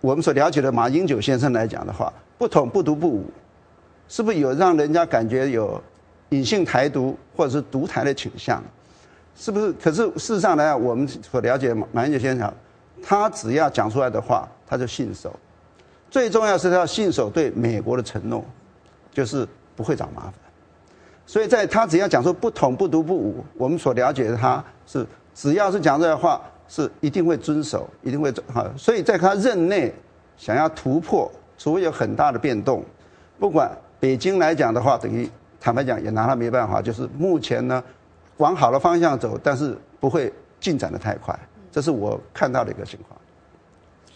[0.01, 3.31] 我们所了解的马英九先生来讲的话，不统不独不武。
[4.09, 5.81] 是不是有让人家感觉有
[6.31, 8.63] 隐性台独或者是独台的倾向？
[9.37, 9.73] 是不是？
[9.75, 12.53] 可是事实上呢，我们所了解马英九先生，
[13.03, 15.33] 他只要讲出来的话，他就信守。
[16.11, 18.45] 最重要是他要信守对美国的承诺，
[19.13, 20.33] 就是不会找麻烦。
[21.25, 28.67] 所以在他只要讲出不统不独不武，我们所了解的他是只要是讲这话，是一定会遵守，一定会好。
[28.77, 29.95] 所以在他任内
[30.37, 32.83] 想要突破，除非有很大的变动，
[33.39, 33.71] 不管。
[34.01, 35.29] 北京来讲的话，等于
[35.61, 37.83] 坦白讲也拿他没办法，就是目前呢，
[38.37, 41.37] 往好的方向走，但是不会进展的太快，
[41.73, 43.19] 这是我看到的一个情况。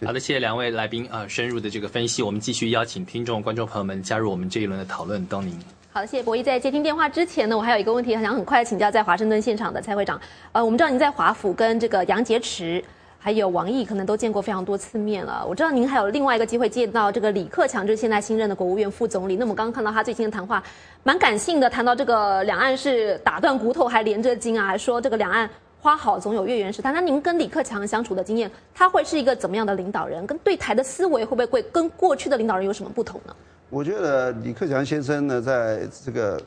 [0.05, 2.23] 好的，谢谢两位来宾啊、深入的这个分析。
[2.23, 5.25] 我们继续邀请听众、观众朋友们加入我们这一轮的讨论。
[5.29, 5.57] 东宁，
[5.93, 6.43] 好的，谢谢博弈。
[6.43, 10.21] 在接听电话之前呢，我还有一个问题，想很快请教在华盛顿现场的蔡会长。
[10.51, 12.83] 呃，我们知道您在华府跟这个杨洁篪
[13.25, 15.47] 还有王毅可能都见过非常多次面了。
[15.49, 19.37] 我知道您还有另外一个机会见到这个李克强，就是现在新任的国务院副总理。
[19.37, 20.61] 那么我刚刚看到他最近的谈话，
[21.05, 25.49] 蛮感性的，谈到这个两岸是打断骨头还连着筋啊，还说这个两岸。
[25.81, 26.95] 花好总有月圆时谈。
[26.95, 30.25] 那您跟李克强相处的经验，他会是一个怎么样的领导人？
[30.25, 33.35] 跟对台的思维会不会会跟过去的领导人有什么不同呢？
[33.69, 36.41] 我觉得李克强先生呢，在这个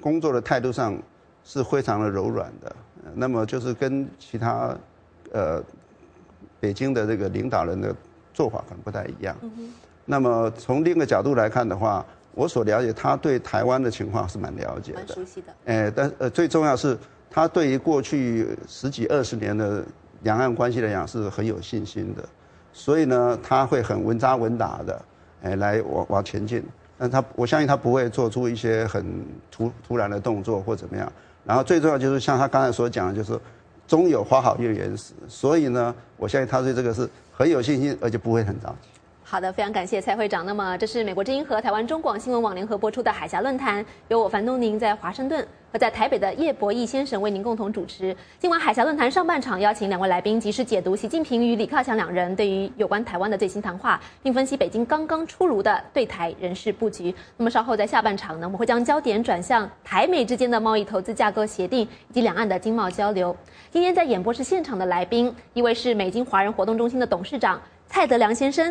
[0.00, 0.98] 工作的态度上
[1.44, 2.74] 是非常的柔软的。
[3.14, 4.74] 那么就是跟其他
[5.32, 5.62] 呃
[6.62, 7.92] 北京的这个领导人的
[8.32, 9.36] 做法可能不太一样。
[10.04, 15.52] 那么从另一个角度来看的话，我所了解他对台湾的情况是蛮了解的，蛮熟悉的。
[15.64, 16.96] 哎，但呃最重要是。
[17.34, 19.82] 他对于过去十几二十年的
[20.22, 22.22] 两岸关系来讲是很有信心的，
[22.74, 25.02] 所以呢，他会很稳扎稳打的，
[25.42, 26.62] 哎，来往往前进。
[26.98, 31.10] 但他我相信他不会做出一些很突突然的动作或怎么样。
[31.42, 33.40] 然后最重要就是像他刚才所讲的，就是
[33.86, 35.12] 终有花好月圆时。
[35.28, 38.88] 所以呢，我相信他对这个是很有信心，而且不会很着急。
[39.32, 40.44] 好的，非常感谢蔡会长。
[40.44, 45.42] 那么，这是美国之音和台湾中广新闻网联合播出的海峡论坛，由我樊东宁在华盛顿
[45.72, 48.14] 和在台北的叶博弈先生为您共同主持。
[48.38, 57.14] 今晚海峡论坛上半场邀请两位来宾及时解读习近平与李克强两人对于有关台湾的最新谈话，并分析北京刚刚出炉的对台人事布局。
[57.38, 63.34] 那么稍后在下半场呢，我们会将焦点转向台美之间的贸易投资架构协定以及两岸的经贸交流。
[63.70, 68.70] 今天在演播室现场的来宾，一位是美金华人活动中心的董事长蔡德良先生。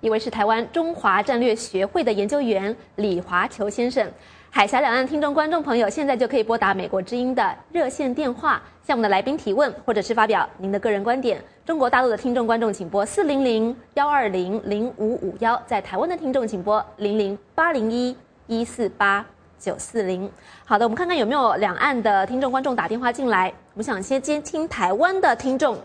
[0.00, 4.08] 一位是台湾中华战略学会的研究员李华球先生，
[4.48, 11.42] 海峡两岸听众观众朋友，现在就可以拨打美国之音的热线电话，向我们的来宾提问，或者是发表您的个人观点。
[11.66, 18.16] 中国大陆的听众观众请拨四零零幺二零零五五幺，在台湾的听众请拨零零八零一
[18.46, 19.26] 一四八
[19.58, 20.30] 九四零。
[20.64, 23.52] 好的，我们看看有没有两岸的听众观众打电话进来。
[23.74, 25.76] 我们想先接听台湾的听众。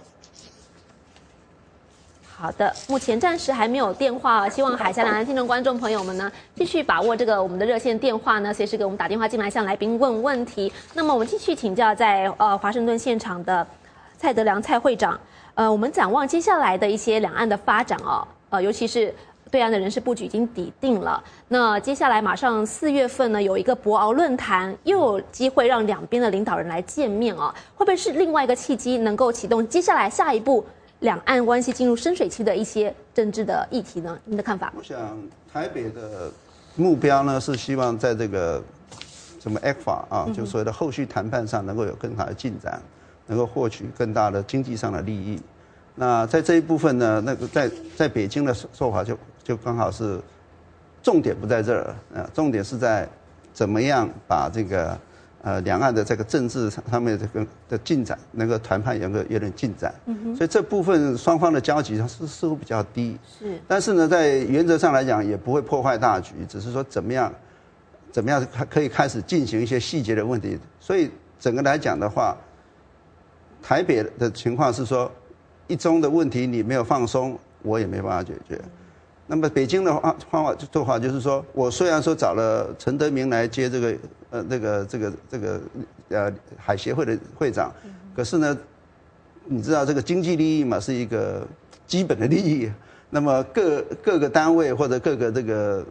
[2.43, 10.69] 好的，目前暂时还没有电话，希望海峡两岸听众观众朋友们呢，继续把握这个我们的热线电话呢，随时给我们打电话进来向来宾问问题。
[10.93, 13.65] 那么我们继续请教在呃华盛顿现场的
[14.17, 15.17] 蔡德良蔡会长，
[15.55, 19.15] 呃，我们展望接下来的一些两岸的发展哦，呃，尤其是
[19.49, 30.65] 对岸的人事布局已经底定了，那接下来马上四月份呢有一个博鳌论坛，又有机会让两边的领导人来见面哦，会不会是另外一个契机，能够启动接下来下一步？
[31.03, 34.17] 两岸关系进入深水期的一些政治的议题呢？
[34.23, 34.71] 您的看法？
[34.75, 34.97] 我想
[35.51, 36.31] 台北的
[36.77, 38.63] 目标呢是希望在这个
[39.37, 42.81] 什么 f 法啊，就所谓的后续谈判上能够有更大的进展，
[43.27, 45.41] 能够获取更大的经济上的利益。
[45.93, 50.17] 那在这一部分呢，那个在在北京的说法就就刚好是
[51.01, 53.05] 重点不在这儿，呃，重点是在
[53.51, 54.97] 怎么样把这个。
[55.43, 59.93] 呃，两岸的这个政治上面这个的进展，能够谈判有个有点进展，
[60.37, 63.19] 所以这部分双方的交集是似乎比较低。
[63.39, 67.29] 是，但是呢，在原则上来讲，也不会破坏大局，只是说怎么样，
[68.09, 70.57] 怎么样可以开始进行一些细节的问题。
[70.79, 72.37] 所以整个来讲的话，
[73.61, 75.11] 台北的情况是说，
[75.67, 78.61] 一中的问题你没有放松，我也没办法解决。
[79.33, 83.95] 那么北京的话方法做法就是说，我虽然说找了陈德明来接这个
[84.29, 85.59] 呃那个这个这个
[86.09, 87.73] 呃海协会的会长，
[88.15, 88.55] 可是呢，
[89.45, 91.47] 你知道这个经济利益嘛是一个
[91.87, 92.71] 基本的利益，
[93.09, 95.85] 那么各各个单位或者各个这个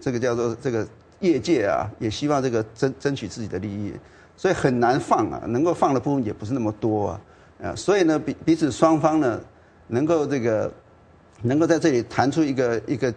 [0.00, 0.84] 这个叫做这个
[1.20, 3.92] 业界啊，也希望这个争争取自己的利益，
[4.36, 7.20] 所以很难放啊，能够放的部分也不是那么多啊，
[7.62, 9.40] 啊，所以呢彼彼此双方呢
[9.86, 10.68] 能够这个。
[11.42, 13.12] 能够在这里谈出一个一个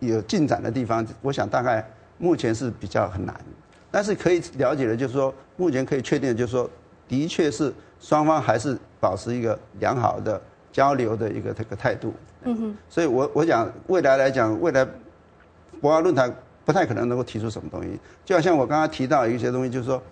[0.00, 3.34] 有进展的地方，我想大概目前是比较很难，
[3.90, 6.68] 但是可以了解的，就是说目前可以确定的，就是说
[7.06, 10.40] 的确是双方还是保持一个良好的
[10.72, 12.12] 交流的一个这个态度。
[12.42, 12.76] 嗯哼。
[12.88, 14.86] 所以我我讲未来来讲，未来
[15.80, 20.02] 博鳌论坛不太可能能够提出什么东西，就好像我刚刚提到一些东西，就是说，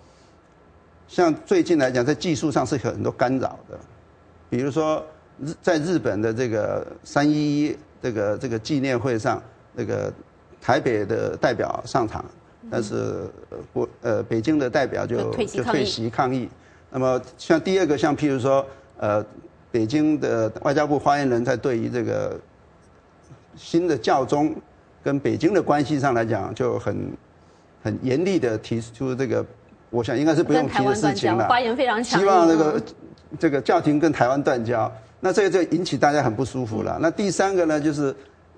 [1.07, 3.77] 像最近来讲，在技术上是有很多干扰的，
[4.49, 5.05] 比如说。
[5.39, 9.41] 日在日本的这个三一一这个这个纪念会上，
[9.73, 10.11] 那个
[10.61, 12.23] 台北的代表上场，
[12.69, 13.29] 但是
[13.71, 16.49] 国呃北京的代表就就退席抗议。
[16.91, 18.65] 那么像第二个，像譬如说
[18.97, 19.25] 呃
[19.71, 22.39] 北京的外交部发言人，在对于这个
[23.55, 24.55] 新的教宗
[25.03, 27.11] 跟北京的关系上来讲，就很
[27.81, 29.43] 很严厉的提出这个，
[29.89, 31.47] 我想应该是不用提的事情了。
[31.47, 32.81] 发言非常强希望这个
[33.39, 34.91] 这个教廷跟台湾断交。
[35.25, 36.99] 那这个就引起大家很不舒服了。
[37.01, 38.13] 那第三个呢，就是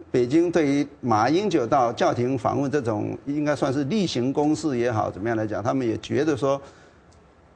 [0.10, 6.60] 北京对于马英九到教廷访问这种，应该算是例行公事也好，怎么样来讲，他们也觉得说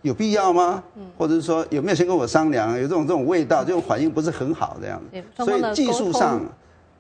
[0.03, 0.83] 有必要吗？
[1.17, 2.77] 或者是说有没有先跟我商量？
[2.77, 5.43] 有这种这种味道，这种反应不是很好这样子。
[5.43, 6.39] 所以技术上，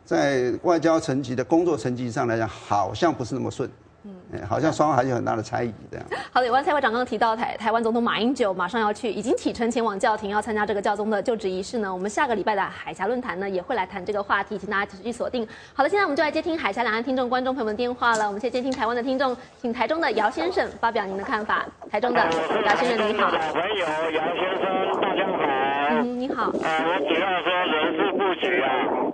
[0.03, 3.69] 在外交层级的工作层级上来讲，好像不是那么顺。
[4.31, 6.05] 嗯，好像双方还是有很大的猜疑这样。
[6.31, 11.91] 好的，有关蔡会长刚刚提到台台湾总统马英九马上要去，已经启程前往教廷，要参加这个教宗的就职仪式呢。
[11.91, 15.47] 我们下个礼拜的海峡论坛呢，也会来谈这个话题，请大家持续锁定。
[15.73, 18.27] 好的，现在我们就来接听海峡两岸听众观众朋友们电话了。
[18.27, 21.65] 我们先接听台湾的听众，请台中的姚先生发表您的看法。
[21.89, 22.19] 台中的
[22.65, 23.31] 姚先生您好。
[23.31, 25.37] 朋友姚先生，大家好。
[25.91, 26.51] 嗯，你好。
[26.61, 28.69] 呃，我主要说人事布局啊，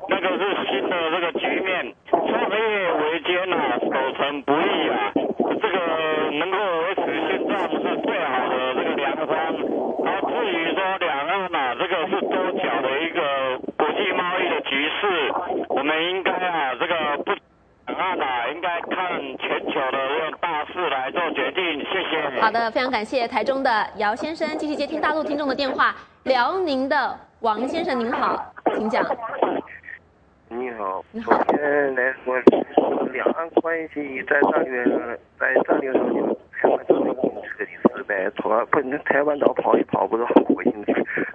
[0.10, 2.22] 那个是新的这个局面，创
[2.52, 5.05] 业维艰啊，守成不易啊。
[5.14, 5.78] 这个
[6.32, 9.36] 能够维持现状是最好的这个良方。
[10.04, 15.32] 然后至于说两岸啊，这个是多角的一个国际贸易的局势，
[15.70, 17.32] 我们应该啊，这个不
[17.88, 21.80] 两岸啊，应该看全球的这个大势来做决定。
[21.80, 22.42] 谢谢。
[22.42, 25.96] 好的，非常感谢台中的姚先生，继续接听大陆听众的电话。
[26.24, 29.04] 辽宁的王先生您好，请讲。
[30.50, 32.36] 你好，首先来说，
[33.16, 35.00] 两岸关系在战略上
[35.40, 40.74] 在战略上就台湾这个彻底失败，从不能台湾岛跑一跑不是好过瘾。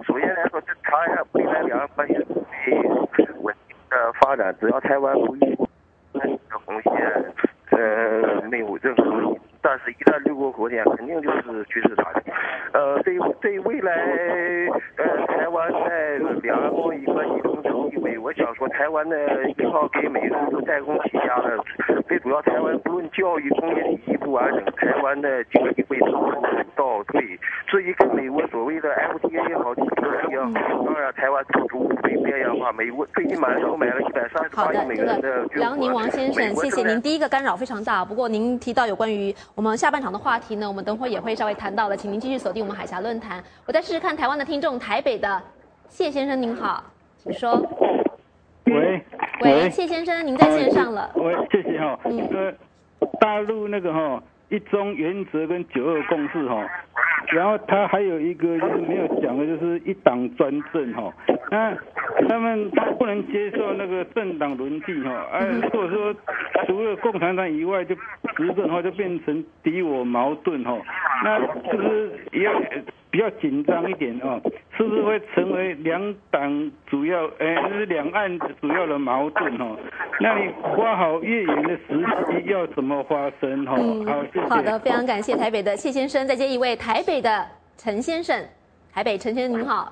[0.05, 5.67] 首先来说，这长远未来两岸关系会稳定的发展，只要台湾不越过
[6.13, 6.93] 那的红线，
[7.71, 9.39] 呃，没有任何问题。
[9.63, 12.35] 但是，一旦越过红线，肯定就是局势大变。
[12.73, 13.91] 呃，对对未来，
[14.97, 17.41] 呃，台湾在两岸贸易关系，
[18.21, 19.17] 我想说，台湾的，
[19.49, 21.57] 依靠给美国做代工起家的，
[22.07, 25.97] 最主要台湾不论教育、工业体系不完整，台湾的经济会
[26.75, 27.39] 倒退。
[27.67, 32.71] 至于跟美国所谓的 FTA 也好，TPP 也好，当然台湾不足会边缘化。
[32.71, 35.43] 美国最近买手买了一百三十八亿美元的。
[35.55, 37.01] 辽宁王先生，谢谢您。
[37.01, 43.43] 第一个干扰非常大，不过您提到有关于我们下半场的话题呢，我们等会也会稍微谈到的，请您继续锁定我们海峡论坛。
[43.65, 45.41] 我再试试看台湾的听众，台北的
[45.87, 46.83] 谢先生您好，
[47.17, 47.61] 请说。
[48.73, 49.01] 喂
[49.41, 51.11] 喂，谢先生，您在线上了。
[51.15, 51.99] 喂，谢谢哈。
[52.05, 52.27] 嗯。
[52.31, 52.53] 呃，
[53.19, 56.67] 大陆那个哈一中原则跟九二共识哈，
[57.27, 61.13] 然后他还有一个就是没有讲的，就是一党专政哈。
[61.49, 61.75] 那
[62.29, 66.15] 他们不能接受那个政党轮替哈，哎，如果说
[66.65, 67.95] 除了共产党以外就
[68.35, 70.77] 执政的话，就变成敌我矛盾哈。
[71.23, 71.39] 那
[71.71, 72.51] 就是要
[73.09, 74.41] 比较紧张一点哦，
[74.77, 79.77] 是不是会成为两党主要哎，就是两岸主要的矛盾哦？
[80.21, 81.97] 那你花好月圆的时
[82.29, 83.75] 机要怎么发生哈？
[84.05, 84.47] 好，谢谢。
[84.47, 88.45] 好的，非常感谢台北的谢先生，再接一位台北的陈先生，
[88.93, 89.91] 台北陈先生您好。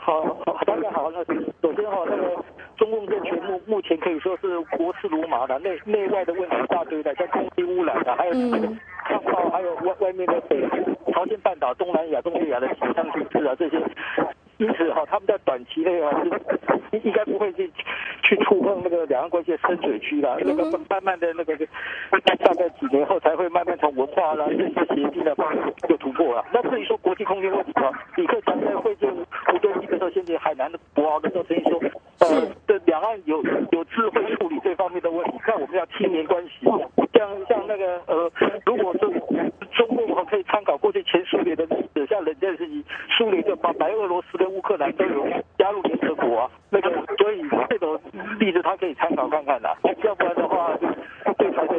[0.00, 1.10] 好，好，大家好。
[1.10, 1.24] 那
[1.62, 2.44] 首先哈，那个
[2.76, 8.32] 中共政权目目前可以说是国事如麻的，内内外的问题一大堆的，像空气污染的，还有
[9.04, 10.60] 抗爆，还有外外面的北
[11.12, 13.80] 朝鲜半岛、东南亚、东南亚的紧张局势啊，这些。
[14.58, 16.10] 因此哈，他们在短期内啊，
[16.90, 17.70] 是应该不会去
[18.22, 20.38] 去触碰那个两岸关系的深水区了。
[20.40, 21.56] 那个慢慢的那个，
[22.38, 25.58] 大概几年后才会慢慢从文化啦、政治协定的方式
[25.88, 26.44] 有突破了。
[26.52, 29.12] 那至于说国际空间问题啊，李克强在会见
[29.46, 31.80] 胡敦义的时候，先前海南的博鳌的时候，曾经说，
[32.20, 33.42] 呃，对两岸有
[33.72, 36.66] 有智慧处理这方面的问题，那我们要青年关系，
[37.12, 38.32] 像像那个呃，
[38.64, 39.10] 如果说
[39.76, 42.84] 中共可以参考过去前苏联的历史，像冷战时期，
[43.16, 45.26] 苏联就把白俄罗斯跟乌克兰都有
[45.58, 48.00] 加入联合国啊，那个所以这种
[48.40, 50.76] 例子他可以参考看看的，要不然的话，
[51.36, 51.74] 对台的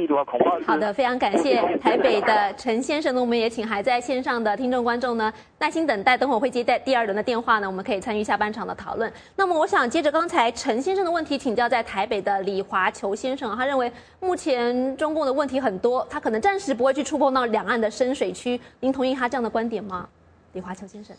[0.00, 9.12] 力的话，恐怕好的，非常感谢台北的陈先生呢，我们也请还在线上的听众观众呢耐心等待，等会会接待第二轮的电话呢，我们可以参与下半场的讨论。
[9.36, 20.08] 那么我想接着刚才陈先生的问题，请教在台北的李华球先生，他认为目前中共的问题很多，他可能暂时不会去触碰到两岸的深水区，您同意他这样的观点吗？
[20.54, 21.14] 李华球先生。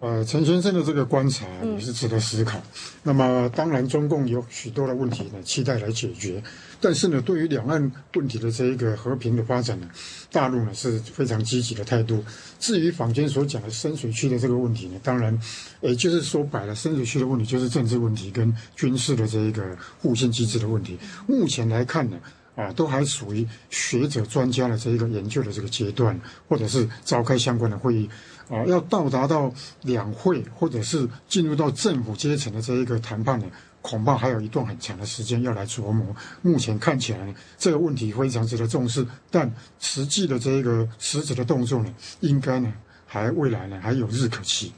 [0.00, 2.56] 呃，陈先生的这个观察也是值得思考。
[3.02, 6.40] 那么，当然，中共有许多的问题呢，期待来解决。
[6.80, 9.88] 但是呢，对于两岸问题的这一个和平的发展呢，
[10.30, 12.24] 大陆呢是非常积极的态度。
[12.60, 15.36] 至于坊间所讲的深水区的这个问题呢，当然，
[15.80, 20.98] 也，就是说白了，深水区的问题就是政治问题跟军事的这一个互信机制的问题。
[21.26, 22.18] 目前来看呢，
[22.54, 26.18] 啊，都还属于学者专家的这一个研究的这个阶段，
[26.48, 28.08] 或者是召开相关的会议。
[28.48, 29.52] 啊，要到达到
[29.82, 33.44] 两会，或者是进入到政府阶层的这一个谈判呢，
[33.88, 36.14] 恐怕还有一段很长的时间要来琢磨。
[36.42, 39.50] 目前看起来呢，这个问题非常值得重视，但
[39.80, 42.70] 实际的这一个实质的动作呢，应该呢，
[43.06, 44.74] 还未来呢还有日可期。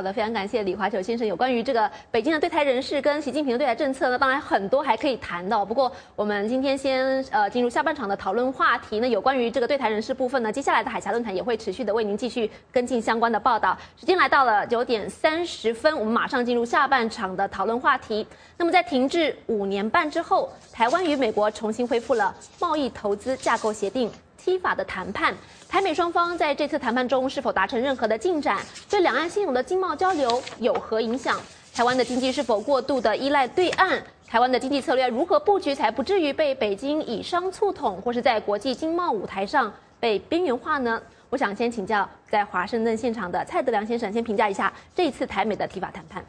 [0.00, 5.62] 好的，非常感谢李华九先生有关于这个北京的对台人士跟习近平的对台政策呢，当然很多还可以谈到。
[5.62, 13.76] 不过我们今天先呃进入下半场的讨论话题呢，有关于这个对台人士部分呢，接下来的海峡论坛也会持续的为您继续跟进相关的报道。
[13.94, 18.26] 时间来到了九点三十分，我们马上进入下半场的讨论话题。
[18.56, 24.10] 那么在停滞五年半之后，台湾与美国重新恢复了贸易投资架构协定。
[24.42, 25.34] T 法的谈判，
[25.68, 28.58] 台美双方在这次谈判中是否达成任何的进展？
[28.88, 31.38] 对两岸现有的经贸交流有何影响？
[31.74, 34.02] 台湾的经济是否过度的依赖对岸？
[34.26, 41.00] 台湾的经济策略如何布局才不至于被北京以商促统，或是在国际经贸舞台上被边缘化呢？
[41.28, 46.24] 我想先请教在华盛顿现场的蔡德良先生，先评价一下这次台美的提法谈判。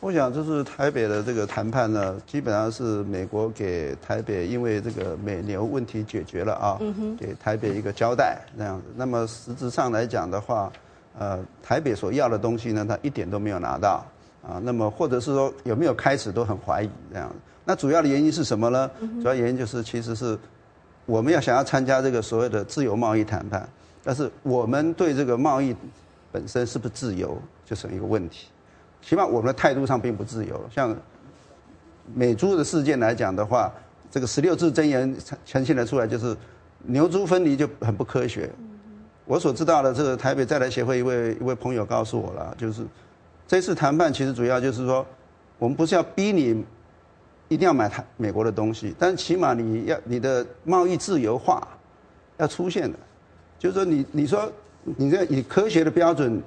[0.00, 6.78] 我想，就是台北的这个谈判呢，基本上是美国给台北，因为这个美牛问题解决了啊，
[7.18, 8.84] 给台北一个交代这样子。
[8.94, 10.70] 那么实质上来讲的话，
[11.18, 14.04] 呃，台北所要的东西呢，他一点都没有拿到
[14.46, 14.60] 啊。
[14.62, 17.34] 那么或者是说有没有开始都很怀疑这样。
[17.64, 18.90] 那主要的原因是什么呢？
[19.22, 20.38] 主要原因就是其实是
[21.06, 23.66] 我们要想要参加这个所谓的自由贸易谈判，
[24.04, 25.74] 但是我们对这个贸易
[26.30, 28.48] 本身是不是自由，就是一个问题。
[29.08, 30.60] 起码我们的态度上并不自由。
[30.68, 30.94] 像
[32.12, 33.72] 美猪的事件来讲的话，
[34.10, 36.36] 这个十六字真言呈现的出来就是
[36.82, 38.50] 牛猪分离就很不科学。
[39.24, 42.82] 我所知道的，这个台北在台协会一位一位朋友告诉我了，就是
[43.46, 45.06] 这次谈判其实主要就是说，
[45.60, 46.64] 我们不是要逼你
[47.46, 51.66] 一定要买台美国的东西，但起码你要你的贸易自由化
[52.38, 52.98] 要出现的，
[53.56, 54.50] 就是说你你说
[54.82, 56.42] 你这以科学的标准。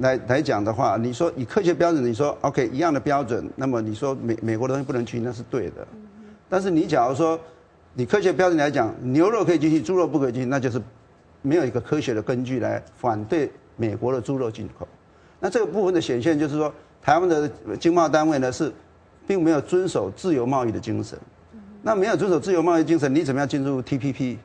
[0.00, 5.86] 来来讲的话，你说以科学标准，你说 OK 一样的标准，那么你说美美国的东西不能去，那是对的。
[6.48, 7.38] 但是你假如说，
[7.94, 10.80] 你科学标准来讲，牛肉可以进去，猪肉不可以进，那就是
[11.42, 14.88] 没有一个科学的根据来反对美国的猪肉进口。
[15.38, 16.72] 那这个部分的显现就是说，
[17.02, 17.48] 台湾的
[17.78, 18.72] 经贸单位呢是
[19.26, 21.18] 并没有遵守自由贸易的精神。
[21.82, 24.38] 那没有遵守自由贸易精神，你怎么样进入 TPP？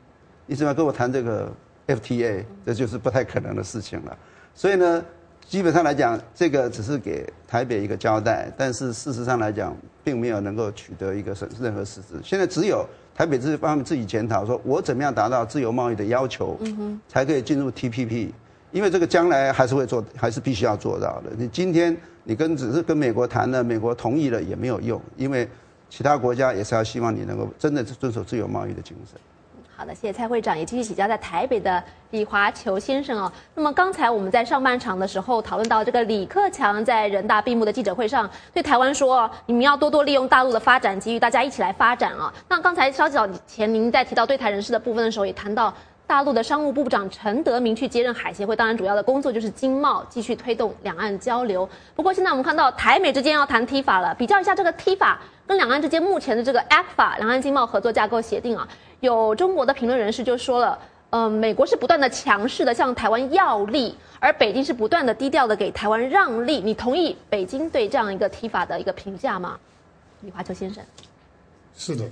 [0.46, 1.50] 你怎么样跟我谈这个
[1.86, 2.44] FTA？
[2.64, 4.16] 这就是不太可能的事情了。
[4.54, 5.04] 所以呢？
[5.48, 12.20] 基本上来讲，这个只是给台北一个交代，但是事实上来讲，并没有能够取得一个什任何实质。
[12.22, 16.58] 现在只有台北自方面自己检讨，说我怎么样达到自由贸易的要求，
[17.08, 18.30] 才可以进入 TPP。
[18.72, 21.30] 因为这个将来还是会做，还是必须要做到的。
[21.38, 25.48] 你今天你跟只是跟美国谈了，美国同意了也没有用，因为
[25.88, 29.18] 其他国家也是要希望你能够真的遵守自由贸易的精神。
[29.78, 33.30] 好的，谢谢蔡会长，也继续请教在台北的李华球先生哦。
[33.54, 45.70] 那么刚才我们在上半场的时候讨论到，这个李克强在人大闭幕的记者会上对台湾说：“你们要多多利用大陆的发展机遇，大家一起来发展啊。”那刚才稍早前您在提到对台人士的部分的时候，也谈到
[46.06, 51.68] 大陆的商务部长陈德明去接任海协会，当然主要的工作就是经贸，继续推动两岸交流。
[51.94, 58.66] 不过现在我们看到台美之间要谈 T 法了，比较一下这个 T 法跟两岸之间目前的这个 f a 两岸经贸合作架构协定啊。
[59.00, 60.78] 有中国的评论人士就说了，
[61.10, 66.60] 呃，美国是不断的强势的向台湾要利，而北京是不断的低调的给台湾让利。
[66.60, 69.58] 你同意北京对这样一个提法的一个评价吗，
[70.22, 70.82] 李华秋先生？
[71.76, 72.04] 是的，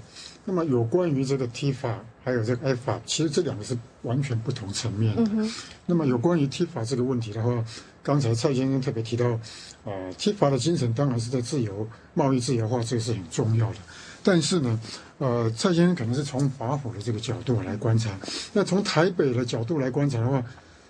[0.44, 5.50] 那么有关于这个 T 法还有这个 F 法，其实这两个是完全不同层面的。
[5.86, 7.64] 那么有关于 T 法这个问题的话，
[8.04, 9.40] 刚才蔡先生特别提到，
[9.84, 13.76] 呃，T 法的精神当然是在自由贸易自由化，这个是很重要的。
[14.22, 14.78] 但是呢，
[15.18, 18.10] 呃，蔡先生可能是从法府的这个角度来观察，
[18.52, 20.44] 那从台北的角度来观察的话，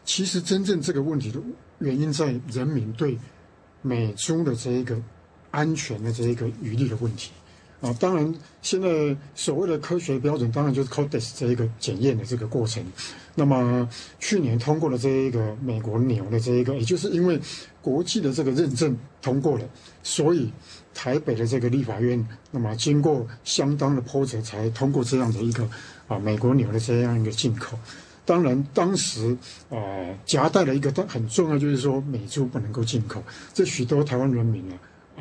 [0.04, 1.40] 其实真正这个问题的
[1.78, 3.16] 原因在人民对
[3.80, 5.00] 美中的这一个
[5.52, 7.30] 安全的这一个余力的问题
[7.80, 7.94] 啊。
[8.00, 12.84] 当然，现在所谓的科学标准，当然就是 CODES 这一个检验的这个过程。
[13.34, 13.88] 那么
[14.20, 17.40] 去年通过了这一个美国牛的这一个，也就是因为
[17.82, 19.64] 国际的这个认证通过了，
[20.02, 20.50] 所以。
[20.96, 25.68] 台北的这个立法院，那么经过相当的波折，才通过这样的一个
[26.06, 27.76] 啊美国牛的这样一个进口。
[28.24, 29.36] 当然，当时
[29.70, 29.76] 啊
[30.24, 33.20] 夹带了一个很重要，就是说美猪不能够进口。
[33.52, 34.78] 这许多台湾人民啊，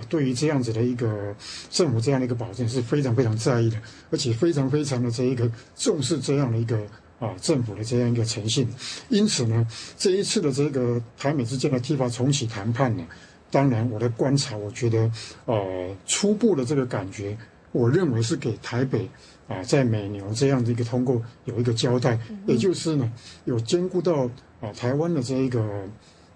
[0.10, 1.36] 对于这样子的一个
[1.70, 3.78] 政府这样的一个保证是非常非常在意的，
[4.10, 6.78] 而且非常非常的这一个重视这样的一个
[7.20, 8.68] 啊政府的这样一个诚信。
[9.10, 9.68] 因此呢，
[9.98, 13.06] 这一次的这个台美之间的提法重启谈判呢。
[13.52, 15.12] 当然，我的观察，我觉得，
[15.46, 17.38] 呃，初步的这个感觉，
[17.72, 19.08] 我认为是给台北
[19.48, 23.14] 啊，在美牛这样的一个通过有一个交代，也就是呢，
[23.46, 24.28] 有兼顾到
[24.60, 25.88] 啊台湾的这一个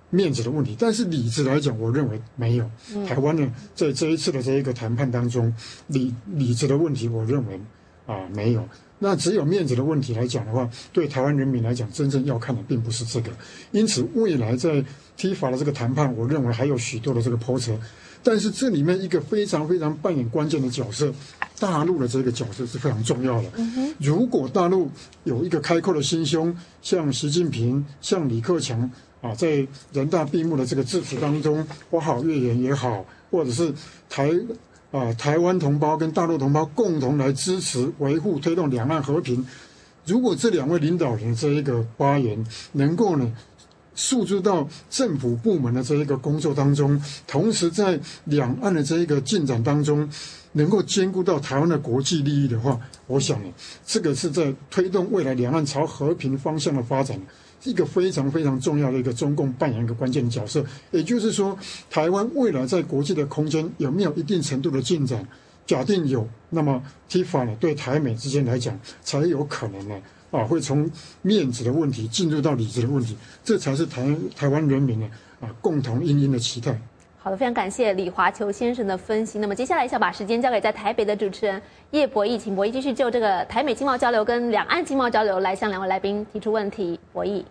[0.10, 0.76] 面子的问题。
[0.78, 2.70] 但是理智来讲，我认为没有。
[3.08, 5.54] 台湾呢，在这一次的这一个谈判当中，
[5.88, 7.60] 理理智的问题，我认为
[8.06, 8.68] 啊没有。
[9.00, 13.30] 那只有面子的问题来讲的话，对台湾人民来讲，真正要看的并不是这个。
[13.72, 14.84] 因此，未来在
[15.16, 17.78] T 法的这个谈判，我认为还有许多的这个波折。
[18.24, 21.14] 但是这里面一个非常非常扮演关键的角色，
[21.60, 23.50] 大陆的这个角色是非常重要的。
[24.00, 24.90] 如果大陆
[25.24, 28.90] 有一个开阔的心胸，像习近平、像李克强
[29.28, 33.74] 啊，在人大闭幕的这个致辞当中，花好月圆也好，或者是
[34.10, 34.32] 台。
[34.90, 39.45] 啊，台湾同胞跟大陆同胞共同来支持、维护、推动两岸和平。
[40.06, 43.30] 如果这两位领导人这一个发言能够呢，
[43.95, 50.10] 诉诸到政府部门的这一个工作当中，同时在两岸的这一个进展当中，
[50.54, 53.49] 能够兼顾到台湾的国际利益的话，我想呢，
[53.86, 57.20] 这个是在推动未来两岸朝和平方向的发展。
[57.64, 61.58] 一个非常非常重要的一个中共扮演一个关键的角色，也就是说，
[61.90, 65.28] 台湾未来在国际的空间有没有一定程度的进展？
[65.66, 70.02] 假定有，那么 TIFA 呢，对台美之间来讲，才有可能呢，
[70.32, 70.90] 啊，会从
[71.22, 75.10] 面子的问题进入到里子的问题，这才是台台湾人民呢，
[75.42, 76.80] 啊，共同殷殷的期待。
[77.28, 79.38] 好的，非常感谢李华球先生的分析。
[79.38, 86.98] 那么接下来想把时间交给在台北的主持人叶博弈，请博弈继续就这个台美经贸交流跟两岸经贸交流来向两位来宾提出问题。
[87.12, 87.44] 博弈。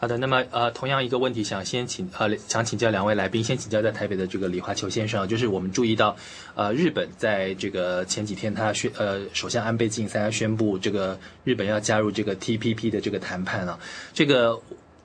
[0.00, 6.16] 好的，那么呃，同样一个问题，想先请呃，想请教两位来宾，先请教在台北的这个李华球先生，就是我们注意到，
[6.56, 13.78] 呃，日本在这个前几天，他宣呃，首相安倍晋三宣布这个日本要加入这个 TPP 的这个谈判啊，
[14.12, 14.60] 这个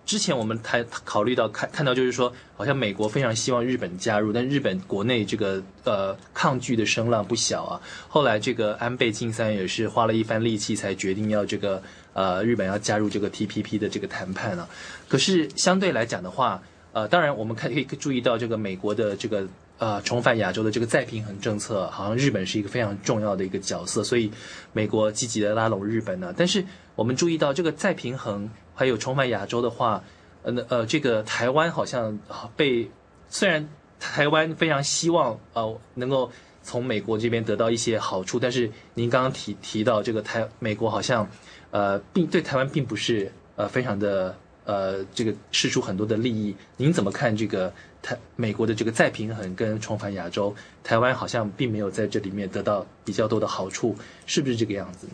[0.05, 11.81] 之前我们谈考虑到看看到就是说，好像美国非常希望日本加入，但日本国内这个呃抗拒的声浪不小啊，后来这个安倍晋三也是花了一番力气才决定要这个。
[12.15, 14.65] 呃，日本要加入这个 TPP 的这个谈判啊，
[15.09, 16.63] 可是相对来讲的话，
[16.93, 19.45] 呃，当然我们看可以注意到这个美国的这个
[19.79, 24.31] 呃重返亚洲的这个再平衡政策，好像日本是一个非常重要的一个角色，所以
[24.71, 26.33] 美国积极的拉拢日本呢。
[26.37, 26.63] 但是
[26.95, 30.03] 我们注意到这个再平衡还有重返亚洲的话，
[30.43, 32.19] 呃那呃，这个台湾好像
[32.55, 32.87] 被
[33.29, 33.67] 虽然
[33.99, 36.29] 台湾非常希望呃能够
[36.61, 41.27] 从美国这边得到一些好处，但是您刚刚提提到这个台美国好像。
[41.71, 44.33] 呃，并对台湾并不是呃非常的
[44.63, 53.93] 呃这个释出很多的利益，您怎么看这个台美国的这个再平衡跟重返亚洲，台湾好像并没有在这里面得到比较多的好处，
[54.25, 55.05] 是不是这个样子？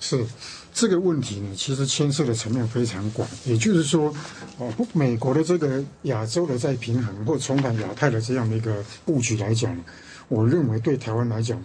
[0.00, 0.26] 是
[0.74, 4.12] 这个问题呢，其实牵涉的层面非常广，也就是说，
[4.58, 9.78] 哦，美国的这个亚洲的再平衡或重返亚太的这样的一个布局来讲，
[10.26, 11.62] 我认为对台湾来讲。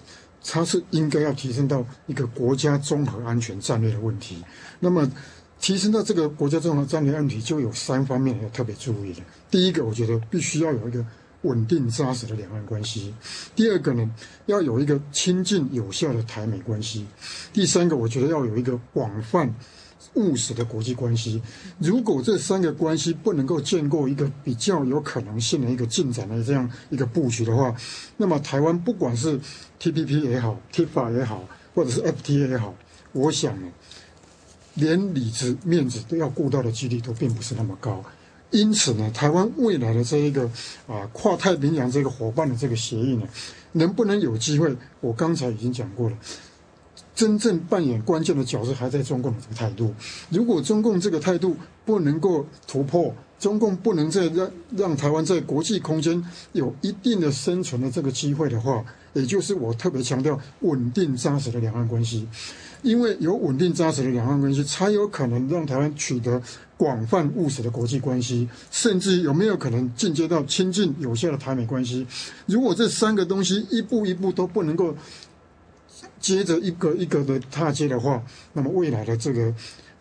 [0.48, 4.44] 它是应该要提升到一个国家综合安全战略的问题。
[4.80, 5.12] 那么，
[5.60, 9.24] 提升到这个国家综合战略问题，就有三方面要特别注意的。
[9.50, 11.04] 第一个，我觉得必须要有一个
[11.46, 13.14] 稳定扎实的两岸关系；
[13.56, 14.10] 第二个呢，
[14.48, 17.06] 要有一个亲近有效的台美关系；
[17.54, 19.54] 第三个，我觉得要有一个广泛。
[20.14, 21.42] 务实的国际关系，
[21.78, 27.76] 如果这三个关系不能够建构一个比较有可能性的一个进展的这样一个布局的话，
[28.16, 29.38] 那么台湾不管是
[29.78, 32.74] TPP 也好，TIFA 也好，或者是 FTA 也好，
[33.12, 33.58] 我想，
[34.76, 38.02] 连里子面子都要顾到的几率都并不是那么高。
[38.56, 40.50] 因此呢，台湾未来的这一个
[40.88, 43.28] 啊跨太平洋这个伙伴的这个协议呢，
[43.74, 44.74] 能不能有机会？
[45.02, 46.18] 我刚才已经讲过了。
[47.14, 49.94] 真正扮演关键的角色还在中共的这个态度。
[50.30, 51.56] 如果中共这个态度
[51.86, 56.22] 不能够突破，中共不能再让让台湾在国际空间
[56.54, 58.84] 有一定的生存的这个机会的话，
[59.16, 62.28] 也就是我特别强调稳定扎实的两岸关系。
[62.84, 66.40] 因为有稳定扎实的两岸关系，才有可能让台湾取得
[66.78, 72.06] 广泛务实的国际关系，甚至有没有可能进阶到亲近有效的台美关系。
[72.46, 74.96] 如果这三个东西一步一步都不能够。
[76.20, 78.22] 接着一个一个的踏阶的话，
[78.54, 79.54] 那么未来的这个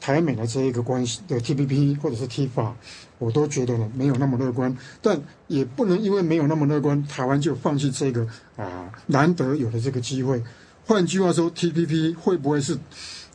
[0.04, 2.70] 台美的这一个关系的 TPP 或者是 TFA，
[3.18, 10.42] 我都觉得呢没有那么乐观，但也不能因为没有那么乐观，台湾就放弃这个啊难得有的这个机会。
[10.84, 12.76] 换句话说，TPP 会不会是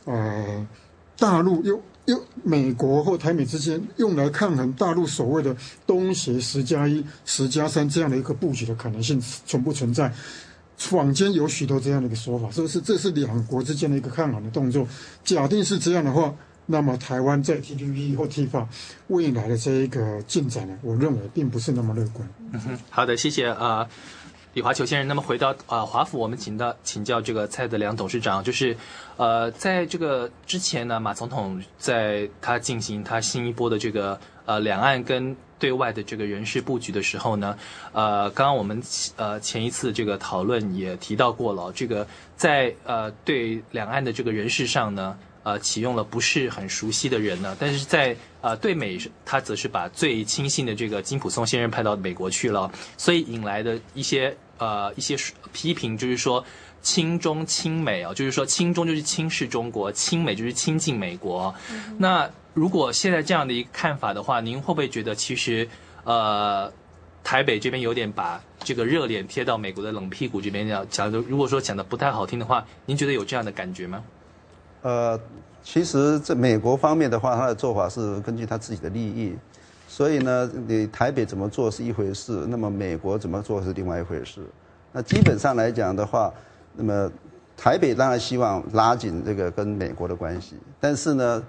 [0.04, 0.64] 呃
[1.18, 10.12] 大陆又又美国或台美之间用来抗衡大陆所谓的东协十加一、十加三这样的一个布局的可能性存不存在？
[10.76, 12.80] 坊间有许多这样的一个说法，是不是？
[12.80, 14.86] 这是两国之间的一个抗衡的动作。
[15.22, 16.34] 假定是这样的话，
[16.70, 18.64] 那么台湾在 TPP 或 TFA
[19.08, 20.78] 未来的这一个进展呢？
[20.82, 22.28] 我认为并不是那么乐观。
[22.52, 23.88] 嗯哼，好的，谢谢啊，
[24.54, 25.08] 李华球先生。
[25.08, 28.76] 那么回到啊华府，我们请到请教这个蔡德良董事长，就是
[29.16, 37.58] 呃，在这个之前呢，马总统在他进行他新一波的这个呃两岸跟对外的这个人事布局的时候呢，
[37.92, 38.80] 呃，刚刚我们
[39.16, 42.06] 呃前一次这个讨论也提到过了，这个
[42.36, 55.16] 在呃对两岸的这个人事上呢，呃启用了不是很熟悉的人呢，但是在呃对美，他则是把最亲信的这个金普松先生派到美国去了，所以引来的一些呃一些
[55.52, 56.44] 批评，就是说。
[56.82, 61.54] 亲中亲美啊，就是说亲中就是轻视中国，亲美就是亲近美国。
[61.98, 65.68] 那如果现在这样的一个看法的话，您会不会觉得其实
[66.04, 66.72] 呃
[67.22, 71.18] 台北这边有点把这个热脸贴到美国的冷屁股这边讲讲的？
[71.18, 74.02] 如果说讲的不太好听的话，您觉得有这样的感觉吗？
[74.82, 75.20] 呃，
[75.62, 79.36] 其实这美国方面的话，他的做法是根据他自己的利益，
[79.88, 84.40] 所以呢，你台北怎么做是一回事，那么美国怎么做是另外一回事。
[84.92, 86.32] 那基本上来讲的话。
[86.72, 87.10] 那么，
[87.56, 91.42] 台北当然希望拉紧这个跟美国的关系，但是呢，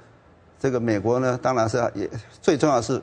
[0.60, 2.10] 这个美国呢，当然是也
[2.42, 3.00] 最重要是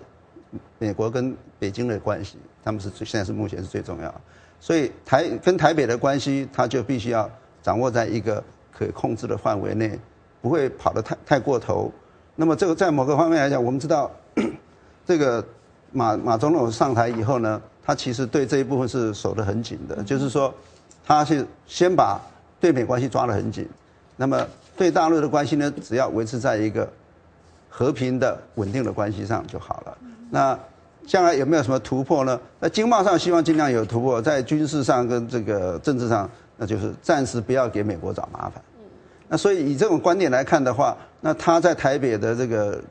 [0.80, 4.12] 美国跟北京的关系，他们是最现在是目前是最重要，
[4.58, 7.30] 所以台跟台北的关系，他就必须要
[7.62, 8.42] 掌握在一个
[8.76, 9.96] 可控制的范围内，
[10.40, 11.92] 不会跑得太太过头。
[12.34, 14.10] 那么这个在某个方面来讲，我们知道，
[15.06, 15.44] 这个
[15.92, 20.52] 马马总统上台以后呢，他其实对这一部分是守得很紧的，就是说。
[21.06, 22.20] 他是先把
[22.60, 23.66] 对美关系抓得很紧，
[24.14, 24.46] 那么
[24.76, 26.86] 对大陆的关系呢，只要维持在一个
[27.70, 29.96] 和平的、稳定的关系上就好了。
[30.28, 30.58] 那
[31.06, 32.38] 将来有没有什么突破呢？
[32.60, 36.28] 在经贸上希望尽量有突破，在军事上跟这个政治上，
[36.58, 38.62] 那就是暂时不要给美国找麻烦。
[39.28, 42.82] 那所以以这种观点来看的话，那他在台北的这个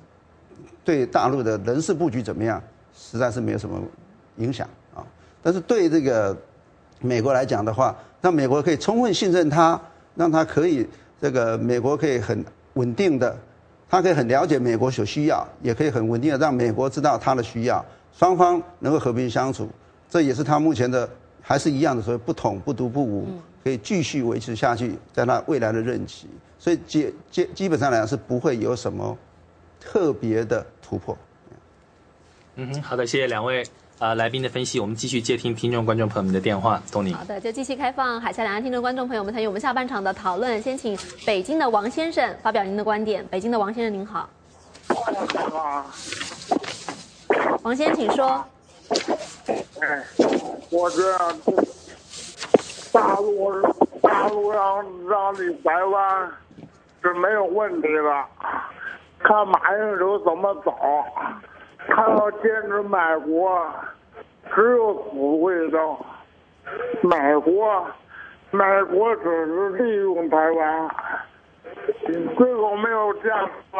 [0.85, 2.61] 对大陆的人事布局怎么样，
[2.95, 3.81] 实在是没有什么
[4.38, 5.03] 影响啊。
[5.41, 6.35] 但是对这个
[7.01, 9.80] 美国来讲的话，让美国可以充分信任他，
[10.15, 10.88] 让他可以
[11.19, 13.35] 这个美国可以很稳定的，
[13.89, 17.84] 他可以很了解美国所需要，也可以很稳定的让美国知道他的需要，
[18.15, 19.68] 双方能够和平相处，
[20.09, 21.09] 这也是他目前的
[21.41, 23.27] 还是一样的所谓不统不独不武，
[23.68, 26.26] 可以继续维持下去，在他未来的任期，
[26.57, 29.18] 所以基基基本上来讲是不会有什么
[29.77, 31.18] 特别的突破。
[32.56, 33.61] 嗯哼，好的，谢谢两位。
[33.99, 37.14] 呃，来宾的分析，我们继续接听听众观众朋友们的电话，东宁。
[37.14, 40.61] 好的，就继续开放海峡两岸听众观众朋友们参与我们下半场的讨论。
[40.61, 43.27] 先请北京的王先生发表您的观点。
[43.30, 44.30] 北京的王先生您好。
[47.64, 48.45] 王先生，请说。
[49.81, 50.06] 哎，
[50.69, 51.18] 我这
[52.91, 53.61] 大陆
[54.01, 56.31] 大陆让让你台湾
[57.01, 58.26] 是没有问题的，
[59.19, 60.73] 看马英九怎么走。
[61.89, 63.65] 他要坚持卖国，
[64.53, 65.09] 只有死
[65.41, 65.80] 会的。
[67.01, 67.85] 美国，
[68.51, 70.89] 美国只是利用台湾，
[72.38, 73.80] 最后没有这样做，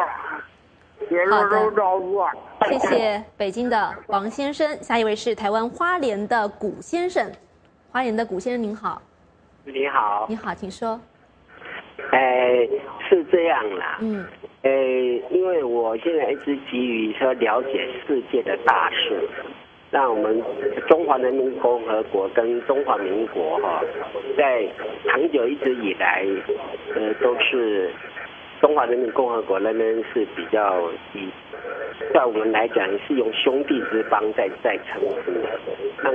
[1.10, 2.30] 也是都照做。
[2.66, 7.30] 谢谢北京的王先生，下一位是台湾花莲的古先生。
[7.90, 9.00] 花莲的古先生您好。
[9.64, 10.26] 你好。
[10.28, 11.00] 你好，请说。
[12.10, 12.68] 哎，
[13.08, 13.96] 是这样啦。
[14.02, 14.26] 嗯。
[14.62, 14.70] 哎，
[15.30, 19.26] 因为我现在一直急于说了解世界的大事，
[19.90, 20.42] 让我们
[20.86, 23.82] 中华人民共和国跟中华民国哈，
[24.36, 24.68] 在
[25.06, 26.26] 长久一直以来，
[26.94, 27.90] 呃，都是
[28.60, 31.28] 中华人民共和国那边是比较以，
[32.12, 35.48] 在我们来讲是用兄弟之邦在在称呼的，
[36.02, 36.12] 让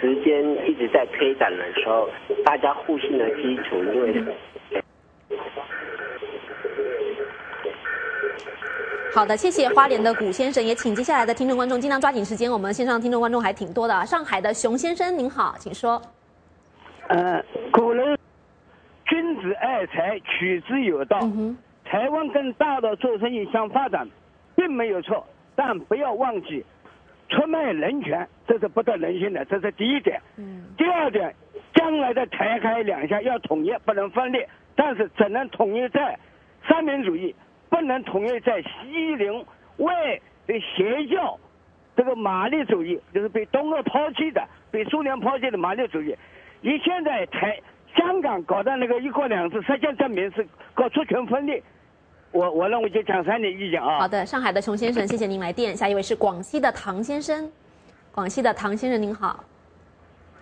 [0.00, 2.08] 时间一直在推展的时候，
[2.44, 4.24] 大家互信的基础，因为。
[9.12, 14.06] 好的，谢谢花莲的古先生，也请接下来的听众观众尽量抓紧时间，我们线上听众观众还挺多的。
[14.06, 16.00] 上海的熊先生您好，请说。
[17.08, 18.16] 呃，古人
[19.08, 21.20] 君子爱财，取之有道。
[21.84, 24.06] 台湾跟大陆做生意相发展，
[24.54, 25.26] 并没有错，
[25.56, 26.64] 但不要忘记
[27.28, 30.20] 出卖人权，这是不得人心的，这是第一点。
[30.76, 31.34] 第二点，
[31.74, 36.18] 将来的台海两下要统一，不能分裂，但是只能统一在
[36.68, 37.34] 三民主义。
[37.70, 39.44] 不能统一在西陵
[39.76, 41.38] 外的邪教，
[41.94, 46.16] 这个马列主义就是被东欧抛弃的，被苏联抛弃的马列主义。
[46.62, 47.60] 你现在台
[47.98, 51.60] 香港搞的那个一国两制，实际证明是搞出权分裂。
[52.30, 53.98] 我我认为就讲三点意见啊。
[53.98, 55.76] 好的，上海的熊先生，谢谢您来电。
[55.76, 57.50] 下一位是广西的唐先生，
[58.12, 59.44] 广西的唐先生您好。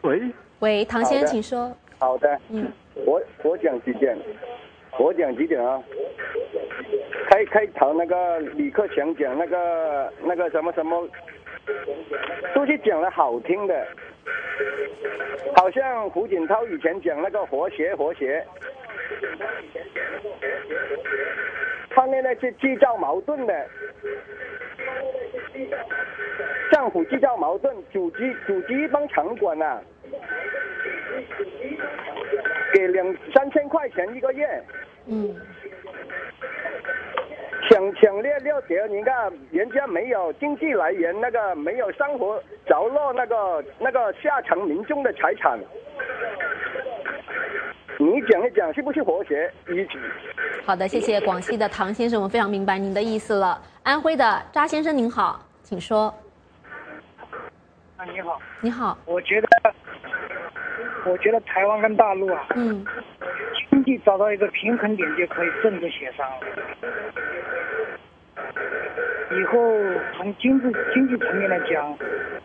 [0.03, 0.21] 喂。
[0.59, 1.75] 喂，唐先生，请说。
[1.99, 2.39] 好的。
[2.51, 2.71] 嗯。
[3.07, 4.17] 我我讲几点，
[4.99, 5.83] 我讲几点啊。
[7.31, 11.09] 开开头那个李克强讲那个那个什么什么，
[12.55, 13.87] 都是讲的好听的，
[15.55, 18.45] 好像胡锦涛以前讲那个和谐和谐，
[21.91, 23.69] 他那那是制造矛盾的，
[26.73, 29.83] 政府制造矛盾，组织组织一帮场馆啊，
[32.75, 34.63] 给两三千块钱一个月。
[35.07, 35.35] 嗯。
[37.69, 45.59] 强强烈了解，你看人家没有经济来源，那个没有生活着落，那个那个下层民众的财产，
[47.99, 49.51] 你讲一讲是不是和谐？
[49.69, 49.99] 一起。
[50.65, 53.61] 好的，谢谢广西的唐先生，我非常明白您的意思了。
[53.83, 56.15] 安徽的扎先生您好，请说。
[57.97, 58.41] 啊，你好。
[58.61, 58.97] 你好。
[59.07, 59.49] 我觉得，
[61.05, 62.85] 我觉得台湾跟大陆啊，嗯，
[63.71, 66.37] 经济找到一个平衡点就可以政治协商了。
[69.39, 69.59] 以后
[70.17, 71.95] 从经济经济层面来讲，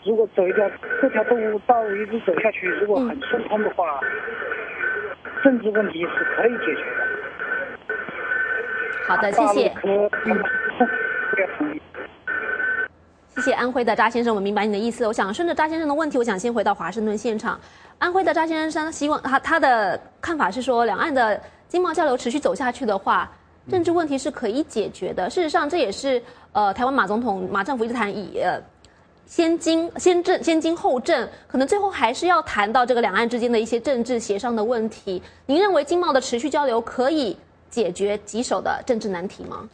[0.03, 0.69] 如果走一条
[1.01, 3.99] 这条道路道路一直走下去，如果很顺通的话，
[5.41, 7.01] 政治问题是可以解决的。
[9.07, 9.72] 好的，谢谢。
[13.35, 15.07] 谢谢安徽的扎先生，我明白你的意思。
[15.07, 17.57] 我想顺着扎先生的问题，我想先回到华盛顿现场。
[17.99, 23.31] 安徽的扎先生希望他他的看法是说，两岸的经贸交流持续走下去的话。
[23.69, 25.29] 政治问题是可以解决的。
[25.29, 26.21] 事实上，这也是
[26.51, 28.59] 呃，台湾马总统马政府一直谈以呃
[29.27, 35.21] 先经先政先经后政，可能最后还是要谈到这个两岸之间的一些政治协商的问题。
[35.45, 37.38] 您认为经贸的持续交流可以
[37.69, 39.69] 解决棘手的政治难题吗？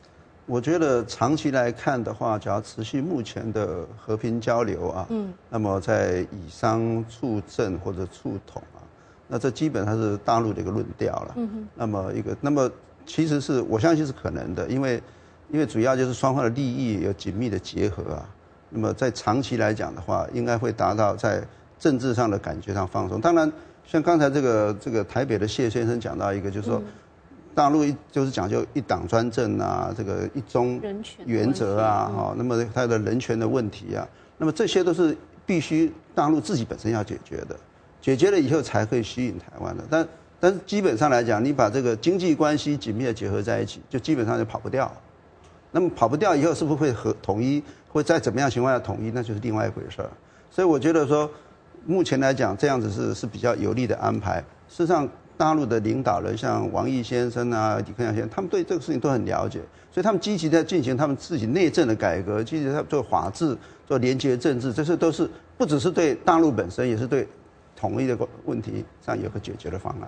[0.45, 8.83] 我觉得长期来看的话，只要持续目前的和平交流啊，嗯，那么在以商促政或者促统啊，
[9.27, 11.33] 那这基本上是大陆的一个论调了。
[11.37, 12.69] 嗯哼，那么一个那么。
[13.07, 15.01] 其实是我相信是可能的，因为，
[15.49, 18.29] 因为主要就是双方的利益有紧密的结合啊。
[18.69, 21.41] 那么在长期来讲的话，应该会达到在
[21.79, 23.21] 政治上的感觉上放松。
[23.21, 23.49] 当然，
[23.85, 26.83] 像刚才这个这个台北的谢先生讲到一个，就是说，
[27.55, 30.81] 大陆一就是讲究一党专政啊，这个一中
[31.25, 34.05] 原则啊，哈，那么它的人权的问题啊，
[34.37, 37.55] 那么这些都是必须大陆自己本身要解决的，
[38.01, 40.05] 解决了以后才可以吸引台湾的，但。
[40.39, 44.91] 但是基本上来讲，你把这个经济关系紧密的结合在一起，就基本上就跑不掉。
[45.71, 50.09] 那么跑不掉以后，是不是会和统一，会在怎么样情况下统一，那就是另外一回事儿。
[50.49, 51.29] 所以我觉得说，
[51.85, 54.39] 目前来讲这样子是是比较有利的安排。
[54.69, 59.59] 事实上，大陆的领导人像王毅先生啊、李克强先生，他们对这个事情都很了解，
[59.91, 67.27] 所以他们积极在进行他们自己内政的改革，积极在做法治、做廉洁政治，这些都是不只是对大陆本身，也是对
[67.75, 70.07] 统一的问题上有个解决的方案。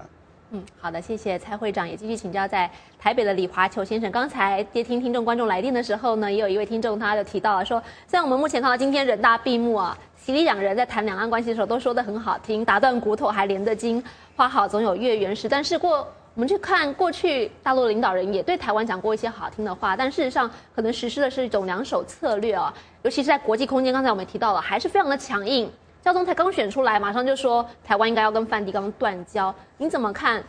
[0.52, 2.68] 嗯，好的，谢谢蔡会长，也继续请教在
[2.98, 4.12] 台北的李华球先生。
[4.12, 14.04] 刚才接听听众观众来电的时候呢，也有一位听众他就提到了说，虽然我们目前看到今天人大闭幕啊，习李两人在谈两岸关系的时候都说得很好听，打断骨头还连着筋，
[14.36, 15.48] 花好总有月圆时。
[15.48, 16.00] 但是过
[16.34, 22.74] 我们去看过去大陆领导人也对台湾讲过一些好听的话，但事实上可能实施的是一种两手策略啊，
[23.04, 25.70] 尤其是在国际空间，刚才我们提到了，还是非常的强硬。
[26.04, 30.44] 肖总才刚选出来，马上就说台湾应该要跟梵蒂冈断交，你怎么看？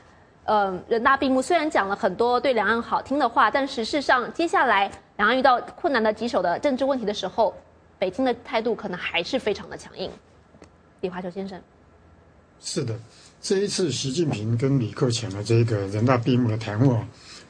[0.44, 7.54] 呃，人大闭幕虽然讲了很多对两岸好听的话，但事实上接下来两岸遇到困难的棘手的政治问题的时候，
[7.98, 10.10] 北京的态度可能还是非常的强硬。
[11.02, 11.60] 李华秋先生，
[12.58, 12.98] 是的，
[13.40, 17.06] 这一次习近平跟李克强的这个人大闭幕的谈话，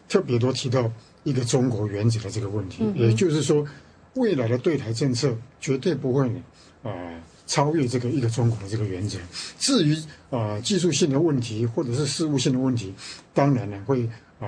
[0.09, 0.91] 特别多提到
[1.23, 3.65] 一个中国原则的这个问题，也就是说，
[4.15, 6.29] 未来的对台政策绝对不会
[6.83, 6.91] 啊。
[7.51, 9.19] 超越这个一个中国的这个原则。
[9.59, 9.97] 至于
[10.31, 12.95] 啊技术性的问题或者是事务性的问题，
[13.35, 14.09] 当然呢会
[14.39, 14.47] 啊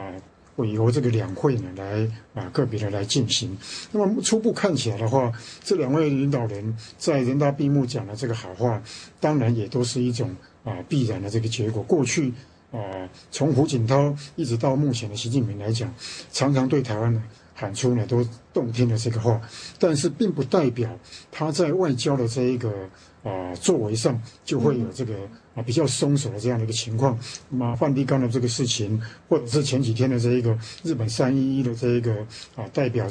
[0.54, 3.58] 会由这个两会呢来啊个别的来进行。
[3.90, 5.32] 那么初步看起来的话，
[5.64, 8.80] 这两位领导人在人大闭幕讲的这个好话，
[9.18, 10.30] 当然也都是一种
[10.62, 11.82] 啊必然的这个结果。
[11.82, 12.32] 过去
[12.72, 15.94] 啊从胡锦涛一直到目前的习近平来讲，
[16.32, 17.22] 常常对台湾呢。
[17.54, 19.40] 喊出呢都动听的这个话，
[19.78, 20.98] 但是并不代表
[21.30, 22.72] 他在外交的这一个
[23.22, 25.14] 啊作为上就会有这个
[25.54, 27.16] 啊比较松手的这样的一个情况。
[27.50, 32.26] 那么梵蒂冈的这个事情，或者是前几天的这一个日本三一一的这一个
[32.56, 33.06] 啊代表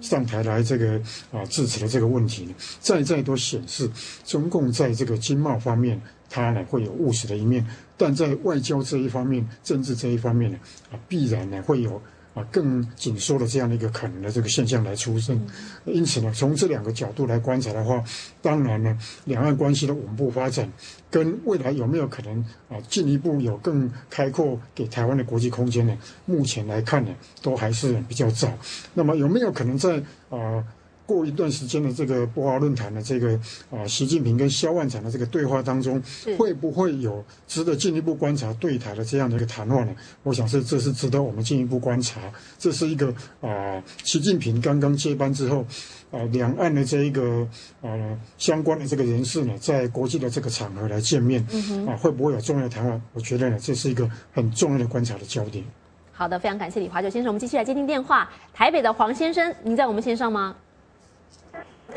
[0.00, 1.00] 上台来这个
[1.32, 3.90] 啊致辞的这个问题呢，再再都显示
[4.24, 10.58] 中共在这个经贸方面，他呢会有务实的一面，但在外交这一方面、政治这一方面呢，
[10.92, 12.00] 啊必然呢会有。
[12.36, 15.40] 啊，更紧缩的这样的一个可能的这个现象来出生，
[15.86, 18.04] 因此呢，从这两个角度来观察的话，
[18.42, 18.94] 当然呢，
[19.24, 20.70] 两岸关系的稳步发展，
[21.10, 25.96] 跟未来有没有可能啊进一步有更开阔给台湾的国际空间呢？
[26.26, 28.52] 目前来看呢，都还是比较早。
[28.92, 29.96] 那么有没有可能在
[30.28, 30.62] 啊
[31.06, 33.38] 过一段时间的这个博鳌论坛的这个
[33.70, 36.02] 啊，习近平跟萧万长的这个对话当中，
[36.36, 39.94] 会不会有值得进一步观察对台的这样的一个谈话呢？
[40.24, 42.20] 我想是这是值得我们进一步观察。
[42.58, 45.64] 这是一个啊，习近平刚刚接班之后
[46.10, 47.46] 啊，两岸的这一个
[47.82, 47.88] 啊
[48.36, 51.40] 相关的这个人士呢，在国际的这个场合来见面
[51.86, 53.00] 啊，会不会有重要的谈话？
[53.12, 55.64] 我觉得呢，这是一个很重要的观察的焦点。
[56.12, 57.28] 好的，非常感谢李华九先生。
[57.28, 60.56] 我们继续来接听电话，台北的黄先生，您在我们线上吗？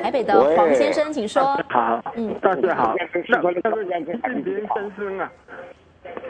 [0.01, 1.43] 台北的黄先生，请说。
[1.69, 2.95] 好，嗯，大家好。
[3.27, 5.31] 那那个习近平先生啊，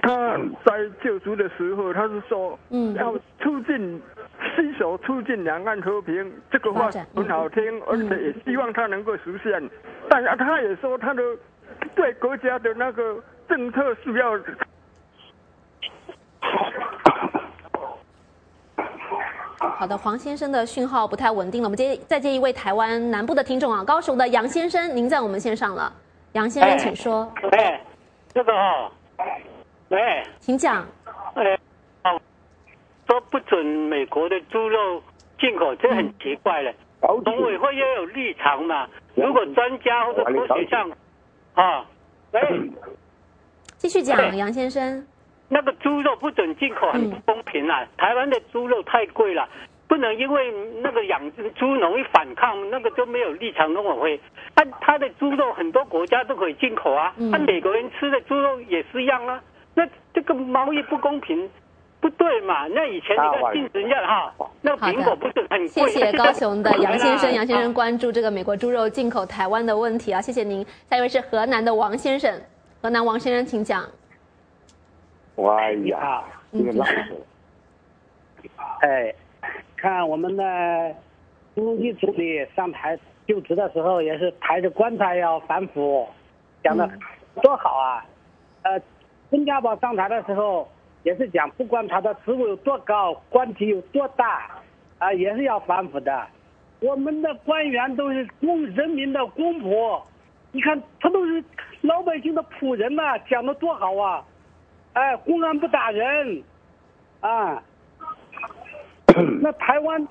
[0.01, 4.01] 他在就职的时候，他是说，嗯，要促进、
[4.55, 9.69] 携手促进两岸和平，这个话很好听，而且也希望他能够实现。
[10.09, 11.21] 但是他也说，他的
[11.95, 14.37] 对国家的那个政策是要。
[19.59, 21.67] 好的，黄先生的讯号不太稳定了。
[21.67, 25.91] 我们接再接一位台湾南部的听众啊，高雄的杨先生，您在我们线上了。
[26.31, 27.29] 杨先生，请说。
[27.51, 27.81] 哎，
[28.33, 28.91] 这个哈，
[29.89, 30.85] 哎，请讲。
[31.33, 31.59] 哎，
[33.05, 35.01] 说不准美国的猪肉
[35.39, 36.71] 进口，这很奇怪了。
[37.01, 38.87] 农委会要有立场嘛？
[39.15, 40.89] 如果专家或者科学上，
[41.55, 41.85] 啊，
[42.31, 42.39] 哎，
[43.77, 45.05] 继续讲，杨先生。
[45.49, 47.83] 那个猪肉不准进口，很不公平啊！
[47.97, 49.49] 台湾的猪肉太贵了，
[49.87, 51.19] 不能因为那个养
[51.55, 54.21] 猪农一反抗，那个就没有立场农委会。
[54.55, 59.41] 他他的猪肉很多国家都可以进口啊，他美国人吃的猪肉也是一样啊。
[59.73, 61.49] 那这个贸易不公平，
[61.99, 62.67] 不对嘛？
[62.67, 64.31] 那以前你看禁止人家哈，
[64.61, 65.87] 那个苹果不是很贵？
[65.87, 70.63] 谢谢高雄的杨先生，杨先生关注这个美国猪肉进口台湾的问题啊，谢谢您。
[70.89, 72.39] 下一位是河南的王先生，
[72.83, 73.83] 河南王先生，请讲。
[75.47, 77.15] 哎呀，这个老师，
[78.81, 79.13] 哎，
[79.77, 80.95] 看我们的
[81.55, 82.97] 朱记总理上台
[83.27, 86.07] 就职的时候，也是抬着棺材要反腐，
[86.63, 86.89] 讲的
[87.41, 88.05] 多好啊！
[88.63, 88.81] 呃，
[89.29, 90.67] 温家宝上台的时候
[91.03, 94.49] 也是讲，不管他的职务有多高，官体有多大，
[94.97, 96.27] 啊，也是要反腐的。
[96.81, 100.01] 我们的官员都是公人民的公仆，
[100.51, 101.43] 你看他都是
[101.81, 104.25] 老百姓的仆人呐，讲的多好啊！
[104.93, 106.43] 哎，公安不打人，
[107.21, 107.61] 啊，
[109.41, 110.07] 那台湾，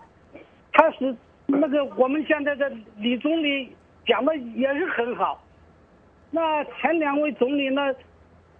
[0.73, 1.15] 他是
[1.47, 3.75] 那个我们现在的李总理
[4.07, 5.43] 讲的也是很好，
[6.31, 7.83] 那前两位总理呢，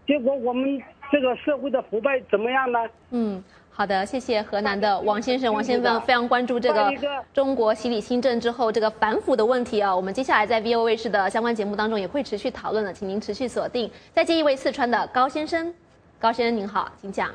[0.07, 2.79] 结果我们这个社会的腐败怎么样呢？
[3.11, 6.93] 嗯，好的，谢谢河南的王先生，王先生非常关注这个
[7.33, 13.91] 中国洗礼新政之后这个反腐的问题啊，我们接下来在 V O 卫视的相关节目当中也会持续讨论的，请您持续锁定。
[14.13, 15.73] 再接一位四川的高先生。
[16.21, 17.31] 高先生您好，请讲。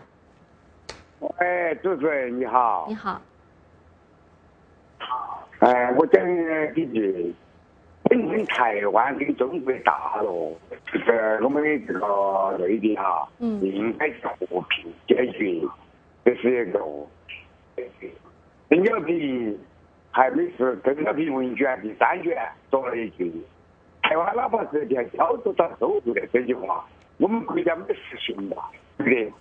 [1.37, 2.85] 哎，主持人你好。
[2.89, 3.21] 你好。
[4.97, 6.21] 好哎，我讲
[6.75, 7.33] 几句。
[8.03, 10.59] 本身台湾跟中国大陆，
[10.91, 14.35] 就是我们的这个内地哈，嗯，应该和
[14.67, 15.65] 平解决，
[16.25, 16.79] 这是一个。
[18.67, 19.57] 邓小平
[20.11, 22.37] 还没是邓小平文卷第三卷
[22.69, 23.31] 说了一句
[24.03, 26.85] ：“台湾哪怕是连胶都他收复的”这句话。
[27.17, 29.33] 我们国家没实行吧，对不对？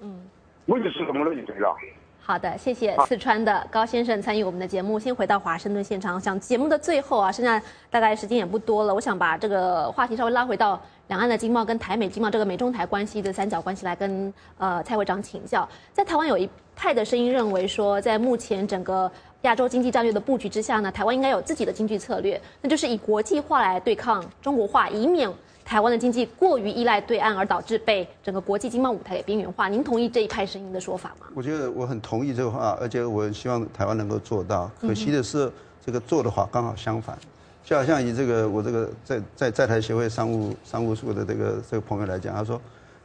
[0.00, 0.20] 嗯，
[0.66, 1.76] 我就是这么多就对了。
[2.20, 4.98] 好的，谢谢四川的高先生参与我们的节目。
[4.98, 7.60] 先回到华盛顿现场，想节目的最后啊，剩下
[7.90, 15.66] 大概时间也不多了，我想把这个话题稍微拉回到两岸的经贸跟台美经贸这个美中台关系的三角关系来跟呃蔡会长请教。
[15.92, 16.46] 在台湾有一
[16.76, 19.10] 派的声音认为说，在目前整个
[19.42, 25.30] 亚洲经济战略的布局之下呢，台湾应该有自己的经济策略，那就是以国际化来对抗中国化，以免。
[25.68, 29.68] 台湾的经济过于依赖对岸，而导致被整个国际经贸舞台给边缘化。
[29.68, 31.26] 您同意这一派声音的说法吗？
[31.34, 34.70] 我觉得我很同意这个话，而且我希望台湾能够做到。
[34.80, 35.52] 可惜的是，
[35.84, 37.18] 这个做的话刚好相反。
[37.62, 42.58] 就好像以这个我这个在在在台协会商务商务处的这个这个朋友来讲，他说，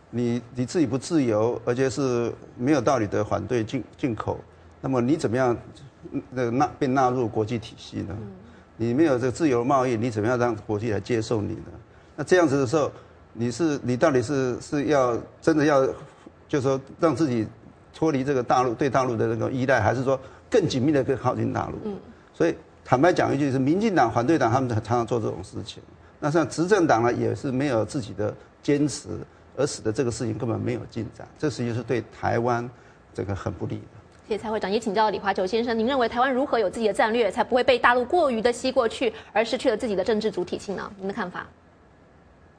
[0.09, 4.39] 你你自己不自由，而且是没有道理的反对进进口，
[4.79, 5.53] 那么你怎么样
[6.29, 8.15] 那纳被纳入国际体系呢？
[8.77, 11.71] 你没有这个自由贸易，你怎么样让国际来接受你呢？
[12.15, 12.91] 那这样子的时候，
[13.33, 15.85] 你是你到底是是要真的要，
[16.47, 17.47] 就是说让自己
[17.93, 20.19] 脱离这个大陆对大陆的那个依赖，还是说
[20.49, 21.79] 更紧密的更靠近大陆？
[21.85, 21.95] 嗯。
[22.33, 25.81] 所以坦白讲一句，是民进党、反对党他们常常做这种事情。
[26.19, 29.09] 那像执政党呢，也是没有自己的坚持，
[29.57, 31.27] 而使得这个事情根本没有进展。
[31.37, 32.69] 这实际是对台湾
[33.13, 33.81] 这个很不利的。
[34.27, 40.89] 谢谢蔡会长，也请教李华九先生，您认为台湾如何有自己的战略，才不会被大陆过于的吸过去，而失去了自己的政治主体性呢？
[40.97, 41.45] 您的看法？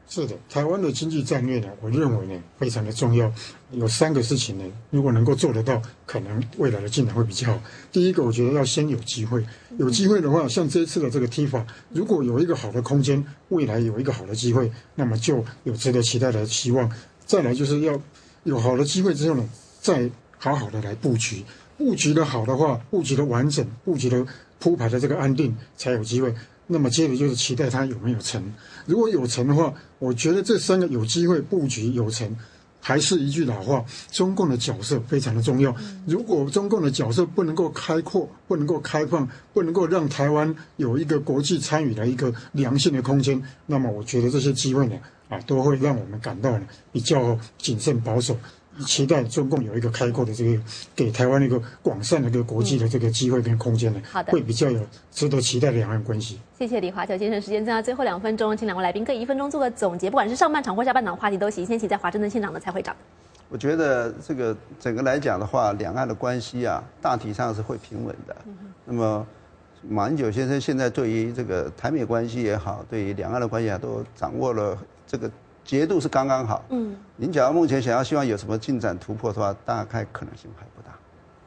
[0.06, 3.32] 是的，台湾的经济战略呢，我认为呢非常的重要，
[3.72, 7.60] 有三个事情呢，如果能够做得到，可能未来的进展会比较好。
[7.90, 9.44] 第一个，我觉得要先有机会，
[9.78, 16.88] 有机会的话，像这一次的这个踢法，如果有一个好的空间，未来有一个好的机会，那么就有值得期待的希望。
[17.26, 18.00] 再来就是要
[18.44, 19.48] 有好的机会之后呢，
[19.80, 20.08] 再
[20.38, 21.42] 好好的来布局，
[21.76, 24.24] 布局的好的话，布局的完整，布局的
[24.60, 26.32] 铺排的这个安定，才有机会。
[26.66, 28.42] 那么接着就是期待它有没有成，
[28.86, 32.34] 如果有成的话，我觉得这三个有机会布局有成，
[32.80, 35.74] 还是一句老话，中共的角色非常的重要。
[36.06, 44.96] 如果中共的角色不能够开阔，不能够开放，不能够让台湾有一个国际参与的一个良性的空间，那么我觉得这些机会呢，
[45.28, 48.36] 啊，都会让我们感到呢比较谨慎保守。
[48.80, 50.62] 期待中共有一个开阔的这个，
[50.96, 54.80] 给台湾一个广泛的一个国际的这个机会跟空间呢，好的，会比较有
[55.12, 56.40] 值得期待的两岸关系。
[56.58, 61.64] 谢谢李华侨先生，时间剩下最后两分钟，请两位来宾各一分钟做个总结，不管是上半场或下半场话题都行。
[61.64, 62.94] 先请在华盛顿现场的蔡会长。
[63.48, 68.36] 我觉得这个整个来讲的话，两岸的关系啊，大体上是会平稳的。
[68.84, 69.26] 那么
[69.88, 74.76] 马英九先生现在对于这个台美关系也好，对于两岸的关系啊，都掌握了
[75.06, 75.30] 这个。
[75.64, 76.64] 节度是刚刚好。
[76.70, 80.94] 嗯，您假如目前想要希望有什么进展突破的话，大概可能性还不大，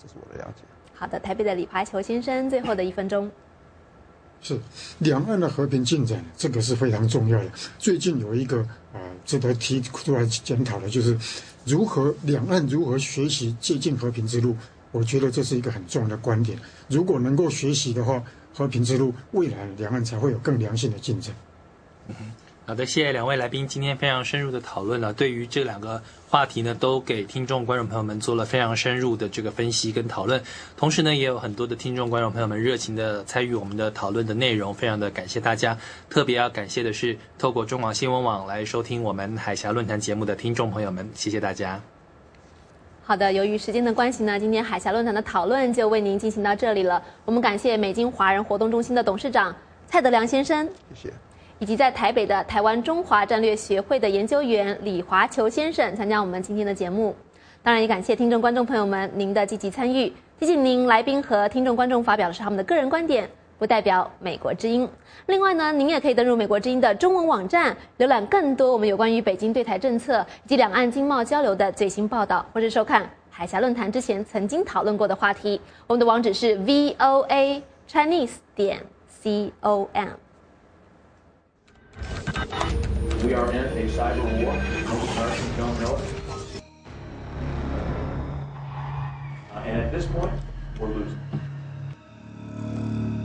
[0.02, 0.64] 这是我的了解。
[0.94, 3.30] 好的，台北的李排球先生，最后的一分钟。
[4.42, 4.60] 是，
[5.00, 7.50] 两岸的和平进展，这个是非常重要的。
[7.78, 8.60] 最近有一个
[8.94, 11.18] 啊值得提出来检讨的，就是
[11.66, 14.56] 如何两岸如何学习接近和平之路。
[14.92, 16.58] 我觉得这是一个很重要的观点。
[16.88, 18.24] 如果能够学习的话，
[18.54, 21.36] 和平之路未来两岸才会有更良性的进展。
[22.68, 25.14] 好的，谢谢两位来宾今天非常深入的讨论了。
[25.14, 30.44] 对于这两个话题呢，都给听众观众朋友们做了非常深入的这个分析跟讨论。
[30.76, 35.78] 同时呢，也有很多的听众观众朋友们热情的参与我们的讨论的内容，非常的感谢大家。
[36.10, 41.80] 特别要感谢的是，透过中广新闻网来收听我们海峡论坛节目的听众朋友们，谢谢大家。
[43.02, 47.02] 好的，由于时间的关系呢，今天海峡论坛的讨论就为您进行到这里了。
[47.24, 49.56] 我们感谢美金华人活动中心的董事长
[49.88, 50.70] 蔡德良先生。
[50.94, 51.14] 谢谢。
[51.60, 57.16] 以及在台北的台湾中华战略学会的研究员李华球先生参加我们今天的节目，
[57.64, 60.14] 当然也感谢听众观众朋友们您的积极参与。
[60.40, 63.28] 提醒您，来宾和听众观众发表的是他们的个人观点，
[63.58, 64.88] 不代表美国之音。
[65.26, 75.60] 另外呢，您也可以登入美国之音的中文网站，浏览更多我们有关于北京对台政策以及两岸经贸交流的最新报道，或是收看海峡论坛之前曾经讨论过的话题。
[75.88, 78.80] 我们的网址是 voa chinese 点
[79.24, 80.27] com。
[83.25, 84.55] We are in a cyber war.
[84.55, 86.03] Most Americans don't know it.
[89.55, 90.33] Uh, and at this point,
[90.81, 91.19] we're losing.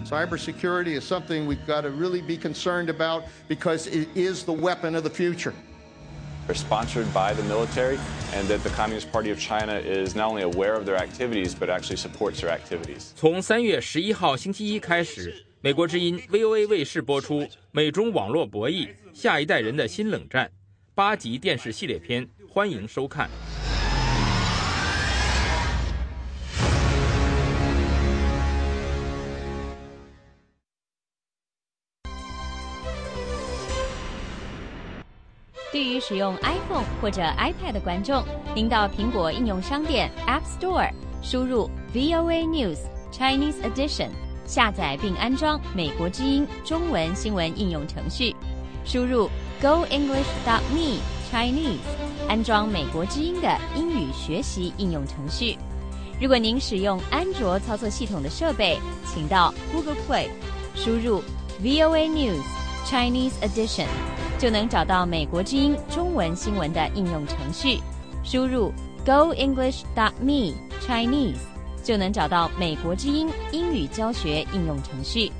[0.05, 4.95] Cybersecurity is something we've got to really be concerned about because it is the weapon
[4.95, 5.53] of the future.
[6.45, 7.99] They're sponsored by the military,
[8.33, 11.69] and that the Communist Party of China is not only aware of their activities, but
[11.69, 13.11] actually supports their activities.
[13.17, 20.50] 从三月十一号星期一开始， 美国之音 VOA 卫视播出美中网络博弈：下一代人的新冷战
[20.92, 23.30] 八集电视系列片，欢迎收看。
[35.70, 40.90] 对于使用 iPhone 或者 iPad 的观众，您到苹果应用商店 App Store
[41.22, 42.80] 输入 VOA News
[43.12, 44.10] Chinese Edition。
[44.52, 48.36] 下载并安装美国之音中文新闻应用程序，
[48.84, 49.30] 输入
[49.62, 50.98] goenglish.me
[51.32, 51.78] Chinese，
[52.28, 55.56] 安装美国之音的英语学习应用程序。
[56.20, 60.28] 如果您使用安卓操作系统的设备，请到 Google Play，
[60.74, 61.22] 输入
[61.62, 62.42] VOA News
[62.84, 63.86] Chinese Edition，
[64.38, 67.80] 就能找到美国之音中文新闻的应用程序，
[68.22, 68.70] 输入
[69.06, 70.52] goenglish.me
[70.86, 71.51] Chinese。
[71.82, 75.32] 就能找到美国之音英语教学应用程序。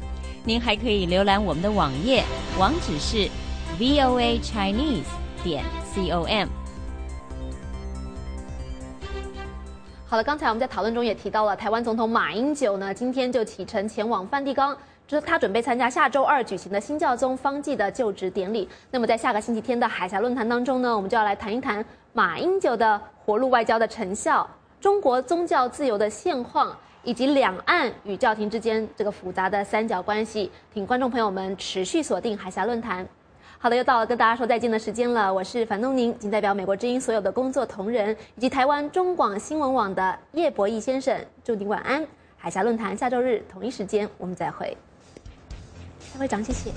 [0.45, 2.25] 您还可以浏览我们的网页，
[2.59, 3.29] 网址是
[3.79, 5.05] voa chinese
[5.45, 5.65] 点
[5.95, 6.49] com。
[10.05, 18.69] 好了，刚才我们在讨论中也提到了，台湾总统马英九呢，今天就启程前往梵蒂冈，就是他准备参加下周二举行的新教宗方济的就职典礼。
[18.91, 21.83] 那么在下个星期天的海峡论坛当中呢，我们就要来谈一谈
[22.13, 24.47] 马英九的活路外交的成效。
[24.83, 33.07] 中国宗教自由的现况，以及两岸与教廷之间这个复杂的三角关系，请观众朋友们持续锁定海峡论坛。
[33.61, 35.33] 好的，又到了跟大家说再见的时间了。
[35.33, 42.05] 我是樊东宁，仅代表美国之音所有的工作同仁以及台湾中广新闻网的叶博义先生，祝您晚安。
[42.37, 44.77] 海峡论坛下周日同一时间我们再会。
[46.13, 46.73] 蔡会长，谢谢。